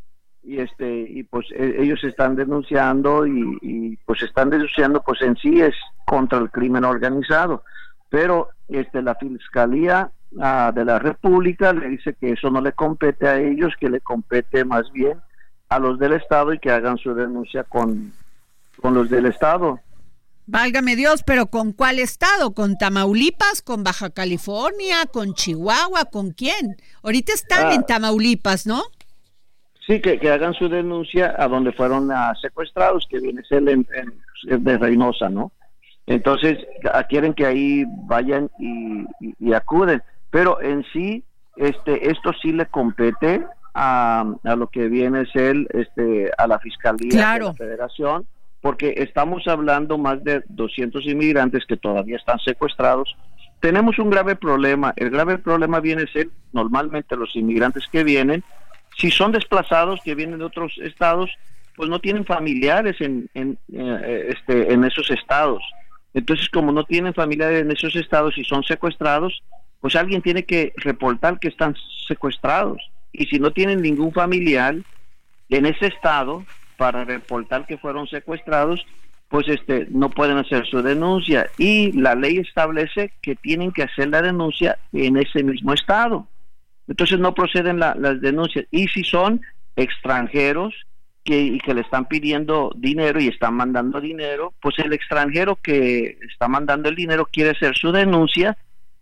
y 0.44 0.61
este 0.61 0.88
y 1.09 1.24
pues 1.24 1.46
e, 1.52 1.83
ellos 1.83 2.02
están 2.04 2.37
denunciando 2.37 3.26
y, 3.26 3.98
pues 4.07 4.22
están 4.22 4.50
denunciando 4.50 5.02
pues 5.02 5.20
en 5.22 5.37
sí 5.37 5.61
es 5.61 5.74
contra 6.07 6.38
el 6.38 6.50
crimen 6.50 6.85
organizado, 6.85 7.64
pero 8.09 8.50
este 8.68 9.02
la 9.02 9.16
fiscalía 9.16 10.12
ah, 10.40 10.70
de 10.72 10.85
la 10.85 11.00
República 11.00 11.72
le 11.72 11.88
dice 11.88 12.14
que 12.14 12.30
eso 12.30 12.50
no 12.50 12.61
le 12.61 12.72
compete 12.72 13.26
a 13.26 13.40
ellos, 13.40 13.74
que 13.80 13.88
le 13.88 14.00
compete 14.00 14.64
más 14.64 14.92
bien 14.92 15.18
a 15.68 15.79
los 15.79 15.98
del 15.98 16.12
Estado 16.12 16.53
y 16.53 16.59
que 16.59 16.70
hagan 16.70 16.98
su 16.98 17.14
denuncia 17.14 17.64
con, 17.64 18.12
con 18.81 18.94
los 18.94 19.11
del 19.11 19.27
Estado. 19.27 19.81
Válgame 20.46 20.94
Dios, 20.94 21.22
pero 21.27 21.46
¿con 21.46 21.72
cuál 21.72 21.98
estado? 21.98 22.53
¿Con 22.53 22.77
Tamaulipas? 22.77 23.62
¿Con 23.62 23.83
Baja 23.83 24.11
California? 24.11 24.96
¿Con 25.11 25.33
Chihuahua? 25.33 26.05
¿Con 26.12 26.33
quién? 26.33 26.77
Ahorita 27.03 27.33
están 27.33 27.72
en 27.72 27.81
ah. 27.81 27.87
Tamaulipas, 27.87 28.66
¿no? 28.66 28.83
Sí, 29.87 30.00
que, 30.00 30.18
que, 30.18 30.31
hagan 30.31 30.55
su 30.55 30.68
denuncia 30.68 31.35
a 31.38 31.48
donde 31.48 31.72
fueron 31.72 32.11
uh, 32.11 32.35
secuestrados, 32.40 33.07
que 33.09 33.20
viene 33.20 33.42
ser 33.44 33.66
en, 33.68 33.87
de 34.44 34.79
Reynosa, 34.79 35.29
¿no? 35.29 35.53
Entonces, 36.07 36.59
quieren 37.09 37.33
que 37.33 37.46
ahí 37.46 37.85
vayan 38.07 38.50
y, 38.59 39.07
y, 39.38 39.53
acuden. 39.55 40.03
Pero 40.31 40.61
en 40.61 40.85
sí, 40.92 41.24
este, 41.57 42.11
esto 42.11 42.33
sí 42.42 42.53
le 42.53 42.66
compete 42.66 43.46
a, 43.74 44.24
lo 44.56 44.68
que 44.68 44.88
viene 44.88 45.20
a 45.20 45.26
ser 45.26 45.56
este, 45.70 46.30
a 46.38 46.46
la 46.46 46.58
Fiscalía 46.60 47.32
de 47.32 47.40
la 47.40 47.54
Federación, 47.54 48.26
porque 48.60 48.94
estamos 48.98 49.46
hablando 49.48 49.98
más 49.98 50.22
de 50.22 50.42
200 50.48 51.04
inmigrantes 51.06 51.66
que 51.66 51.76
todavía 51.76 52.16
están 52.16 52.38
secuestrados. 52.38 53.16
Tenemos 53.60 53.98
un 53.98 54.10
grave 54.10 54.37
problema. 54.37 54.94
El 54.96 55.10
grave 55.10 55.38
problema 55.38 55.80
viene 55.80 56.02
a 56.02 56.12
ser 56.12 56.28
normalmente 56.52 57.16
los 57.16 57.34
inmigrantes 57.34 57.87
que 57.90 58.04
vienen, 58.04 58.44
si 58.96 59.10
son 59.10 59.32
desplazados 59.32 60.00
que 60.04 60.14
vienen 60.14 60.38
de 60.38 60.44
otros 60.44 60.78
estados, 60.80 61.30
pues 61.76 61.90
no 61.90 61.98
tienen 61.98 62.24
familiares 62.24 63.00
en, 63.00 63.28
en, 63.34 63.58
eh, 63.72 64.28
este, 64.28 64.72
en 64.72 64.84
esos 64.84 65.10
estados. 65.10 65.62
Entonces, 66.14 66.48
como 66.48 66.70
no 66.70 66.84
tienen 66.84 67.12
familiares 67.12 67.62
en 67.62 67.72
esos 67.72 67.96
estados 67.96 68.38
y 68.38 68.44
son 68.44 68.62
secuestrados, 68.62 69.42
pues 69.80 69.96
alguien 69.96 70.22
tiene 70.22 70.44
que 70.44 70.72
reportar 70.76 71.40
que 71.40 71.48
están 71.48 71.74
secuestrados 72.06 72.80
y 73.14 73.27
si 73.27 73.38
no 73.38 73.53
tienen 73.53 73.81
ningún 73.81 74.12
familiar 74.12 74.77
en 75.48 75.66
ese 75.66 75.87
estado 75.87 76.44
para 76.77 77.05
reportar 77.05 77.66
que 77.66 77.79
fueron 77.79 78.09
secuestrados, 78.09 78.85
pues 79.29 79.48
este 79.48 79.87
no 79.90 80.11
pueden 80.11 80.37
hacer 80.37 80.66
su 80.66 80.83
denuncia 80.83 81.46
y 81.57 81.92
la 81.92 82.14
ley 82.14 82.38
establece 82.38 83.12
que 83.22 83.37
tienen 83.37 83.70
que 83.72 83.85
hacer 83.85 84.09
la 84.09 84.20
denuncia 84.20 84.79
en 84.92 85.16
ese 85.16 85.42
mismo 85.42 85.72
estado. 85.72 86.27
Entonces 86.88 87.18
no 87.18 87.35
proceden 87.35 87.79
las 87.79 88.20
denuncias 88.20 88.66
y 88.70 88.88
si 88.88 89.05
son 89.05 89.40
extranjeros 89.77 90.74
que, 91.24 91.40
y 91.40 91.59
que 91.59 91.72
le 91.72 91.81
están 91.81 92.07
pidiendo 92.07 92.72
dinero 92.77 93.20
y 93.20 93.29
están 93.29 93.55
mandando 93.55 94.00
dinero, 94.00 94.53
pues 94.61 94.79
el 94.79 94.92
extranjero 94.92 95.57
que 95.57 96.18
está 96.29 96.48
mandando 96.48 96.88
el 96.88 96.96
dinero 96.96 97.27
quiere 97.33 97.50
hacer 97.50 97.74
su 97.77 97.92
denuncia, 97.92 98.57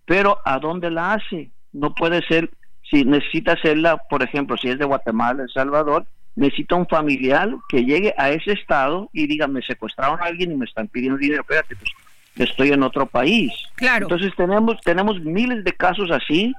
pero 0.04 0.38
¿a 0.44 0.58
dónde 0.58 0.90
la 0.90 1.14
hace? 1.14 1.50
No 1.72 1.94
puede 1.94 2.22
ser 2.26 2.50
si 2.92 3.04
necesita 3.06 3.52
hacerla, 3.52 3.96
por 3.96 4.22
ejemplo, 4.22 4.56
si 4.58 4.68
es 4.68 4.78
de 4.78 4.84
Guatemala, 4.84 5.44
El 5.44 5.48
Salvador, 5.48 6.04
necesita 6.36 6.76
un 6.76 6.86
familiar 6.86 7.48
que 7.70 7.84
llegue 7.84 8.14
a 8.18 8.30
ese 8.30 8.52
estado 8.52 9.08
y 9.14 9.26
diga, 9.26 9.46
me 9.48 9.62
secuestraron 9.62 10.20
a 10.20 10.24
alguien 10.24 10.52
y 10.52 10.56
me 10.56 10.66
están 10.66 10.88
pidiendo 10.88 11.18
dinero, 11.18 11.40
espérate, 11.40 11.74
pues 11.74 11.90
estoy 12.36 12.72
en 12.72 12.82
otro 12.82 13.06
país. 13.06 13.50
Claro. 13.76 14.04
Entonces 14.04 14.32
tenemos, 14.36 14.78
tenemos 14.82 15.18
miles 15.20 15.64
de 15.64 15.72
casos 15.72 16.10
así 16.10 16.52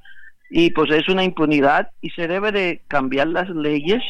y 0.50 0.72
pues 0.72 0.89
es 0.89 1.08
una 1.08 1.24
impunidad 1.24 1.91
y 2.02 2.10
se 2.10 2.28
debe 2.28 2.52
de 2.52 2.82
cambiar 2.88 3.28
las 3.28 3.50
leyes 3.50 4.02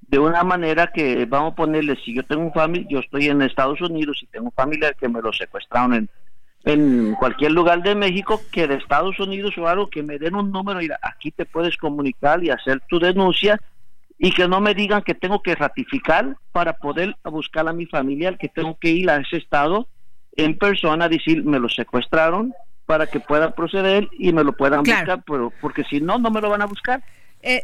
de 0.00 0.18
una 0.18 0.42
manera 0.44 0.86
que 0.86 1.26
vamos 1.26 1.52
a 1.52 1.56
ponerle, 1.56 1.96
si 2.02 2.14
yo 2.14 2.22
tengo 2.22 2.44
un 2.44 2.52
familia, 2.52 2.86
yo 2.88 3.00
estoy 3.00 3.28
en 3.28 3.42
Estados 3.42 3.78
Unidos 3.82 4.20
y 4.22 4.26
tengo 4.26 4.46
un 4.46 4.52
familiar 4.52 4.96
que 4.96 5.08
me 5.08 5.20
lo 5.20 5.34
secuestraron 5.34 5.92
en 5.92 6.08
en 6.64 7.14
cualquier 7.14 7.52
lugar 7.52 7.82
de 7.82 7.94
México 7.94 8.40
que 8.52 8.66
de 8.66 8.74
Estados 8.74 9.18
Unidos 9.20 9.56
o 9.56 9.68
algo 9.68 9.88
que 9.88 10.02
me 10.02 10.18
den 10.18 10.34
un 10.34 10.50
número 10.50 10.82
y 10.82 10.88
aquí 11.02 11.30
te 11.30 11.46
puedes 11.46 11.76
comunicar 11.76 12.42
y 12.42 12.50
hacer 12.50 12.82
tu 12.88 12.98
denuncia 12.98 13.58
y 14.18 14.32
que 14.32 14.48
no 14.48 14.60
me 14.60 14.74
digan 14.74 15.02
que 15.02 15.14
tengo 15.14 15.42
que 15.42 15.54
ratificar 15.54 16.36
para 16.52 16.74
poder 16.74 17.16
buscar 17.24 17.68
a 17.68 17.72
mi 17.72 17.86
familia, 17.86 18.36
que 18.36 18.48
tengo 18.48 18.76
que 18.78 18.90
ir 18.90 19.08
a 19.08 19.16
ese 19.16 19.36
estado 19.36 19.86
en 20.36 20.58
persona 20.58 21.04
a 21.04 21.08
decir 21.08 21.44
me 21.44 21.60
lo 21.60 21.68
secuestraron 21.68 22.52
para 22.86 23.06
que 23.06 23.20
pueda 23.20 23.54
proceder 23.54 24.08
y 24.18 24.32
me 24.32 24.42
lo 24.42 24.52
puedan 24.54 24.82
buscar, 24.82 25.22
pero 25.26 25.52
porque 25.60 25.84
si 25.84 26.00
no, 26.00 26.18
no 26.18 26.30
me 26.30 26.40
lo 26.40 26.48
van 26.50 26.62
a 26.62 26.66
buscar. 26.66 27.02
Eh, 27.42 27.62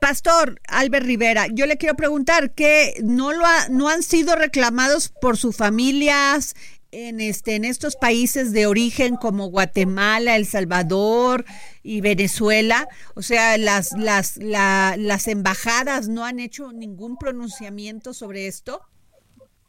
Pastor 0.00 0.60
Albert 0.68 1.06
Rivera, 1.06 1.46
yo 1.52 1.66
le 1.66 1.76
quiero 1.76 1.96
preguntar 1.96 2.54
que 2.54 2.94
no 3.02 3.32
lo 3.32 3.44
no 3.70 3.88
han 3.88 4.02
sido 4.02 4.36
reclamados 4.36 5.08
por 5.08 5.36
sus 5.36 5.56
familias 5.56 6.54
en 6.90 7.20
este 7.20 7.56
en 7.56 7.64
estos 7.64 7.96
países 7.96 8.52
de 8.52 8.66
origen 8.66 9.16
como 9.16 9.46
Guatemala, 9.46 10.36
El 10.36 10.46
Salvador 10.46 11.44
y 11.82 12.00
Venezuela, 12.00 12.88
o 13.14 13.22
sea, 13.22 13.58
las 13.58 13.92
las 13.92 14.38
las 14.38 15.28
embajadas 15.28 16.08
no 16.08 16.24
han 16.24 16.38
hecho 16.40 16.72
ningún 16.72 17.16
pronunciamiento 17.16 18.14
sobre 18.14 18.46
esto. 18.46 18.80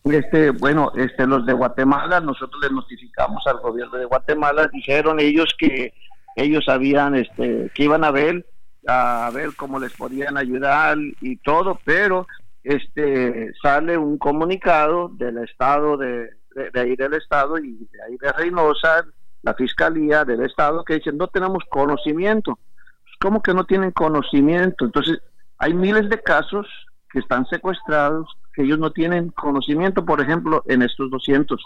Este, 0.06 0.52
bueno, 0.52 0.92
este 0.96 1.28
los 1.28 1.46
de 1.46 1.54
Guatemala 1.54 2.22
nosotros 2.22 2.62
les 2.62 2.72
notificamos 2.72 3.46
al 3.48 3.60
gobierno 3.60 3.98
de 3.98 4.06
Guatemala, 4.06 4.70
dijeron 4.72 5.20
ellos 5.20 5.54
que 5.58 5.94
ellos 6.36 6.64
sabían 6.66 7.16
este 7.16 7.70
que 7.74 7.84
iban 7.84 8.04
a 8.04 8.12
ver 8.12 8.46
a 8.88 9.30
ver 9.34 9.56
cómo 9.58 9.78
les 9.78 9.94
podían 9.94 10.38
ayudar 10.38 10.98
y 11.20 11.36
todo, 11.38 11.80
pero 11.84 12.26
este 12.64 13.52
sale 13.62 13.98
un 13.98 14.18
comunicado 14.18 15.10
del 15.10 15.40
estado 15.40 15.98
de 15.98 16.39
de, 16.56 16.80
ahí 16.80 16.96
del 16.96 17.14
Estado 17.14 17.58
y 17.58 17.88
de 17.92 18.04
ahí 18.04 18.18
de 18.18 18.32
Reynosa, 18.32 19.06
la 19.42 19.54
Fiscalía 19.54 20.26
del 20.26 20.44
Estado, 20.44 20.84
que 20.84 20.96
dicen 20.96 21.18
no 21.18 21.28
tenemos 21.28 21.64
conocimiento. 21.70 22.60
Pues, 23.04 23.16
¿Cómo 23.20 23.42
que 23.42 23.54
no 23.54 23.66
tienen 23.66 23.92
conocimiento? 23.92 24.86
Entonces, 24.86 25.20
hay 25.58 25.74
miles 25.74 26.10
de 26.10 26.22
casos 26.22 26.68
que 27.12 27.20
están 27.20 27.46
secuestrados, 27.48 28.28
que 28.54 28.64
ellos 28.64 28.80
no 28.80 28.92
tienen 28.92 29.30
conocimiento, 29.30 30.06
por 30.06 30.22
ejemplo, 30.22 30.64
en 30.68 30.82
estos 30.82 31.10
200 31.10 31.62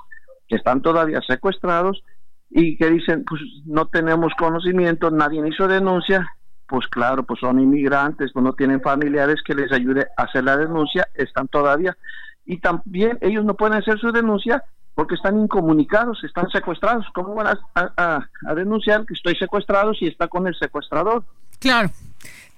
que 0.48 0.56
están 0.56 0.82
todavía 0.82 1.22
secuestrados 1.22 2.04
y 2.50 2.78
que 2.78 2.90
dicen, 2.90 3.24
pues 3.28 3.42
no 3.66 3.88
tenemos 3.88 4.34
conocimiento, 4.38 5.10
nadie 5.10 5.42
hizo 5.48 5.68
denuncia, 5.68 6.28
pues 6.68 6.88
claro, 6.88 7.24
pues 7.24 7.40
son 7.40 7.60
inmigrantes, 7.60 8.32
pues 8.34 8.44
no 8.44 8.54
tienen 8.54 8.82
familiares 8.82 9.42
que 9.46 9.56
les 9.56 9.72
ayude 9.72 10.08
a 10.18 10.24
hacer 10.24 10.44
la 10.44 10.58
denuncia, 10.58 11.08
están 11.14 11.48
todavía. 11.48 11.98
Y 12.46 12.58
también 12.58 13.18
ellos 13.22 13.46
no 13.46 13.56
pueden 13.56 13.78
hacer 13.78 14.00
su 14.00 14.12
denuncia 14.12 14.64
porque 14.96 15.16
están 15.16 15.40
incomunicados, 15.40 16.24
están 16.24 16.50
secuestrados. 16.50 17.06
¿Cómo 17.14 17.34
van 17.36 17.58
a, 17.76 18.28
denunciar 18.56 19.06
que 19.06 19.14
estoy 19.14 19.36
secuestrado 19.36 19.94
si 19.94 20.08
está 20.08 20.28
con 20.28 20.48
el 20.48 20.56
secuestrador? 20.56 21.24
Claro. 21.60 21.90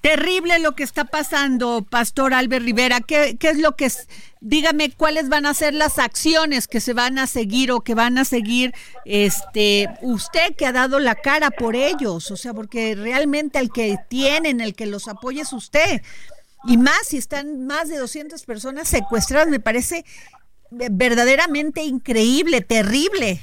Terrible 0.01 0.59
lo 0.59 0.73
que 0.73 0.83
está 0.83 1.05
pasando, 1.05 1.83
Pastor 1.89 2.36
Albert 2.36 2.63
Rivera. 2.63 2.99
¿Qué, 3.01 3.38
¿Qué, 3.39 3.49
es 3.49 3.57
lo 3.57 3.75
que 3.75 3.86
es? 3.86 4.07
Dígame 4.39 4.91
cuáles 4.91 5.29
van 5.29 5.47
a 5.47 5.53
ser 5.55 5.73
las 5.73 5.97
acciones 5.97 6.67
que 6.67 6.79
se 6.79 6.93
van 6.93 7.17
a 7.17 7.25
seguir 7.25 7.71
o 7.71 7.81
que 7.81 7.95
van 7.95 8.19
a 8.19 8.25
seguir 8.25 8.75
este 9.05 9.89
usted 10.03 10.55
que 10.55 10.67
ha 10.67 10.71
dado 10.71 10.99
la 10.99 11.15
cara 11.15 11.49
por 11.49 11.75
ellos, 11.75 12.29
o 12.29 12.38
sea, 12.38 12.53
porque 12.53 12.93
realmente 12.93 13.57
el 13.57 13.71
que 13.71 13.97
tienen, 14.07 14.61
el 14.61 14.75
que 14.75 14.86
los 14.86 15.07
apoya 15.07 15.41
es 15.41 15.53
usted. 15.53 16.03
Y 16.68 16.78
más 16.78 17.07
si 17.07 17.18
están 17.18 17.68
más 17.68 17.89
de 17.89 17.97
200 17.97 18.43
personas 18.45 18.88
secuestradas, 18.88 19.47
me 19.49 19.59
parece 19.59 20.03
verdaderamente 20.72 21.84
increíble, 21.84 22.61
terrible. 22.61 23.39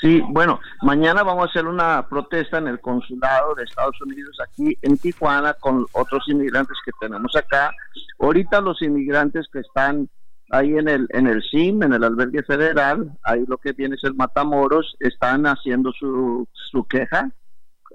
Sí, 0.00 0.22
bueno, 0.28 0.60
mañana 0.82 1.22
vamos 1.22 1.46
a 1.46 1.50
hacer 1.50 1.66
una 1.66 2.06
protesta 2.08 2.58
en 2.58 2.68
el 2.68 2.80
consulado 2.80 3.54
de 3.54 3.64
Estados 3.64 4.00
Unidos 4.02 4.36
aquí 4.46 4.76
en 4.82 4.98
Tijuana 4.98 5.54
con 5.54 5.86
otros 5.92 6.24
inmigrantes 6.28 6.76
que 6.84 6.92
tenemos 7.00 7.34
acá. 7.36 7.72
Ahorita 8.18 8.60
los 8.60 8.82
inmigrantes 8.82 9.46
que 9.52 9.60
están 9.60 10.08
ahí 10.50 10.76
en 10.76 10.88
el 10.88 11.06
en 11.10 11.26
el 11.26 11.42
SIM, 11.42 11.82
en 11.82 11.94
el 11.94 12.04
albergue 12.04 12.42
federal, 12.42 13.16
ahí 13.22 13.44
lo 13.48 13.56
que 13.56 13.72
viene 13.72 13.96
es 13.96 14.04
el 14.04 14.14
Matamoros, 14.14 14.94
están 15.00 15.46
haciendo 15.46 15.90
su, 15.92 16.46
su 16.52 16.84
queja 16.84 17.30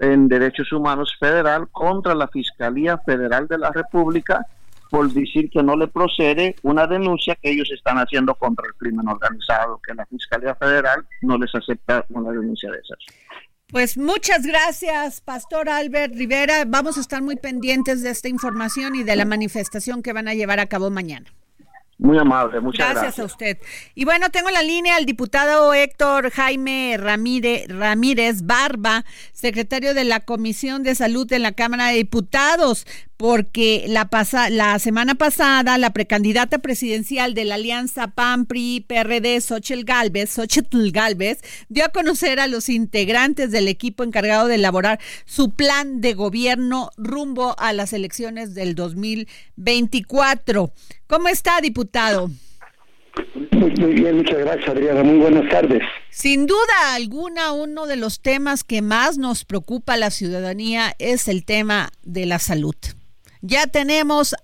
en 0.00 0.28
Derechos 0.28 0.72
Humanos 0.72 1.14
Federal 1.20 1.68
contra 1.70 2.14
la 2.14 2.26
Fiscalía 2.28 2.98
Federal 2.98 3.46
de 3.46 3.58
la 3.58 3.70
República 3.70 4.44
por 4.90 5.10
decir 5.12 5.48
que 5.50 5.62
no 5.62 5.76
le 5.76 5.86
procede 5.86 6.56
una 6.62 6.86
denuncia 6.86 7.36
que 7.36 7.52
ellos 7.52 7.70
están 7.72 7.96
haciendo 7.98 8.34
contra 8.34 8.66
el 8.66 8.74
crimen 8.74 9.06
organizado, 9.08 9.80
que 9.86 9.94
la 9.94 10.04
Fiscalía 10.06 10.54
Federal 10.56 11.06
no 11.22 11.38
les 11.38 11.54
acepta 11.54 12.04
una 12.08 12.30
denuncia 12.32 12.70
de 12.72 12.78
esas. 12.78 12.98
Pues 13.68 13.96
muchas 13.96 14.44
gracias, 14.44 15.20
Pastor 15.20 15.68
Albert 15.68 16.16
Rivera. 16.16 16.64
Vamos 16.66 16.98
a 16.98 17.00
estar 17.00 17.22
muy 17.22 17.36
pendientes 17.36 18.02
de 18.02 18.10
esta 18.10 18.28
información 18.28 18.96
y 18.96 19.04
de 19.04 19.14
la 19.14 19.24
manifestación 19.24 20.02
que 20.02 20.12
van 20.12 20.26
a 20.26 20.34
llevar 20.34 20.58
a 20.58 20.66
cabo 20.66 20.90
mañana. 20.90 21.30
Muy 22.00 22.16
amable, 22.16 22.60
muchas 22.60 22.78
gracias. 22.78 23.02
Gracias 23.02 23.18
a 23.18 23.26
usted. 23.26 23.58
Y 23.94 24.06
bueno, 24.06 24.30
tengo 24.30 24.48
en 24.48 24.54
la 24.54 24.62
línea 24.62 24.96
al 24.96 25.04
diputado 25.04 25.74
Héctor 25.74 26.30
Jaime 26.30 26.96
Ramírez, 26.98 27.68
Ramírez 27.68 28.40
Barba, 28.44 29.04
secretario 29.34 29.92
de 29.92 30.04
la 30.04 30.20
Comisión 30.20 30.82
de 30.82 30.94
Salud 30.94 31.26
de 31.26 31.38
la 31.38 31.52
Cámara 31.52 31.88
de 31.88 31.96
Diputados, 31.96 32.86
porque 33.18 33.84
la, 33.86 34.08
pasa, 34.08 34.48
la 34.48 34.78
semana 34.78 35.14
pasada 35.14 35.76
la 35.76 35.92
precandidata 35.92 36.60
presidencial 36.60 37.34
de 37.34 37.44
la 37.44 37.56
alianza 37.56 38.06
PAN-PRI-PRD, 38.06 39.38
Xochitl 39.42 39.84
Galvez, 39.84 40.30
Xochitl 40.30 40.92
Galvez, 40.92 41.42
dio 41.68 41.84
a 41.84 41.90
conocer 41.90 42.40
a 42.40 42.46
los 42.46 42.70
integrantes 42.70 43.50
del 43.50 43.68
equipo 43.68 44.04
encargado 44.04 44.46
de 44.46 44.54
elaborar 44.54 45.00
su 45.26 45.50
plan 45.50 46.00
de 46.00 46.14
gobierno 46.14 46.92
rumbo 46.96 47.54
a 47.58 47.74
las 47.74 47.92
elecciones 47.92 48.54
del 48.54 48.74
2024. 48.74 50.72
¿Cómo 51.10 51.26
está, 51.26 51.60
diputado? 51.60 52.30
Muy, 53.50 53.94
bien, 53.94 54.18
muchas 54.18 54.38
gracias, 54.38 54.68
Adriana. 54.68 55.02
Muy 55.02 55.18
buenas 55.18 55.50
tardes. 55.50 55.82
Sin 56.08 56.46
duda 56.46 56.94
alguna, 56.94 57.50
uno 57.50 57.88
de 57.88 57.96
los 57.96 58.20
temas 58.20 58.62
que 58.62 58.80
más 58.80 59.18
nos 59.18 59.44
preocupa 59.44 59.94
a 59.94 59.96
la 59.96 60.10
ciudadanía 60.10 60.94
es 61.00 61.26
el 61.26 61.44
tema 61.44 61.90
de 62.04 62.26
la 62.26 62.38
salud. 62.38 62.76
Ya 63.40 63.66
tenemos, 63.66 64.36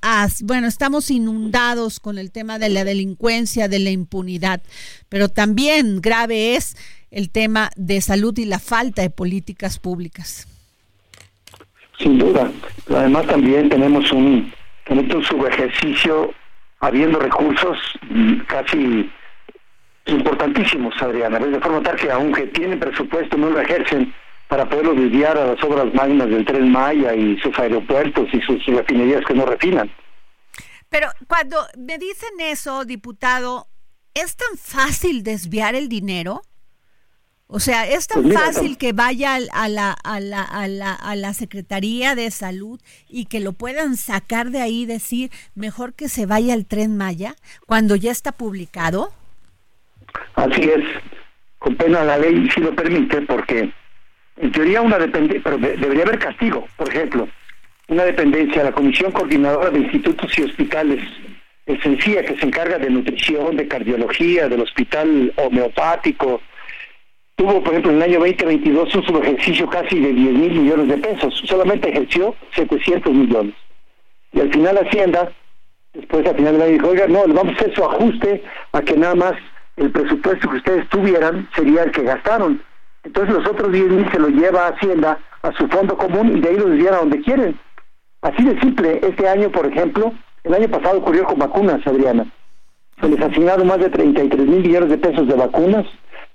bueno, 0.42 0.66
estamos 0.66 1.08
inundados 1.12 2.00
con 2.00 2.18
el 2.18 2.32
tema 2.32 2.58
de 2.58 2.70
la 2.70 2.82
delincuencia, 2.82 3.68
de 3.68 3.78
la 3.78 3.90
impunidad, 3.90 4.60
pero 5.08 5.28
también 5.28 6.00
grave 6.00 6.56
es 6.56 6.76
el 7.12 7.30
tema 7.30 7.70
de 7.76 8.00
salud 8.00 8.36
y 8.38 8.44
la 8.44 8.58
falta 8.58 9.02
de 9.02 9.10
políticas 9.10 9.78
públicas. 9.78 10.48
Sin 12.00 12.18
duda. 12.18 12.50
Además 12.88 13.24
también 13.28 13.68
tenemos 13.68 14.10
un, 14.10 14.52
tenemos 14.84 15.14
un 15.14 15.22
subejercicio 15.22 16.34
habiendo 16.80 17.18
recursos 17.18 17.78
casi 18.46 19.10
importantísimos, 20.06 20.94
Adriana. 21.00 21.38
De 21.38 21.60
forma 21.60 21.82
tal 21.82 21.96
que 21.96 22.10
aunque 22.10 22.46
tienen 22.48 22.78
presupuesto 22.78 23.36
no 23.36 23.50
lo 23.50 23.60
ejercen 23.60 24.14
para 24.48 24.68
poderlo 24.68 24.94
desviar 24.94 25.36
a 25.36 25.46
las 25.46 25.62
obras 25.64 25.92
magnas 25.94 26.28
del 26.28 26.44
tren 26.44 26.70
Maya 26.70 27.14
y 27.14 27.38
sus 27.40 27.58
aeropuertos 27.58 28.28
y 28.32 28.40
sus 28.42 28.64
refinerías 28.66 29.24
que 29.24 29.34
no 29.34 29.44
refinan. 29.44 29.90
Pero 30.88 31.08
cuando 31.26 31.58
me 31.76 31.98
dicen 31.98 32.30
eso, 32.38 32.84
diputado, 32.84 33.66
¿es 34.14 34.36
tan 34.36 34.56
fácil 34.56 35.24
desviar 35.24 35.74
el 35.74 35.88
dinero? 35.88 36.42
O 37.48 37.60
sea, 37.60 37.88
¿es 37.88 38.08
tan 38.08 38.24
pues 38.24 38.34
fácil 38.34 38.76
que 38.76 38.92
vaya 38.92 39.36
a 39.36 39.68
la, 39.68 39.92
a, 39.92 40.20
la, 40.20 40.42
a, 40.42 40.66
la, 40.66 40.92
a 40.92 41.14
la 41.14 41.32
Secretaría 41.32 42.16
de 42.16 42.30
Salud 42.32 42.80
y 43.08 43.26
que 43.26 43.38
lo 43.38 43.52
puedan 43.52 43.96
sacar 43.96 44.50
de 44.50 44.60
ahí 44.60 44.82
y 44.82 44.86
decir, 44.86 45.30
mejor 45.54 45.94
que 45.94 46.08
se 46.08 46.26
vaya 46.26 46.54
al 46.54 46.66
tren 46.66 46.96
Maya 46.96 47.36
cuando 47.66 47.94
ya 47.94 48.10
está 48.10 48.32
publicado? 48.32 49.10
Así 50.34 50.62
es, 50.62 50.84
con 51.58 51.76
pena 51.76 52.02
la 52.02 52.18
ley 52.18 52.48
sí 52.52 52.60
lo 52.60 52.74
permite 52.74 53.22
porque 53.22 53.72
en 54.38 54.52
teoría 54.52 54.82
una 54.82 54.98
dependencia, 54.98 55.40
pero 55.44 55.58
debería 55.58 56.02
haber 56.02 56.18
castigo, 56.18 56.66
por 56.76 56.88
ejemplo, 56.88 57.28
una 57.88 58.04
dependencia, 58.04 58.64
la 58.64 58.72
Comisión 58.72 59.12
Coordinadora 59.12 59.70
de 59.70 59.78
Institutos 59.78 60.36
y 60.36 60.42
Hospitales 60.42 61.00
Esencia, 61.64 62.24
que 62.24 62.36
se 62.38 62.46
encarga 62.46 62.78
de 62.78 62.90
nutrición, 62.90 63.56
de 63.56 63.66
cardiología, 63.66 64.48
del 64.48 64.60
hospital 64.62 65.32
homeopático, 65.36 66.40
tuvo, 67.36 67.62
por 67.62 67.72
ejemplo, 67.72 67.92
en 67.92 67.98
el 67.98 68.02
año 68.02 68.18
2022 68.18 68.94
un 68.94 69.06
subejercicio 69.06 69.68
casi 69.68 70.00
de 70.00 70.12
10 70.12 70.34
mil 70.34 70.60
millones 70.60 70.88
de 70.88 70.98
pesos, 70.98 71.42
solamente 71.44 71.90
ejerció 71.90 72.34
700 72.54 73.12
millones. 73.12 73.54
Y 74.32 74.40
al 74.40 74.52
final 74.52 74.78
Hacienda, 74.78 75.30
después 75.92 76.26
al 76.26 76.36
final 76.36 76.54
del 76.54 76.62
año 76.62 76.72
dijo, 76.72 76.88
oiga, 76.88 77.06
no, 77.06 77.26
le 77.26 77.34
vamos 77.34 77.54
a 77.54 77.56
hacer 77.56 77.74
su 77.74 77.84
ajuste 77.84 78.42
a 78.72 78.80
que 78.80 78.96
nada 78.96 79.14
más 79.14 79.34
el 79.76 79.90
presupuesto 79.90 80.48
que 80.48 80.56
ustedes 80.56 80.88
tuvieran 80.88 81.48
sería 81.54 81.84
el 81.84 81.92
que 81.92 82.02
gastaron. 82.02 82.62
Entonces 83.04 83.34
los 83.34 83.46
otros 83.46 83.70
10 83.70 83.88
mil 83.88 84.10
se 84.10 84.18
lo 84.18 84.28
lleva 84.28 84.68
Hacienda 84.68 85.18
a 85.42 85.52
su 85.52 85.68
fondo 85.68 85.96
común 85.96 86.36
y 86.36 86.40
de 86.40 86.48
ahí 86.48 86.56
los 86.56 86.70
desvían 86.70 86.94
a 86.94 86.98
donde 86.98 87.20
quieren. 87.20 87.58
Así 88.22 88.42
de 88.42 88.58
simple, 88.60 89.00
este 89.02 89.28
año, 89.28 89.50
por 89.50 89.66
ejemplo, 89.66 90.12
el 90.42 90.54
año 90.54 90.68
pasado 90.68 90.98
ocurrió 90.98 91.24
con 91.24 91.38
vacunas, 91.38 91.86
Adriana. 91.86 92.26
Se 93.00 93.08
les 93.08 93.20
asignaron 93.20 93.66
más 93.66 93.78
de 93.78 93.90
33 93.90 94.46
mil 94.46 94.62
millones 94.62 94.88
de 94.88 94.98
pesos 94.98 95.28
de 95.28 95.34
vacunas, 95.34 95.86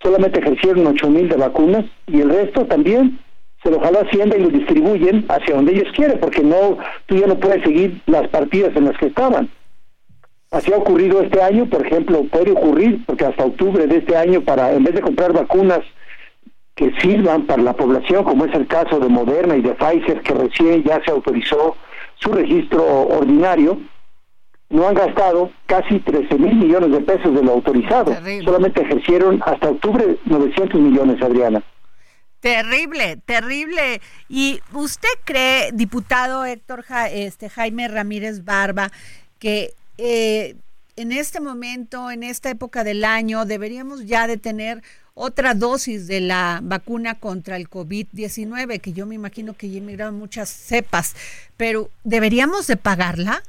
solamente 0.02 0.39
ejercieron 0.39 0.88
8 0.88 1.10
mil 1.10 1.30
de 1.30 1.36
vacunas 1.36 1.86
y 2.08 2.22
el 2.22 2.30
resto 2.30 2.66
también 2.66 3.20
se 3.64 3.70
lo 3.70 3.80
jaló 3.80 3.99
Hacienda 4.02 4.38
y 4.38 4.41
lo 4.41 4.49
distribuyen 4.49 5.26
hacia 5.30 5.56
donde 5.56 5.74
ellos 5.74 5.93
quieren, 5.95 6.20
porque 6.20 6.41
no 6.41 6.78
tú 7.06 7.16
ya 7.16 7.28
no 7.28 7.39
puedes 7.39 7.64
seguir 7.64 8.02
las 8.08 8.28
partidas 8.30 8.76
en 8.76 8.86
las 8.86 8.97
que 8.97 9.08
estaban. 9.08 9.49
Así 10.52 10.74
ha 10.74 10.78
ocurrido 10.78 11.22
este 11.22 11.41
año, 11.41 11.66
por 11.68 11.86
ejemplo, 11.86 12.24
puede 12.24 12.52
ocurrir, 12.52 13.06
porque 13.06 13.26
hasta 13.26 13.45
octubre 13.45 13.88
de 13.88 13.97
este 13.97 14.18
año, 14.18 14.41
para 14.41 14.74
en 14.74 14.84
vez 14.84 14.95
de 14.95 15.02
comprar 15.02 15.32
vacunas 15.32 15.80
que 16.76 16.91
sirvan 16.99 17.45
para 17.45 17.62
la 17.62 17.74
población, 17.74 18.24
como 18.24 18.45
es 18.45 18.54
el 18.54 18.68
caso 18.68 18.99
de 18.99 19.08
Moderna 19.08 19.56
y 19.56 19.62
de 19.62 19.76
Pfizer, 19.76 20.22
que 20.22 20.34
recién 20.34 20.84
ya 20.84 21.02
se 21.06 21.12
autorizó 21.12 21.78
su 22.16 22.34
registro 22.34 22.84
ordinario, 22.84 23.80
no 24.72 24.88
han 24.88 24.95
gastado 24.95 25.51
casi 25.65 25.99
13 25.99 26.36
mil 26.38 26.55
millones 26.55 26.91
de 26.91 27.01
pesos 27.01 27.34
de 27.34 27.43
lo 27.43 27.51
autorizado. 27.51 28.15
Solamente 28.43 28.82
ejercieron 28.82 29.41
hasta 29.45 29.69
octubre 29.69 30.17
900 30.26 30.82
millones, 30.82 31.22
Adriana. 31.22 31.63
Terrible, 32.39 33.17
terrible. 33.17 34.01
¿Y 34.28 34.59
usted 34.74 35.09
cree, 35.24 35.72
diputado 35.74 36.43
Héctor 36.45 36.84
este, 37.11 37.49
Jaime 37.49 37.88
Ramírez 37.88 38.43
Barba, 38.43 38.91
que 39.38 39.74
eh, 39.97 40.55
en 40.95 41.11
este 41.11 41.39
momento, 41.39 42.09
en 42.09 42.24
esta 42.24 42.49
época 42.49 42.84
del 42.84 43.05
año, 43.05 43.45
deberíamos 43.45 44.05
ya 44.05 44.26
de 44.26 44.38
tener 44.38 44.82
otra 45.13 45.53
dosis 45.53 46.07
de 46.07 46.22
la 46.22 46.59
vacuna 46.63 47.15
contra 47.15 47.57
el 47.57 47.69
COVID-19, 47.69 48.80
que 48.82 48.93
yo 48.93 49.05
me 49.05 49.15
imagino 49.15 49.53
que 49.53 49.69
ya 49.69 49.78
emigraron 49.78 50.17
muchas 50.17 50.49
cepas, 50.49 51.15
pero 51.57 51.89
¿deberíamos 52.03 52.67
de 52.67 52.78
pagarla? 52.78 53.43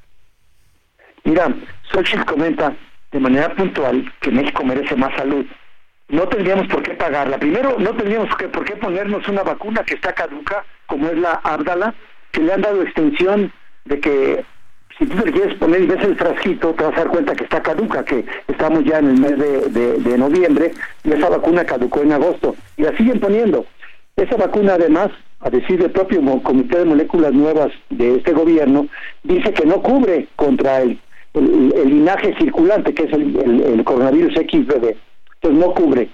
Mira, 1.25 1.55
Xochitl 1.91 2.25
comenta 2.25 2.75
de 3.12 3.20
manera 3.20 3.55
puntual 3.55 4.11
que 4.20 4.31
México 4.31 4.64
merece 4.64 4.97
más 4.97 5.14
salud. 5.16 5.45
No 6.09 6.29
tendríamos 6.29 6.66
por 6.68 6.83
qué 6.83 6.93
pagarla. 6.93 7.39
Primero, 7.39 7.77
no 7.79 7.91
tendríamos 7.91 8.35
que, 8.37 8.49
por 8.49 8.64
qué 8.64 8.77
ponernos 8.77 9.27
una 9.29 9.43
vacuna 9.43 9.83
que 9.85 9.95
está 9.95 10.12
caduca, 10.12 10.64
como 10.87 11.09
es 11.09 11.18
la 11.18 11.41
Abdala, 11.45 11.95
que 12.33 12.41
le 12.41 12.53
han 12.53 12.62
dado 12.62 12.83
extensión 12.83 13.53
de 13.85 14.01
que 14.01 14.45
si 14.99 15.07
tú 15.07 15.23
te 15.23 15.33
quieres 15.33 15.55
poner 15.57 15.83
y 15.83 15.87
ves 15.87 16.05
el 16.05 16.16
frasquito, 16.16 16.75
te 16.75 16.85
vas 16.85 16.95
a 16.95 17.05
dar 17.05 17.09
cuenta 17.09 17.35
que 17.35 17.45
está 17.45 17.62
caduca, 17.62 18.05
que 18.05 18.25
estamos 18.49 18.85
ya 18.85 18.99
en 18.99 19.09
el 19.09 19.20
mes 19.20 19.39
de, 19.39 19.99
de 19.99 20.18
noviembre 20.18 20.73
y 21.05 21.12
esa 21.12 21.29
vacuna 21.31 21.64
caducó 21.64 22.01
en 22.01 22.12
agosto. 22.12 22.55
Y 22.77 22.83
la 22.83 22.97
siguen 22.97 23.20
poniendo. 23.20 23.64
Esa 24.16 24.37
vacuna 24.37 24.75
además 24.75 25.11
a 25.43 25.51
decir 25.51 25.81
del 25.81 25.91
propio 25.91 26.20
Comité 26.43 26.79
de 26.79 26.85
Moléculas 26.85 27.33
Nuevas 27.33 27.73
de 27.91 28.16
este 28.16 28.33
gobierno, 28.33 28.87
dice 29.23 29.53
que 29.53 29.66
no 29.66 29.83
cubre 29.83 30.29
contra 30.37 30.83
el, 30.83 30.99
el, 31.35 31.89
linaje 31.89 32.35
circulante, 32.39 32.95
que 32.95 33.05
es 33.05 33.12
el, 33.12 33.83
coronavirus 33.85 34.35
XBB. 34.35 34.95
Entonces 35.41 35.66
no 35.66 35.74
cubre. 35.74 36.09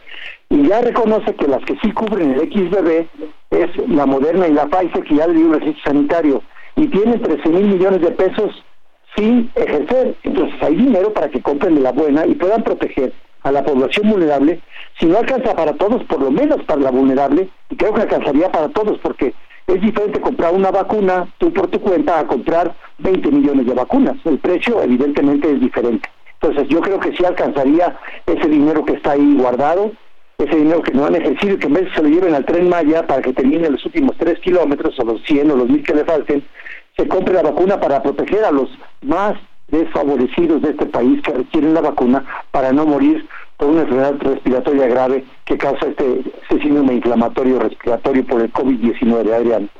Y 0.50 0.66
ya 0.66 0.80
reconoce 0.80 1.34
que 1.34 1.46
las 1.46 1.62
que 1.64 1.76
sí 1.82 1.92
cubren 1.92 2.32
el 2.32 2.50
XBB 2.50 3.06
es 3.50 3.88
la 3.88 4.06
Moderna 4.06 4.48
y 4.48 4.52
la 4.52 4.66
Pfizer, 4.66 5.04
que 5.04 5.16
ya 5.16 5.26
le 5.26 5.34
dio 5.34 5.46
un 5.46 5.54
registro 5.54 5.92
sanitario, 5.92 6.42
y 6.76 6.86
tienen 6.88 7.20
13 7.20 7.48
mil 7.50 7.66
millones 7.66 8.00
de 8.00 8.10
pesos 8.12 8.64
sin 9.16 9.50
ejercer. 9.54 10.16
Entonces 10.22 10.62
hay 10.62 10.76
dinero 10.76 11.12
para 11.12 11.28
que 11.28 11.42
compren 11.42 11.82
la 11.82 11.92
buena 11.92 12.26
y 12.26 12.34
puedan 12.34 12.62
proteger 12.62 13.12
a 13.42 13.52
la 13.52 13.64
población 13.64 14.10
vulnerable, 14.10 14.60
si 14.98 15.06
no 15.06 15.18
alcanza 15.18 15.54
para 15.54 15.72
todos, 15.74 16.02
por 16.04 16.20
lo 16.20 16.30
menos 16.30 16.62
para 16.64 16.80
la 16.80 16.90
vulnerable, 16.90 17.48
y 17.70 17.76
creo 17.76 17.94
que 17.94 18.02
alcanzaría 18.02 18.50
para 18.50 18.68
todos, 18.68 18.98
porque 18.98 19.34
es 19.68 19.82
diferente 19.82 20.20
comprar 20.20 20.54
una 20.54 20.70
vacuna 20.70 21.28
tú 21.36 21.52
por 21.52 21.68
tu 21.68 21.78
cuenta 21.80 22.18
a 22.18 22.26
comprar 22.26 22.74
20 22.98 23.30
millones 23.30 23.66
de 23.66 23.74
vacunas. 23.74 24.16
El 24.24 24.38
precio 24.38 24.82
evidentemente 24.82 25.52
es 25.52 25.60
diferente. 25.60 26.08
Entonces 26.40 26.68
yo 26.68 26.80
creo 26.80 26.98
que 26.98 27.14
sí 27.14 27.24
alcanzaría 27.24 27.98
ese 28.26 28.48
dinero 28.48 28.84
que 28.84 28.94
está 28.94 29.12
ahí 29.12 29.36
guardado, 29.36 29.92
ese 30.38 30.56
dinero 30.56 30.82
que 30.82 30.92
no 30.92 31.04
han 31.04 31.16
ejercido 31.16 31.54
y 31.54 31.58
que 31.58 31.66
en 31.66 31.74
vez 31.74 31.88
se 31.94 32.02
lo 32.02 32.08
lleven 32.08 32.34
al 32.34 32.46
tren 32.46 32.68
Maya 32.68 33.06
para 33.06 33.20
que 33.20 33.34
termine 33.34 33.68
los 33.68 33.84
últimos 33.84 34.16
3 34.16 34.38
kilómetros 34.38 34.98
o 35.00 35.04
los 35.04 35.22
100 35.24 35.50
o 35.50 35.56
los 35.56 35.68
1000 35.68 35.82
que 35.82 35.94
le 35.94 36.04
falten, 36.04 36.42
se 36.96 37.06
compre 37.06 37.34
la 37.34 37.42
vacuna 37.42 37.78
para 37.78 38.02
proteger 38.02 38.44
a 38.44 38.50
los 38.50 38.70
más 39.02 39.34
desfavorecidos 39.68 40.62
de 40.62 40.70
este 40.70 40.86
país 40.86 41.20
que 41.22 41.32
requieren 41.32 41.74
la 41.74 41.82
vacuna 41.82 42.24
para 42.52 42.72
no 42.72 42.86
morir 42.86 43.28
por 43.58 43.68
una 43.68 43.82
enfermedad 43.82 44.14
respiratoria 44.20 44.86
grave 44.86 45.24
que 45.44 45.58
causa 45.58 45.86
este, 45.86 46.22
síndrome 46.62 46.94
inflamatorio 46.94 47.58
respiratorio 47.58 48.24
por 48.24 48.40
el 48.40 48.52
COVID-19, 48.52 49.34
Adrián. 49.34 49.70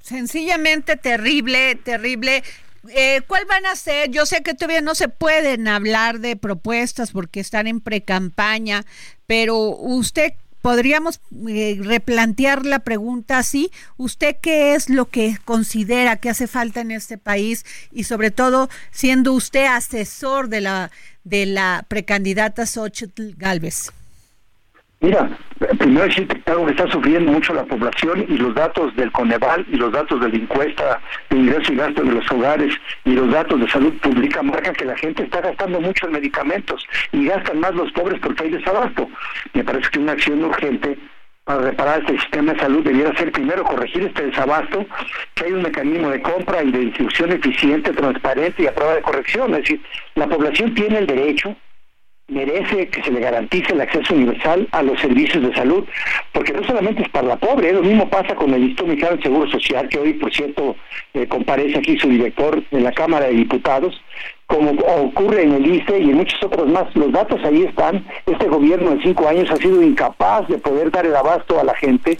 Sencillamente 0.00 0.96
terrible, 0.96 1.76
terrible. 1.76 2.42
Eh, 2.90 3.20
¿Cuál 3.28 3.44
van 3.48 3.64
a 3.66 3.76
ser? 3.76 4.10
Yo 4.10 4.26
sé 4.26 4.42
que 4.42 4.54
todavía 4.54 4.80
no 4.80 4.96
se 4.96 5.08
pueden 5.08 5.68
hablar 5.68 6.18
de 6.18 6.34
propuestas 6.34 7.12
porque 7.12 7.38
están 7.38 7.68
en 7.68 7.80
pre-campaña, 7.80 8.84
pero 9.26 9.56
usted 9.56 10.32
podríamos 10.62 11.20
eh, 11.48 11.78
replantear 11.80 12.66
la 12.66 12.80
pregunta 12.80 13.38
así. 13.38 13.70
¿Usted 13.98 14.36
qué 14.40 14.74
es 14.74 14.88
lo 14.88 15.06
que 15.06 15.36
considera 15.44 16.16
que 16.16 16.30
hace 16.30 16.48
falta 16.48 16.80
en 16.80 16.90
este 16.90 17.18
país 17.18 17.64
y 17.92 18.04
sobre 18.04 18.32
todo 18.32 18.68
siendo 18.90 19.32
usted 19.32 19.66
asesor 19.66 20.48
de 20.48 20.62
la 20.62 20.90
de 21.24 21.46
la 21.46 21.84
precandidata 21.88 22.66
Xochitl 22.66 23.34
Galvez? 23.36 23.90
Mira, 25.02 25.28
primero 25.78 26.04
decir 26.04 26.28
que 26.28 26.36
está 26.36 26.88
sufriendo 26.88 27.32
mucho 27.32 27.52
la 27.52 27.64
población 27.64 28.24
y 28.28 28.38
los 28.38 28.54
datos 28.54 28.94
del 28.94 29.10
Coneval 29.10 29.66
y 29.68 29.74
los 29.74 29.92
datos 29.92 30.20
de 30.20 30.28
la 30.28 30.36
encuesta 30.36 31.00
de 31.28 31.38
ingreso 31.38 31.72
y 31.72 31.76
gasto 31.76 32.04
de 32.04 32.12
los 32.12 32.30
hogares 32.30 32.72
y 33.04 33.10
los 33.10 33.28
datos 33.32 33.58
de 33.58 33.68
salud 33.68 33.92
pública 33.98 34.44
marcan 34.44 34.74
que 34.74 34.84
la 34.84 34.96
gente 34.96 35.24
está 35.24 35.40
gastando 35.40 35.80
mucho 35.80 36.06
en 36.06 36.12
medicamentos 36.12 36.86
y 37.10 37.24
gastan 37.26 37.58
más 37.58 37.74
los 37.74 37.90
pobres 37.90 38.20
porque 38.22 38.44
hay 38.44 38.50
desabasto. 38.50 39.08
Me 39.54 39.64
parece 39.64 39.90
que 39.90 39.98
una 39.98 40.12
acción 40.12 40.44
urgente 40.44 40.96
para 41.44 41.60
reparar 41.60 42.00
este 42.00 42.18
sistema 42.20 42.52
de 42.52 42.60
salud 42.60 42.84
debiera 42.84 43.16
ser 43.16 43.32
primero 43.32 43.64
corregir 43.64 44.04
este 44.04 44.26
desabasto, 44.26 44.86
que 45.34 45.44
hay 45.44 45.52
un 45.52 45.62
mecanismo 45.62 46.10
de 46.10 46.22
compra 46.22 46.62
y 46.62 46.70
de 46.70 46.78
distribución 46.78 47.32
eficiente, 47.32 47.92
transparente 47.92 48.62
y 48.62 48.66
a 48.66 48.74
prueba 48.74 48.94
de 48.94 49.02
corrección. 49.02 49.50
Es 49.54 49.62
decir, 49.62 49.82
la 50.14 50.28
población 50.28 50.74
tiene 50.74 50.98
el 50.98 51.06
derecho 51.06 51.56
merece 52.32 52.88
que 52.88 53.02
se 53.02 53.10
le 53.10 53.20
garantice 53.20 53.72
el 53.72 53.80
acceso 53.80 54.14
universal 54.14 54.66
a 54.72 54.82
los 54.82 54.98
servicios 55.00 55.42
de 55.42 55.54
salud, 55.54 55.84
porque 56.32 56.52
no 56.52 56.64
solamente 56.64 57.02
es 57.02 57.08
para 57.10 57.28
la 57.28 57.36
pobre, 57.36 57.70
¿eh? 57.70 57.72
lo 57.74 57.82
mismo 57.82 58.08
pasa 58.08 58.34
con 58.34 58.52
el 58.54 58.62
Instituto 58.62 58.88
Mexicano 58.88 59.16
del 59.16 59.22
Seguro 59.22 59.50
Social, 59.50 59.88
que 59.88 59.98
hoy, 59.98 60.14
por 60.14 60.32
cierto, 60.32 60.76
eh, 61.14 61.26
comparece 61.26 61.78
aquí 61.78 61.98
su 61.98 62.08
director 62.08 62.62
en 62.70 62.84
la 62.84 62.92
Cámara 62.92 63.26
de 63.26 63.34
Diputados, 63.34 64.00
como 64.52 64.70
ocurre 64.70 65.44
en 65.44 65.54
el 65.54 65.74
ISTE 65.74 65.98
y 65.98 66.10
en 66.10 66.16
muchos 66.18 66.42
otros 66.42 66.68
más. 66.68 66.84
Los 66.94 67.10
datos 67.10 67.40
ahí 67.42 67.62
están. 67.62 68.04
Este 68.26 68.46
gobierno 68.48 68.92
en 68.92 69.02
cinco 69.02 69.26
años 69.26 69.50
ha 69.50 69.56
sido 69.56 69.82
incapaz 69.82 70.46
de 70.48 70.58
poder 70.58 70.90
dar 70.90 71.06
el 71.06 71.16
abasto 71.16 71.58
a 71.58 71.64
la 71.64 71.74
gente 71.74 72.18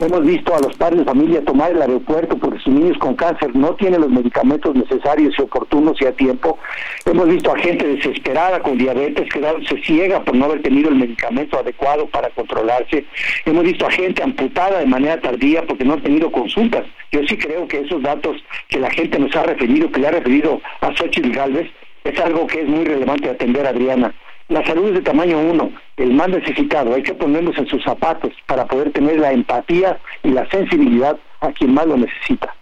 Hemos 0.00 0.26
visto 0.26 0.52
a 0.52 0.58
los 0.58 0.76
padres 0.76 0.98
de 0.98 1.04
familia 1.04 1.44
tomar 1.44 1.70
el 1.70 1.80
aeropuerto 1.80 2.36
porque 2.36 2.58
sus 2.58 2.74
niños 2.74 2.98
con 2.98 3.14
cáncer 3.14 3.54
no 3.54 3.76
tienen 3.76 4.00
los 4.00 4.10
medicamentos 4.10 4.74
necesarios 4.74 5.32
y 5.38 5.42
oportunos 5.42 6.02
y 6.02 6.06
a 6.06 6.10
tiempo. 6.10 6.58
Hemos 7.06 7.28
visto 7.28 7.52
a 7.52 7.58
gente 7.58 7.86
desesperada 7.86 8.58
con 8.58 8.76
diabetes 8.76 9.32
quedándose 9.32 9.80
ciega 9.84 10.24
por 10.24 10.34
no 10.34 10.46
haber 10.46 10.62
tenido 10.62 10.88
el 10.88 10.96
medicamento 10.96 11.60
adecuado 11.60 12.08
para 12.08 12.28
controlarse. 12.30 13.04
Hemos 13.44 13.62
visto 13.62 13.86
a 13.86 13.90
gente 13.92 14.20
amputada 14.20 14.80
de 14.80 14.86
manera 14.86 15.20
tardía 15.20 15.64
porque 15.64 15.84
no 15.84 15.94
ha 15.94 16.02
tenido 16.02 16.32
consultas. 16.32 16.84
Yo 17.12 17.20
sí 17.28 17.36
creo 17.36 17.68
que 17.68 17.78
esos 17.78 18.02
datos 18.02 18.36
que 18.66 18.80
la 18.80 18.90
gente 18.90 19.16
nos 19.20 19.34
ha 19.36 19.44
referido, 19.44 19.92
que 19.92 20.00
le 20.00 20.08
ha 20.08 20.10
referido 20.10 20.60
a 20.80 20.92
Xochitl 20.92 21.30
Galvez, 21.30 21.70
es 22.02 22.18
algo 22.18 22.48
que 22.48 22.62
es 22.62 22.68
muy 22.68 22.84
relevante 22.84 23.30
atender, 23.30 23.64
Adriana. 23.64 24.12
La 24.48 24.64
salud 24.66 24.88
es 24.88 24.94
de 24.94 25.02
tamaño 25.02 25.38
uno, 25.40 25.72
el 25.96 26.12
más 26.12 26.28
necesitado. 26.28 26.94
Hay 26.94 27.02
que 27.02 27.14
ponernos 27.14 27.56
en 27.56 27.66
sus 27.66 27.82
zapatos 27.82 28.32
para 28.46 28.66
poder 28.66 28.92
tener 28.92 29.18
la 29.18 29.32
empatía 29.32 29.98
y 30.22 30.30
la 30.30 30.48
sensibilidad 30.50 31.18
a 31.40 31.52
quien 31.52 31.72
más 31.72 31.86
lo 31.86 31.96
necesita. 31.96 32.54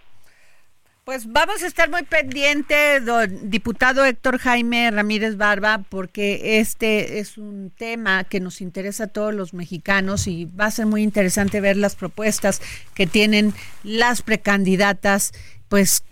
Pues 1.03 1.29
vamos 1.29 1.61
a 1.61 1.67
estar 1.67 1.89
muy 1.89 2.03
pendientes, 2.03 3.03
diputado 3.41 4.05
Héctor 4.05 4.37
Jaime 4.37 4.89
Ramírez 4.89 5.35
Barba, 5.35 5.81
porque 5.89 6.59
este 6.59 7.19
es 7.19 7.37
un 7.37 7.71
tema 7.71 8.23
que 8.23 8.39
nos 8.39 8.61
interesa 8.61 9.03
a 9.03 9.07
todos 9.07 9.33
los 9.33 9.53
mexicanos 9.53 10.27
y 10.27 10.45
va 10.45 10.67
a 10.67 10.71
ser 10.71 10.85
muy 10.85 11.03
interesante 11.03 11.59
ver 11.59 11.75
las 11.75 11.95
propuestas 11.97 12.61
que 12.95 13.05
tienen 13.05 13.53
las 13.83 14.21
precandidatas, 14.21 15.33
pues 15.67 16.05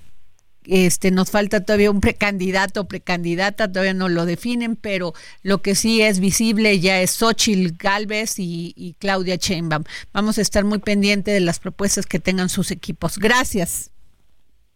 este, 0.65 1.11
nos 1.11 1.29
falta 1.29 1.63
todavía 1.63 1.91
un 1.91 2.01
precandidato, 2.01 2.87
precandidata, 2.87 3.71
todavía 3.71 3.93
no 3.93 4.09
lo 4.09 4.25
definen, 4.25 4.75
pero 4.75 5.13
lo 5.43 5.61
que 5.61 5.75
sí 5.75 6.01
es 6.01 6.19
visible 6.19 6.79
ya 6.79 7.01
es 7.01 7.11
Xochitl 7.11 7.75
Galvez 7.77 8.35
y, 8.37 8.95
Claudia 8.99 9.35
Sheinbaum. 9.35 9.83
Vamos 10.13 10.37
a 10.37 10.41
estar 10.41 10.63
muy 10.63 10.79
pendientes 10.79 11.33
de 11.33 11.39
las 11.39 11.59
propuestas 11.59 12.05
que 12.05 12.19
tengan 12.19 12.49
sus 12.49 12.71
equipos. 12.71 13.17
Gracias. 13.17 13.89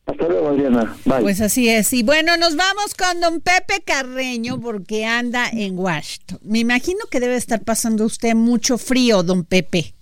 Hasta 0.05 0.27
luego, 0.27 0.49
Adriana. 0.49 0.95
Pues 1.19 1.41
así 1.41 1.67
es. 1.67 1.91
Y 1.93 2.03
bueno, 2.03 2.37
nos 2.37 2.55
vamos 2.55 2.93
con 2.93 3.19
don 3.21 3.41
Pepe 3.41 3.81
Carreño 3.83 4.59
porque 4.61 5.05
anda 5.05 5.49
en 5.49 5.77
Washington. 5.77 6.39
Me 6.43 6.59
imagino 6.59 6.99
que 7.09 7.19
debe 7.19 7.35
estar 7.35 7.63
pasando 7.63 8.05
usted 8.05 8.35
mucho 8.35 8.77
frío, 8.77 9.23
don 9.23 9.43
Pepe. 9.43 9.95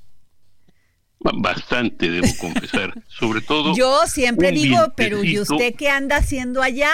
Bastante, 1.24 2.10
debo 2.10 2.28
confesar. 2.40 2.94
Sobre 3.08 3.42
todo. 3.42 3.76
Yo 3.76 4.06
siempre 4.08 4.52
digo, 4.52 4.94
pero 4.96 5.24
¿y 5.24 5.40
usted 5.40 5.76
qué 5.76 5.90
anda 5.90 6.18
haciendo 6.18 6.62
allá? 6.62 6.92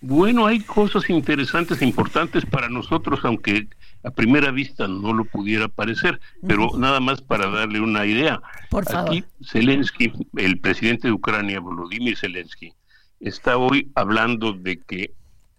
Bueno, 0.00 0.46
hay 0.46 0.60
cosas 0.60 1.08
interesantes 1.08 1.80
e 1.80 1.86
importantes 1.86 2.44
para 2.44 2.68
nosotros, 2.68 3.20
aunque 3.22 3.68
a 4.04 4.10
primera 4.10 4.50
vista 4.50 4.88
no 4.88 5.12
lo 5.12 5.24
pudiera 5.24 5.68
parecer, 5.68 6.20
pero 6.46 6.70
nada 6.76 6.98
más 6.98 7.22
para 7.22 7.48
darle 7.48 7.80
una 7.80 8.04
idea. 8.04 8.40
Por 8.68 8.84
favor. 8.84 9.10
Aquí 9.10 9.24
Zelensky, 9.44 10.12
el 10.36 10.58
presidente 10.58 11.06
de 11.06 11.14
Ucrania, 11.14 11.60
Volodymyr 11.60 12.18
Zelensky, 12.18 12.72
está 13.20 13.56
hoy 13.56 13.92
hablando 13.94 14.52
de 14.52 14.80
que 14.80 15.12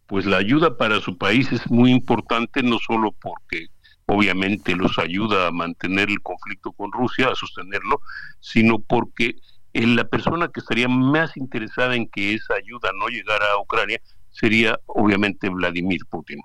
pues 0.08 0.26
la 0.26 0.38
ayuda 0.38 0.78
para 0.78 1.00
su 1.00 1.18
país 1.18 1.52
es 1.52 1.72
muy 1.72 1.92
importante 1.92 2.62
no 2.62 2.80
solo 2.80 3.14
porque 3.14 3.68
obviamente 4.06 4.76
los 4.76 5.00
ayuda 5.00 5.48
a 5.48 5.52
mantener 5.52 6.10
el 6.10 6.22
conflicto 6.22 6.72
con 6.72 6.92
Rusia, 6.92 7.30
a 7.30 7.36
sostenerlo, 7.36 8.02
sino 8.40 8.80
porque 8.80 9.36
la 9.74 10.04
persona 10.04 10.50
que 10.50 10.60
estaría 10.60 10.88
más 10.88 11.36
interesada 11.38 11.96
en 11.96 12.08
que 12.08 12.34
esa 12.36 12.54
ayuda 12.56 12.90
no 13.00 13.08
llegara 13.08 13.46
a 13.54 13.62
Ucrania 13.62 14.00
sería 14.32 14.80
obviamente 14.86 15.50
Vladimir 15.50 16.02
Putin. 16.10 16.42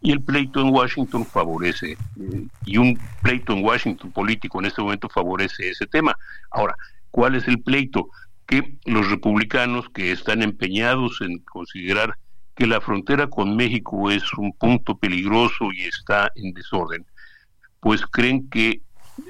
Y 0.00 0.10
el 0.10 0.20
pleito 0.20 0.60
en 0.60 0.70
Washington 0.70 1.24
favorece, 1.24 1.92
eh, 1.92 2.46
y 2.66 2.76
un 2.76 2.98
pleito 3.22 3.52
en 3.52 3.64
Washington 3.64 4.10
político 4.10 4.58
en 4.58 4.66
este 4.66 4.82
momento 4.82 5.08
favorece 5.08 5.70
ese 5.70 5.86
tema. 5.86 6.16
Ahora, 6.50 6.74
¿cuál 7.12 7.36
es 7.36 7.46
el 7.46 7.62
pleito? 7.62 8.08
Que 8.46 8.78
los 8.84 9.08
republicanos 9.08 9.88
que 9.90 10.10
están 10.10 10.42
empeñados 10.42 11.20
en 11.20 11.38
considerar 11.38 12.16
que 12.54 12.66
la 12.66 12.80
frontera 12.80 13.28
con 13.28 13.56
México 13.56 14.10
es 14.10 14.32
un 14.34 14.52
punto 14.52 14.96
peligroso 14.96 15.72
y 15.72 15.82
está 15.82 16.30
en 16.34 16.52
desorden, 16.52 17.06
pues 17.80 18.06
creen 18.06 18.48
que 18.50 18.82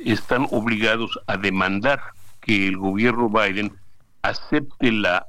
están 0.04 0.46
obligados 0.50 1.18
a 1.26 1.36
demandar 1.36 2.00
que 2.40 2.66
el 2.66 2.76
gobierno 2.76 3.28
Biden 3.28 3.72
acepte 4.22 4.92
la 4.92 5.26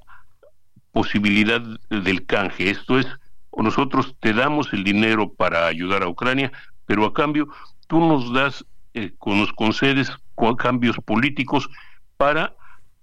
posibilidad 0.92 1.62
del 1.90 2.26
canje. 2.26 2.70
Esto 2.70 3.00
es, 3.00 3.08
nosotros 3.56 4.16
te 4.20 4.34
damos 4.34 4.74
el 4.74 4.84
dinero 4.84 5.32
para 5.32 5.68
ayudar 5.68 6.04
a 6.04 6.08
Ucrania, 6.08 6.52
pero 6.86 7.06
a 7.06 7.14
cambio 7.14 7.48
tú 7.88 8.00
nos 8.00 8.34
das, 8.34 8.66
eh, 8.94 9.14
nos 9.26 9.54
concedes 9.54 10.12
cambios 10.58 10.98
políticos 11.06 11.70
para 12.18 12.54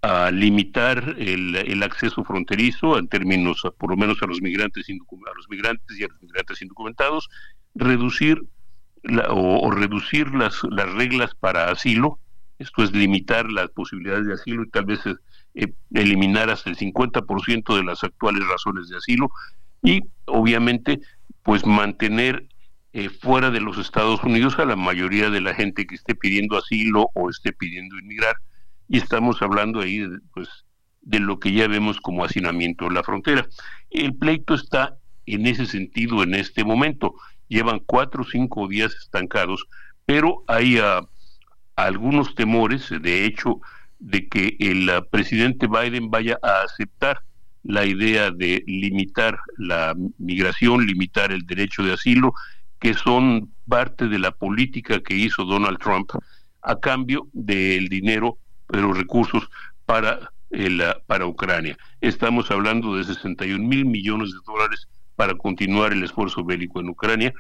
a 0.03 0.31
limitar 0.31 1.17
el, 1.19 1.83
acceso 1.83 2.25
fronterizo 2.25 2.99
en 2.99 3.09
términos, 3.09 3.63
por 3.79 3.91
lo 3.91 3.97
menos 3.97 4.23
a 4.23 4.27
los 4.27 4.41
migrantes, 4.41 4.87
a 4.89 5.37
los 5.37 5.49
migrantes 5.49 5.99
y 5.99 6.05
a 6.05 6.09
los 6.09 6.23
migrantes 6.23 6.63
indocumentados, 6.63 7.29
reducir 7.75 8.43
o, 9.29 9.71
reducir 9.71 10.35
las, 10.35 10.61
las 10.71 10.91
reglas 10.93 11.35
para 11.35 11.71
asilo, 11.71 12.19
esto 12.59 12.83
es 12.83 12.93
limitar 12.93 13.51
las 13.51 13.71
posibilidades 13.71 14.27
de 14.27 14.35
asilo 14.35 14.63
y 14.63 14.71
tal 14.71 14.85
vez 14.85 15.01
eh, 15.55 15.73
eliminar 15.95 16.51
hasta 16.51 16.71
el 16.71 16.77
50% 16.77 17.77
de 17.77 17.85
las 17.85 18.05
actuales 18.05 18.47
razones 18.47 18.89
de 18.89 18.97
asilo 18.97 19.31
y 19.83 20.01
obviamente 20.27 21.01
pues 21.43 21.65
mantener 21.65 22.47
eh, 22.93 23.09
fuera 23.09 23.51
de 23.51 23.61
los 23.61 23.79
Estados 23.79 24.23
Unidos 24.25 24.59
a 24.59 24.65
la 24.65 24.77
mayoría 24.77 25.31
de 25.31 25.41
la 25.41 25.55
gente 25.55 25.87
que 25.87 25.95
esté 25.95 26.15
pidiendo 26.15 26.59
asilo 26.59 27.11
o 27.15 27.31
esté 27.31 27.53
pidiendo 27.53 27.99
inmigrar 27.99 28.37
y 28.91 28.99
estamos 28.99 29.41
hablando 29.41 29.81
ahí 29.81 29.99
de, 29.99 30.19
pues 30.35 30.49
de 31.01 31.21
lo 31.21 31.39
que 31.39 31.53
ya 31.53 31.69
vemos 31.69 32.01
como 32.01 32.25
hacinamiento 32.25 32.89
en 32.89 32.95
la 32.95 33.05
frontera. 33.05 33.47
El 33.89 34.17
pleito 34.17 34.53
está 34.53 34.99
en 35.27 35.47
ese 35.47 35.65
sentido 35.65 36.25
en 36.25 36.35
este 36.35 36.65
momento. 36.65 37.15
Llevan 37.47 37.79
cuatro 37.87 38.23
o 38.23 38.27
cinco 38.27 38.67
días 38.67 38.93
estancados, 38.95 39.67
pero 40.05 40.43
hay 40.49 40.79
ah, 40.79 41.03
algunos 41.77 42.35
temores, 42.35 42.91
de 42.91 43.25
hecho, 43.25 43.61
de 44.01 44.29
que 44.29 44.57
el 44.59 44.91
ah, 44.91 45.05
presidente 45.09 45.69
Biden 45.69 46.11
vaya 46.11 46.39
a 46.43 46.63
aceptar 46.63 47.23
la 47.63 47.87
idea 47.87 48.33
de 48.33 48.65
limitar 48.67 49.39
la 49.57 49.95
migración, 50.19 50.85
limitar 50.85 51.31
el 51.31 51.47
derecho 51.47 51.85
de 51.85 51.93
asilo, 51.93 52.35
que 52.81 52.95
son 52.95 53.53
parte 53.69 54.09
de 54.09 54.19
la 54.19 54.33
política 54.33 55.01
que 55.01 55.15
hizo 55.15 55.45
Donald 55.45 55.79
Trump 55.79 56.11
a 56.63 56.81
cambio 56.81 57.29
del 57.33 57.89
dinero, 57.89 58.39
de 58.73 58.81
los 58.81 58.97
recursos 58.97 59.49
para, 59.87 60.31
el, 60.51 60.83
para 61.07 61.27
Ucrania. 61.27 61.77
Estamos 62.01 62.51
hablando 62.51 62.97
de 62.97 63.05
61 63.05 63.67
mil 63.67 63.85
millones 63.85 64.31
de 64.33 64.39
dólares 64.47 64.89
para 65.17 65.35
continuar 65.35 65.93
el 65.93 66.03
esfuerzo 66.03 66.45
bélico 66.45 66.81
en 66.81 66.89
Ucrania 66.89 67.33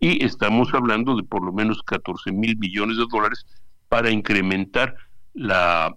y 0.00 0.24
estamos 0.24 0.72
hablando 0.74 1.16
de 1.16 1.22
por 1.22 1.44
lo 1.44 1.52
menos 1.52 1.82
14 1.82 2.32
mil 2.32 2.56
millones 2.58 2.96
de 2.96 3.06
dólares 3.10 3.46
para 3.88 4.10
incrementar 4.10 4.94
la 5.34 5.94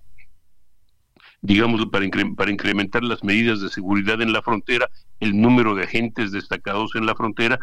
digamos, 1.42 1.84
para, 1.88 2.06
para 2.36 2.52
incrementar 2.52 3.04
las 3.04 3.24
medidas 3.24 3.62
de 3.62 3.70
seguridad 3.70 4.22
en 4.22 4.32
la 4.32 4.42
frontera, 4.44 4.88
el 5.20 5.40
número 5.40 5.74
de 5.76 5.84
agentes 5.84 6.32
destacados 6.32 6.96
en 6.96 7.06
la 7.06 7.16
frontera 7.16 7.60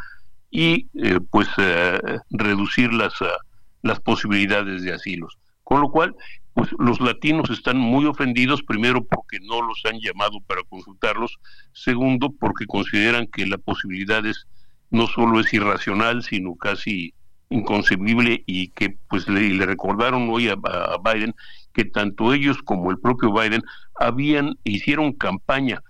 y 0.50 0.88
eh, 0.94 1.20
pues 1.30 1.48
eh, 1.58 2.00
reducir 2.30 2.92
las, 2.92 3.14
ah, 3.20 3.38
las 3.82 4.00
posibilidades 4.00 4.82
de 4.82 4.92
asilos. 4.92 5.38
Con 5.62 5.80
lo 5.80 5.90
cual, 5.90 6.16
pues 6.58 6.70
los 6.76 7.00
latinos 7.00 7.50
están 7.50 7.78
muy 7.78 8.04
ofendidos, 8.06 8.64
primero 8.64 9.04
porque 9.04 9.38
no 9.38 9.62
los 9.62 9.80
han 9.84 10.00
llamado 10.00 10.40
para 10.40 10.64
consultarlos, 10.64 11.38
segundo 11.72 12.32
porque 12.32 12.66
consideran 12.66 13.28
que 13.28 13.46
la 13.46 13.58
posibilidad 13.58 14.26
es, 14.26 14.48
no 14.90 15.06
solo 15.06 15.38
es 15.38 15.54
irracional, 15.54 16.24
sino 16.24 16.56
casi 16.56 17.14
inconcebible 17.48 18.42
y 18.44 18.70
que 18.70 18.96
pues 19.08 19.28
le, 19.28 19.64
recordaron 19.64 20.28
hoy 20.30 20.48
a, 20.48 20.56
Biden 20.56 21.32
que 21.72 21.84
tanto 21.84 22.34
ellos 22.34 22.58
como 22.64 22.90
el 22.90 22.98
propio 22.98 23.32
Biden 23.32 23.62
habían 23.94 24.58
hicieron 24.64 25.12
campaña 25.12 25.80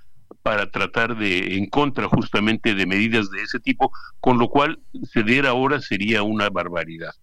para 0.42 0.70
tratar 0.70 1.16
de 1.16 1.56
en 1.56 1.64
contra 1.70 2.08
justamente 2.08 2.74
de 2.74 2.84
medidas 2.84 3.30
de 3.30 3.40
ese 3.40 3.58
tipo, 3.58 3.90
con 4.20 4.36
lo 4.36 4.48
cual 4.50 4.80
ceder 5.14 5.46
ahora 5.46 5.80
sería 5.80 6.22
una 6.22 6.50
barbaridad. 6.50 7.14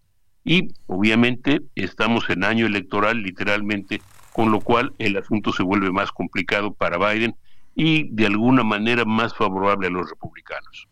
Y 0.46 0.70
obviamente 0.86 1.62
estamos 1.74 2.30
en 2.30 2.43
año 2.43 2.68
electoral 2.68 3.24
literalmente, 3.24 4.02
con 4.32 4.52
lo 4.52 4.62
cual 4.62 4.93
el 5.00 5.18
asunto 5.18 5.52
se 5.52 5.64
vuelve 5.64 5.91
más 5.91 6.12
complicado 6.12 6.72
para 6.72 6.98
Biden 6.98 7.36
y 7.76 8.08
de 8.12 8.28
alguna 8.28 8.64
manera 8.64 9.04
más 9.06 9.34
favorable 9.36 9.88
a 9.88 9.89
los 9.89 10.08
republicanos. 10.08 10.88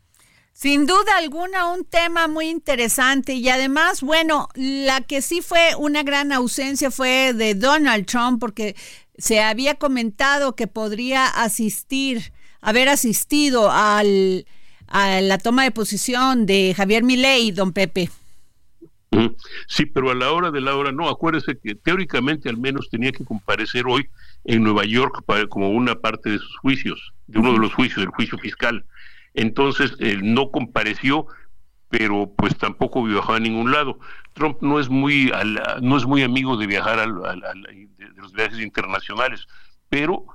Sin 0.53 0.85
duda 0.85 1.17
alguna, 1.17 1.71
un 1.71 1.85
tema 1.85 2.27
muy 2.27 2.47
interesante 2.47 3.33
y 3.33 3.49
además, 3.49 4.01
bueno, 4.01 4.49
la 4.55 5.01
que 5.01 5.21
sí 5.21 5.41
fue 5.41 5.75
una 5.77 6.03
gran 6.03 6.31
ausencia 6.31 6.89
fue 6.89 7.33
de 7.33 7.53
Donald 7.53 8.05
Trump 8.05 8.39
porque 8.39 8.75
se 9.17 9.41
había 9.41 9.75
comentado 9.75 10.55
que 10.55 10.67
podría 10.67 11.27
asistir, 11.27 12.33
haber 12.61 12.89
asistido 12.89 13.71
al, 13.71 14.45
a 14.87 15.21
la 15.21 15.37
toma 15.37 15.63
de 15.63 15.71
posición 15.71 16.45
de 16.45 16.73
Javier 16.75 17.03
Milei, 17.03 17.51
don 17.51 17.73
Pepe. 17.73 18.09
Sí, 19.67 19.85
pero 19.85 20.11
a 20.11 20.15
la 20.15 20.31
hora 20.31 20.51
de 20.51 20.61
la 20.61 20.75
hora 20.75 20.91
no. 20.91 21.09
Acuérdese 21.09 21.57
que 21.57 21.75
teóricamente 21.75 22.49
al 22.49 22.57
menos 22.57 22.89
tenía 22.89 23.11
que 23.11 23.25
comparecer 23.25 23.85
hoy 23.87 24.09
en 24.43 24.63
Nueva 24.63 24.85
York 24.85 25.23
para, 25.25 25.47
como 25.47 25.69
una 25.69 25.95
parte 25.95 26.29
de 26.29 26.39
sus 26.39 26.57
juicios, 26.57 27.13
de 27.27 27.39
uno 27.39 27.53
de 27.53 27.59
los 27.59 27.73
juicios, 27.73 28.03
el 28.03 28.11
juicio 28.11 28.37
fiscal. 28.37 28.85
Entonces, 29.33 29.93
él 29.99 30.33
no 30.33 30.51
compareció, 30.51 31.27
pero 31.89 32.31
pues 32.35 32.57
tampoco 32.57 33.03
viajó 33.03 33.33
a 33.33 33.39
ningún 33.39 33.71
lado. 33.71 33.99
Trump 34.33 34.57
no 34.61 34.79
es 34.79 34.89
muy 34.89 35.31
no 35.81 35.97
es 35.97 36.05
muy 36.05 36.23
amigo 36.23 36.57
de 36.57 36.67
viajar 36.67 36.99
al, 36.99 37.13
de, 37.21 38.09
los 38.15 38.33
viajes 38.33 38.59
internacionales, 38.59 39.47
pero 39.89 40.25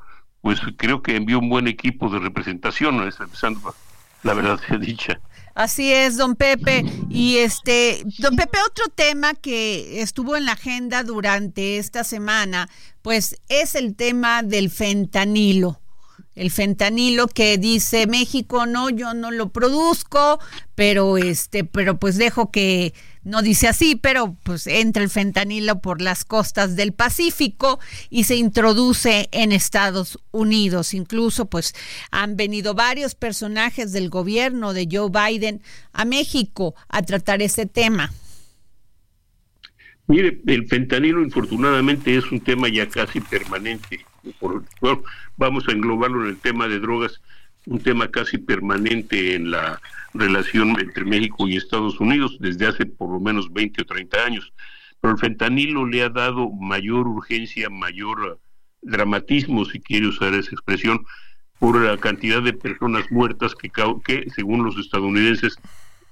pues 0.41 0.61
creo 0.76 1.03
que 1.03 1.16
envió 1.16 1.41
un 1.41 1.49
buen 1.49 1.66
equipo 1.66 2.09
de 2.09 2.20
representación, 2.20 3.03
empezando 3.03 3.74
la 4.22 4.35
verdad 4.35 4.61
sea 4.66 4.79
dicha. 4.79 5.20
Así 5.55 5.92
es, 5.92 6.16
don 6.16 6.36
Pepe. 6.36 6.84
Y 7.09 7.38
este, 7.38 8.03
don 8.18 8.36
Pepe, 8.36 8.59
otro 8.66 8.86
tema 8.94 9.34
que 9.34 10.03
estuvo 10.03 10.36
en 10.36 10.44
la 10.44 10.53
agenda 10.53 11.03
durante 11.03 11.78
esta 11.78 12.05
semana, 12.05 12.68
pues 13.03 13.36
es 13.49 13.74
el 13.74 13.96
tema 13.96 14.42
del 14.42 14.70
fentanilo 14.70 15.80
el 16.38 16.51
fentanilo 16.51 17.26
que 17.26 17.59
dice 17.59 18.07
México 18.07 18.64
no 18.64 18.90
yo 18.90 19.12
no 19.12 19.30
lo 19.30 19.51
produzco 19.51 20.38
pero 20.74 21.18
este 21.18 21.64
pero 21.64 21.99
pues 21.99 22.16
dejo 22.16 22.51
que 22.51 22.94
no 23.25 23.43
dice 23.43 23.69
así 23.69 23.97
pero 23.97 24.37
pues 24.43 24.66
entra 24.66 25.03
el 25.03 25.11
fentanilo 25.11 25.81
por 25.81 26.01
las 26.01 26.25
costas 26.25 26.77
del 26.77 26.93
Pacífico 26.93 27.79
y 28.11 28.25
se 28.25 28.37
introduce 28.37 29.29
en 29.33 29.53
Estados 29.53 30.19
Unidos. 30.31 30.95
Incluso 30.95 31.47
pues 31.47 31.75
han 32.11 32.37
venido 32.37 32.75
varios 32.75 33.14
personajes 33.14 33.93
del 33.93 34.11
gobierno 34.11 34.73
de 34.73 34.89
Joe 34.91 35.11
Biden 35.11 35.62
a 35.93 36.05
México 36.05 36.75
a 36.89 37.03
tratar 37.03 37.43
ese 37.43 37.66
tema. 37.66 38.12
Mire, 40.07 40.41
el 40.47 40.66
fentanilo 40.66 41.23
infortunadamente 41.23 42.16
es 42.16 42.33
un 42.33 42.41
tema 42.41 42.69
ya 42.69 42.89
casi 42.89 43.21
permanente. 43.21 44.07
Vamos 45.37 45.69
a 45.69 45.73
englobarlo 45.73 46.25
en 46.25 46.31
el 46.31 46.39
tema 46.39 46.66
de 46.66 46.81
drogas, 46.81 47.21
un 47.69 47.81
tema 47.81 48.09
casi 48.09 48.39
permanente 48.39 49.35
en 49.35 49.51
la 49.51 49.81
relación 50.14 50.71
entre 50.81 51.05
México 51.05 51.47
y 51.47 51.57
Estados 51.57 52.01
Unidos 52.01 52.39
desde 52.41 52.66
hace 52.66 52.87
por 52.87 53.11
lo 53.11 53.21
menos 53.21 53.53
20 53.53 53.83
o 53.83 53.85
30 53.85 54.25
años. 54.25 54.53
Pero 55.01 55.14
el 55.14 55.21
fentanilo 55.21 55.87
le 55.87 56.03
ha 56.03 56.09
dado 56.09 56.51
mayor 56.51 57.07
urgencia, 57.07 57.69
mayor 57.69 58.41
dramatismo, 58.81 59.64
si 59.66 59.81
quiere 59.81 60.09
usar 60.09 60.35
esa 60.35 60.51
expresión, 60.51 61.05
por 61.59 61.81
la 61.81 61.99
cantidad 61.99 62.43
de 62.43 62.53
personas 62.53 63.11
muertas 63.11 63.55
que, 63.55 63.71
que 64.05 64.31
según 64.35 64.64
los 64.64 64.79
estadounidenses, 64.79 65.59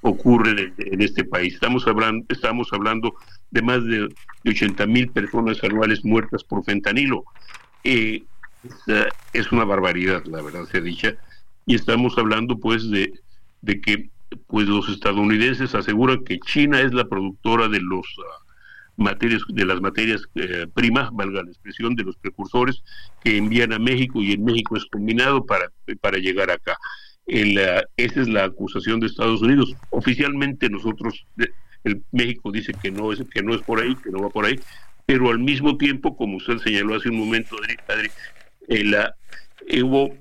ocurren 0.02 0.74
en, 0.76 1.00
este 1.00 1.24
país. 1.24 1.54
Estamos 1.54 1.86
hablando, 1.86 2.26
estamos 2.28 2.68
hablando 2.72 3.14
de 3.50 3.62
más 3.62 3.84
de 3.84 4.08
80 4.44 4.86
mil 4.86 5.08
personas 5.08 5.62
anuales 5.64 6.04
muertas 6.04 6.44
por 6.44 6.64
fentanilo. 6.64 7.24
Eh, 7.82 8.24
es 9.32 9.52
una 9.52 9.64
barbaridad, 9.64 10.24
la 10.26 10.42
verdad 10.42 10.64
se 10.70 10.80
dicha. 10.80 11.16
Y 11.66 11.74
estamos 11.74 12.16
hablando 12.16 12.58
pues 12.58 12.88
de, 12.90 13.12
de 13.60 13.80
que 13.80 14.10
pues 14.46 14.66
los 14.68 14.88
estadounidenses 14.88 15.74
aseguran 15.74 16.24
que 16.24 16.38
China 16.38 16.80
es 16.80 16.92
la 16.92 17.08
productora 17.08 17.68
de 17.68 17.80
los 17.80 18.06
ah, 18.18 18.44
materias 18.96 19.42
de 19.48 19.66
las 19.66 19.80
materias 19.80 20.22
eh, 20.36 20.66
primas, 20.72 21.10
valga 21.12 21.42
la 21.42 21.50
expresión, 21.50 21.94
de 21.94 22.04
los 22.04 22.16
precursores 22.16 22.82
que 23.22 23.36
envían 23.36 23.72
a 23.72 23.78
México 23.78 24.22
y 24.22 24.32
en 24.32 24.44
México 24.44 24.76
es 24.76 24.86
combinado 24.86 25.44
para, 25.44 25.70
para 26.00 26.18
llegar 26.18 26.50
acá. 26.50 26.76
El, 27.26 27.58
ah, 27.58 27.82
esa 27.96 28.22
es 28.22 28.28
la 28.28 28.44
acusación 28.44 29.00
de 29.00 29.06
Estados 29.06 29.42
Unidos. 29.42 29.74
Oficialmente 29.90 30.70
nosotros 30.70 31.26
el 31.84 32.02
México 32.12 32.50
dice 32.50 32.72
que 32.80 32.90
no 32.90 33.12
es 33.12 33.22
que 33.32 33.42
no 33.42 33.54
es 33.54 33.62
por 33.62 33.80
ahí, 33.80 33.94
que 33.96 34.10
no 34.10 34.20
va 34.20 34.30
por 34.30 34.44
ahí, 34.44 34.58
pero 35.04 35.30
al 35.30 35.38
mismo 35.38 35.76
tiempo, 35.78 36.16
como 36.16 36.36
usted 36.36 36.58
señaló 36.58 36.96
hace 36.96 37.08
un 37.08 37.18
momento, 37.18 37.56
Adri, 37.88 38.10
la, 38.84 39.14
hubo 39.82 40.12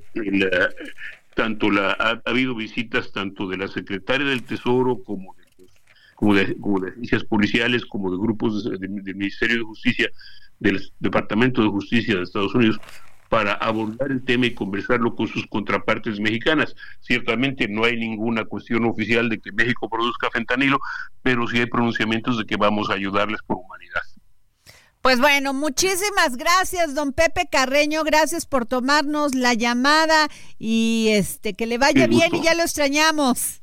tanto 1.35 1.69
la 1.69 1.91
ha, 1.91 2.21
habido 2.25 2.55
visitas 2.55 3.11
tanto 3.11 3.47
de 3.47 3.57
la 3.57 3.67
secretaria 3.67 4.25
del 4.25 4.43
Tesoro 4.43 5.03
como 5.03 5.35
de 5.35 5.45
como 6.15 6.33
de, 6.33 6.57
como 6.57 6.79
de 6.79 6.91
agencias 6.91 7.25
policiales, 7.25 7.85
como 7.85 8.09
de 8.09 8.17
grupos 8.17 8.63
del 8.63 8.89
Ministerio 8.89 9.57
de 9.57 9.63
Justicia, 9.63 10.09
del 10.59 10.81
Departamento 10.99 11.61
de 11.61 11.67
Justicia 11.67 12.15
de 12.15 12.23
Estados 12.23 12.55
Unidos, 12.55 12.79
para 13.27 13.51
abordar 13.53 14.11
el 14.11 14.23
tema 14.23 14.45
y 14.45 14.53
conversarlo 14.53 15.13
con 15.13 15.27
sus 15.27 15.45
contrapartes 15.47 16.21
mexicanas. 16.21 16.73
Ciertamente 17.01 17.67
no 17.67 17.83
hay 17.83 17.97
ninguna 17.97 18.45
cuestión 18.45 18.85
oficial 18.85 19.27
de 19.27 19.39
que 19.39 19.51
México 19.51 19.89
produzca 19.89 20.29
fentanilo, 20.31 20.79
pero 21.21 21.45
sí 21.47 21.59
hay 21.59 21.65
pronunciamientos 21.65 22.37
de 22.37 22.45
que 22.45 22.55
vamos 22.55 22.89
a 22.89 22.93
ayudarles 22.93 23.41
por 23.45 23.57
humanidad. 23.57 24.01
Pues 25.05 25.19
bueno, 25.19 25.53
muchísimas 25.53 26.35
gracias, 26.35 26.95
don 26.95 27.13
Pepe 27.13 27.47
Carreño, 27.51 28.03
gracias 28.03 28.47
por 28.47 28.65
tomarnos 28.65 29.35
la 29.35 29.53
llamada 29.53 30.29
y 30.57 31.09
este 31.11 31.53
que 31.53 31.67
le 31.67 31.77
vaya 31.77 32.07
bien 32.07 32.33
y 32.33 32.41
ya 32.41 32.55
lo 32.55 32.63
extrañamos. 32.63 33.61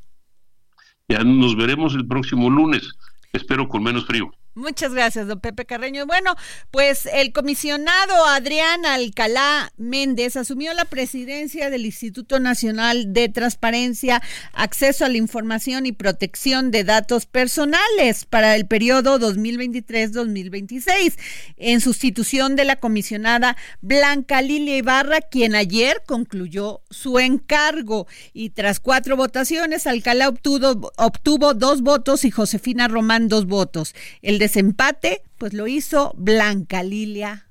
Ya 1.09 1.24
nos 1.24 1.57
veremos 1.57 1.97
el 1.97 2.07
próximo 2.07 2.49
lunes, 2.49 2.88
espero 3.32 3.68
con 3.68 3.82
menos 3.82 4.07
frío. 4.07 4.30
Muchas 4.55 4.92
gracias, 4.92 5.26
don 5.26 5.40
Pepe 5.40 5.64
Carreño. 5.64 6.05
Bueno, 6.05 6.34
pues 6.70 7.07
el 7.07 7.32
comisionado 7.32 8.26
Adrián 8.26 8.84
Alcalá 8.84 9.72
Méndez 9.78 10.36
asumió 10.36 10.74
la 10.74 10.84
presidencia 10.84 11.70
del 11.70 11.86
Instituto 11.86 12.38
Nacional 12.38 13.14
de 13.14 13.30
Transparencia, 13.30 14.20
Acceso 14.53 15.07
a 15.07 15.09
la 15.09 15.16
Información 15.16 15.86
y 15.86 15.92
Protección 15.92 16.70
de 16.70 16.84
Datos 16.84 17.24
Personales 17.24 18.26
para 18.26 18.55
el 18.55 18.66
periodo 18.66 19.18
2023-2026, 19.18 21.14
en 21.57 21.80
sustitución 21.80 22.55
de 22.55 22.66
la 22.66 22.76
comisionada 22.76 23.57
Blanca 23.80 24.42
Lilia 24.42 24.76
Ibarra, 24.76 25.22
quien 25.22 25.55
ayer 25.55 26.03
concluyó 26.05 26.82
su 26.90 27.18
encargo. 27.18 28.07
Y 28.34 28.50
tras 28.50 28.80
cuatro 28.80 29.16
votaciones, 29.16 29.86
Alcalá 29.86 30.28
obtuvo, 30.28 30.92
obtuvo 30.98 31.55
dos 31.55 31.80
votos 31.80 32.26
y 32.26 32.30
Josefina 32.30 32.86
Román 32.86 33.28
dos 33.28 33.46
votos. 33.46 33.94
El 34.20 34.41
desempate, 34.43 35.22
pues 35.38 35.55
lo 35.55 35.68
hizo 35.68 36.12
Blanca 36.16 36.82
Lilia 36.82 37.49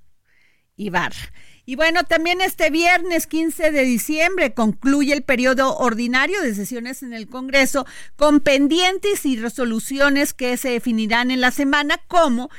Ibarra. 0.75 1.31
Y 1.65 1.75
bueno, 1.75 2.03
también 2.03 2.41
este 2.41 2.69
viernes 2.69 3.27
15 3.27 3.71
de 3.71 3.83
diciembre 3.83 4.53
concluye 4.53 5.13
el 5.13 5.23
periodo 5.23 5.77
ordinario 5.77 6.41
de 6.41 6.53
sesiones 6.53 7.01
en 7.01 7.13
el 7.13 7.27
Congreso 7.27 7.85
con 8.17 8.41
pendientes 8.41 9.25
y 9.25 9.37
resoluciones 9.37 10.33
que 10.33 10.57
se 10.57 10.71
definirán 10.71 11.31
en 11.31 11.39
la 11.39 11.51
semana 11.51 11.97
como 12.07 12.49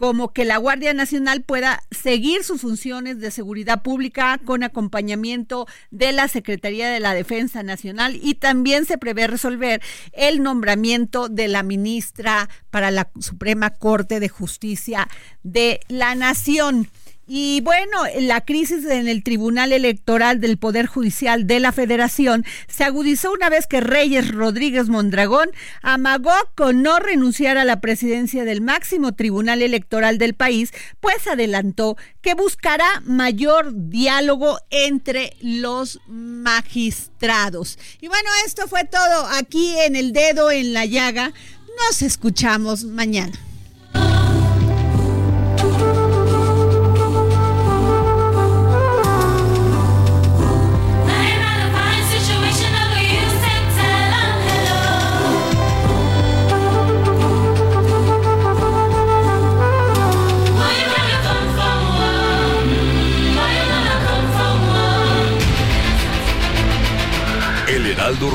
como 0.00 0.32
que 0.32 0.46
la 0.46 0.56
Guardia 0.56 0.94
Nacional 0.94 1.42
pueda 1.42 1.82
seguir 1.90 2.42
sus 2.42 2.62
funciones 2.62 3.20
de 3.20 3.30
seguridad 3.30 3.82
pública 3.82 4.40
con 4.46 4.62
acompañamiento 4.62 5.66
de 5.90 6.12
la 6.12 6.26
Secretaría 6.26 6.88
de 6.88 7.00
la 7.00 7.12
Defensa 7.12 7.62
Nacional 7.62 8.18
y 8.22 8.36
también 8.36 8.86
se 8.86 8.96
prevé 8.96 9.26
resolver 9.26 9.82
el 10.14 10.42
nombramiento 10.42 11.28
de 11.28 11.48
la 11.48 11.62
ministra 11.62 12.48
para 12.70 12.90
la 12.90 13.10
Suprema 13.20 13.68
Corte 13.68 14.20
de 14.20 14.30
Justicia 14.30 15.06
de 15.42 15.80
la 15.88 16.14
Nación. 16.14 16.88
Y 17.32 17.60
bueno, 17.60 18.02
la 18.18 18.40
crisis 18.40 18.84
en 18.86 19.06
el 19.06 19.22
Tribunal 19.22 19.72
Electoral 19.72 20.40
del 20.40 20.58
Poder 20.58 20.86
Judicial 20.86 21.46
de 21.46 21.60
la 21.60 21.70
Federación 21.70 22.44
se 22.66 22.82
agudizó 22.82 23.30
una 23.30 23.48
vez 23.48 23.68
que 23.68 23.80
Reyes 23.80 24.32
Rodríguez 24.32 24.88
Mondragón 24.88 25.48
amagó 25.80 26.34
con 26.56 26.82
no 26.82 26.98
renunciar 26.98 27.56
a 27.56 27.64
la 27.64 27.80
presidencia 27.80 28.44
del 28.44 28.62
máximo 28.62 29.12
Tribunal 29.12 29.62
Electoral 29.62 30.18
del 30.18 30.34
país, 30.34 30.72
pues 30.98 31.28
adelantó 31.28 31.96
que 32.20 32.34
buscará 32.34 33.00
mayor 33.04 33.74
diálogo 33.74 34.58
entre 34.70 35.36
los 35.40 36.00
magistrados. 36.08 37.78
Y 38.00 38.08
bueno, 38.08 38.28
esto 38.44 38.66
fue 38.66 38.82
todo 38.86 39.28
aquí 39.38 39.78
en 39.78 39.94
el 39.94 40.12
dedo 40.12 40.50
en 40.50 40.72
la 40.72 40.84
llaga. 40.84 41.32
Nos 41.88 42.02
escuchamos 42.02 42.82
mañana. 42.82 43.49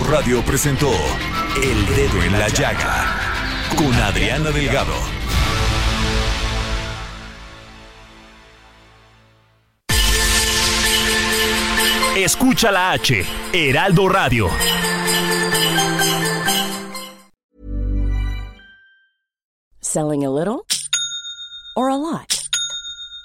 Radio 0.03 0.43
presentó 0.43 0.91
El 1.55 1.85
Dedo 1.95 2.21
en 2.23 2.31
la 2.37 2.47
Llaga 2.49 3.19
con 3.75 3.93
Adriana 3.93 4.51
Delgado. 4.51 4.93
Escucha 12.15 12.71
la 12.71 12.91
H, 12.91 13.25
Heraldo 13.51 14.07
Radio. 14.07 14.49
Selling 19.81 20.23
a 20.25 20.29
little 20.29 20.65
or 21.75 21.89
a 21.89 21.95
lot? 21.95 22.44